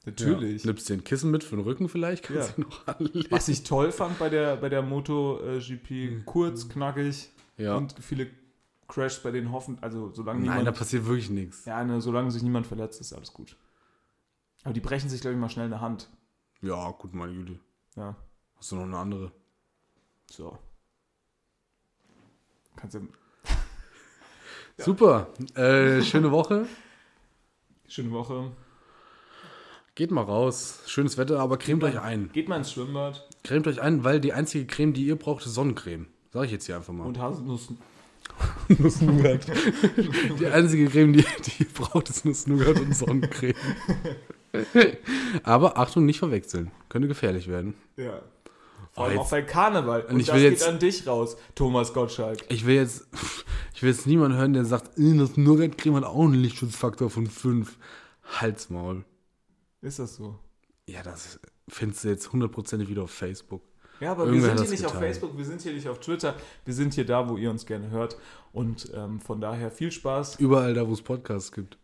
natürlich. 0.07 0.65
Ja. 0.65 0.71
Nimmst 0.71 0.89
dir 0.89 0.95
ein 0.95 1.05
Kissen 1.05 1.31
mit 1.31 1.45
für 1.45 1.57
den 1.57 1.65
Rücken 1.65 1.89
vielleicht? 1.89 2.25
Kannst 2.25 2.51
Ja. 2.51 2.55
du 2.57 2.61
noch 2.63 2.87
anlegen. 2.87 3.31
Was 3.31 3.49
ich 3.49 3.63
toll 3.65 3.93
fand 3.93 4.19
bei 4.19 4.29
der, 4.29 4.57
bei 4.57 4.69
der 4.69 4.83
MotoGP, 4.83 6.25
kurz, 6.25 6.69
knackig 6.69 7.31
Ja. 7.57 7.77
und 7.77 7.95
viele 8.01 8.29
Crashs 8.89 9.23
bei 9.23 9.31
den 9.31 9.53
hoffen, 9.53 9.77
also 9.83 10.11
solange 10.15 10.41
Nein, 10.41 10.49
da 10.49 10.57
niemand, 10.59 10.79
passiert 10.79 11.05
wirklich 11.05 11.29
nichts. 11.29 11.65
ja, 11.67 11.85
ne, 11.85 12.01
solange 12.01 12.31
sich 12.31 12.43
niemand 12.43 12.67
verletzt, 12.67 13.01
ist 13.03 13.13
alles 13.13 13.33
gut. 13.35 13.57
Aber 14.65 14.73
die 14.73 14.81
brechen 14.81 15.11
sich, 15.11 15.21
glaube 15.21 15.35
ich, 15.35 15.41
mal 15.41 15.51
schnell 15.51 15.67
eine 15.67 15.81
Hand. 15.83 16.09
Ja, 16.63 16.91
gut, 16.93 17.13
meine 17.15 17.33
Güte. 17.35 17.59
Ja, 17.97 18.17
Hast 18.57 18.73
du 18.73 18.77
noch 18.77 18.85
eine 18.85 18.97
andere? 18.99 19.33
so. 20.31 20.59
Kannst 22.77 22.95
du, 22.97 23.09
Super. 24.79 25.27
Äh, 25.55 26.01
schöne 26.03 26.31
Woche. 26.31 26.67
schöne 27.89 28.11
Woche. 28.13 28.53
Geht 29.99 30.13
mal 30.13 30.23
raus. 30.23 30.79
Schönes 30.87 31.19
Wetter, 31.19 31.41
aber 31.41 31.57
cremt 31.57 31.83
euch 31.83 31.99
ein. 32.01 32.31
Geht 32.33 32.49
mal 32.49 32.59
ins 32.59 32.71
Schwimmbad 32.71 33.29
Cremt 33.43 33.67
euch 33.67 33.81
ein, 33.81 34.05
weil 34.05 34.21
die 34.21 34.33
einzige 34.33 34.65
Creme, 34.65 34.93
die 34.93 35.05
ihr 35.05 35.17
braucht, 35.17 35.45
ist 35.45 35.55
Sonnencreme. 35.55 36.07
Sag 36.33 36.45
ich 36.45 36.53
jetzt 36.53 36.67
hier 36.67 36.77
einfach 36.77 36.93
mal. 36.93 37.05
und 37.05 37.19
Haselnuss. 37.19 37.73
Nuss-Nougat. 38.69 39.47
die 40.39 40.47
einzige 40.47 40.89
Creme, 40.89 41.15
die, 41.15 41.25
die 41.47 41.65
ihr 41.65 41.69
braucht, 41.75 42.11
ist 42.11 42.25
Nuss-Nougat 42.25 42.79
und 42.79 42.95
Sonnencreme. 42.95 43.55
aber 45.43 45.77
Achtung, 45.77 46.07
nicht 46.07 46.21
verwechseln. 46.21 46.71
Könnte 46.89 47.09
gefährlich 47.09 47.49
werden. 47.49 47.75
Ja. 47.97 48.11
Vor 48.13 48.23
Oh, 48.95 49.01
allem 49.03 49.13
jetzt- 49.15 49.21
auch 49.23 49.31
bei 49.31 49.43
Karneval. 49.43 50.03
Und, 50.03 50.21
ich 50.21 50.27
das 50.27 50.37
will 50.37 50.43
geht 50.43 50.53
jetzt- 50.61 50.69
an 50.69 50.79
dich 50.79 51.09
raus, 51.09 51.37
Thomas 51.57 51.93
Gottschalk. 51.93 52.39
Ich 52.51 52.65
will 52.67 52.77
jetzt, 52.77 53.09
ich 53.75 53.83
will 53.83 53.91
jetzt 53.91 54.07
niemanden 54.07 54.39
hören, 54.39 54.53
der 54.53 54.65
sagt, 54.65 54.97
"Äh, 54.97 55.17
das 55.19 55.37
Nougat-Creme 55.37 55.97
hat 55.97 56.05
auch 56.05 56.23
einen 56.23 56.35
Lichtschutzfaktor 56.35 57.11
von 57.11 57.27
5. 57.27 57.77
Halsmaul. 58.41 59.05
Ist 59.81 59.99
das 59.99 60.17
so? 60.17 60.39
Ja, 60.87 61.03
das 61.03 61.39
findest 61.69 62.05
du 62.05 62.09
jetzt 62.09 62.33
hundertprozentig 62.33 62.89
wieder 62.89 63.03
auf 63.03 63.11
Facebook. 63.11 63.63
Ja, 64.01 64.13
aber 64.13 64.27
wir 64.27 64.35
Irgendwer 64.35 64.51
sind 64.51 64.59
hat 64.61 64.65
hier 64.67 64.71
nicht 64.71 64.87
auf 64.87 64.93
geteilt. 64.93 65.15
Facebook, 65.17 65.37
wir 65.37 65.45
sind 65.45 65.61
hier 65.63 65.73
nicht 65.73 65.89
auf 65.89 65.99
Twitter, 66.01 66.35
wir 66.65 66.75
sind 66.75 66.95
hier 66.95 67.05
da, 67.05 67.29
wo 67.29 67.37
ihr 67.37 67.51
uns 67.51 67.67
gerne 67.67 67.91
hört. 67.91 68.17
Und 68.53 68.91
ähm, 68.95 69.21
von 69.21 69.41
daher 69.41 69.71
viel 69.71 69.91
Spaß. 69.91 70.37
Überall 70.37 70.75
da, 70.75 70.87
wo 70.87 70.93
es 70.93 71.03
Podcasts 71.03 71.51
gibt. 71.53 71.79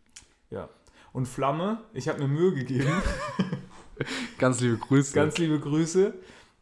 Ja. 0.49 0.69
Und 1.13 1.27
Flamme, 1.27 1.81
ich 1.93 2.07
habe 2.07 2.19
mir 2.19 2.27
Mühe 2.27 2.53
gegeben. 2.53 2.89
Ganz 4.37 4.59
liebe 4.59 4.77
Grüße. 4.77 5.13
Ganz 5.13 5.37
liebe 5.37 5.59
Grüße. 5.59 6.13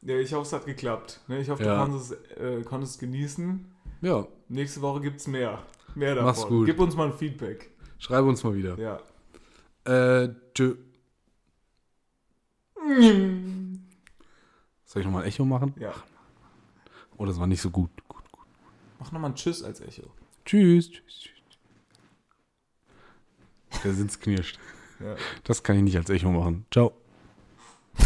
Ja, 0.03 0.15
ich 0.17 0.33
hoffe, 0.33 0.45
es 0.47 0.53
hat 0.53 0.65
geklappt. 0.65 1.21
Ne, 1.27 1.39
Ich 1.39 1.49
hoffe, 1.49 1.63
Ja. 1.63 1.75
du 1.85 1.91
konntest, 1.91 2.11
es, 2.11 2.37
äh, 2.37 2.61
konntest 2.63 2.93
es 2.93 2.99
genießen. 2.99 3.65
ja, 4.01 4.27
Nächste 4.49 4.81
Woche 4.81 5.01
gibt 5.01 5.21
es 5.21 5.27
mehr. 5.27 5.63
Mehr 5.95 6.15
davon. 6.15 6.25
Mach's 6.25 6.45
gut. 6.47 6.65
Gib 6.65 6.79
uns 6.79 6.95
mal 6.95 7.07
ein 7.07 7.13
Feedback. 7.17 7.71
schreibe 7.99 8.27
uns 8.27 8.43
mal 8.43 8.53
wieder. 8.55 8.77
Ja. 8.77 8.99
Äh, 10.23 10.29
tschö. 10.53 10.75
Soll 14.85 15.01
ich 15.01 15.05
nochmal 15.05 15.23
ein 15.23 15.29
Echo 15.29 15.45
machen? 15.45 15.73
Ja. 15.79 15.93
Oh, 17.17 17.25
das 17.25 17.39
war 17.39 17.47
nicht 17.47 17.61
so 17.61 17.69
gut. 17.69 17.89
gut, 18.07 18.31
gut. 18.31 18.45
Mach 18.99 19.11
nochmal 19.11 19.31
ein 19.31 19.35
Tschüss 19.35 19.63
als 19.63 19.81
Echo. 19.81 20.11
Tschüss. 20.45 20.91
tschüss, 20.91 21.19
tschüss. 21.21 21.33
Der 23.83 23.93
Sitz 23.93 24.19
knirscht. 24.19 24.59
Ja. 24.99 25.15
Das 25.43 25.63
kann 25.63 25.77
ich 25.77 25.83
nicht 25.83 25.97
als 25.97 26.09
Echo 26.09 26.31
machen. 26.31 26.65
Ciao. 26.71 26.93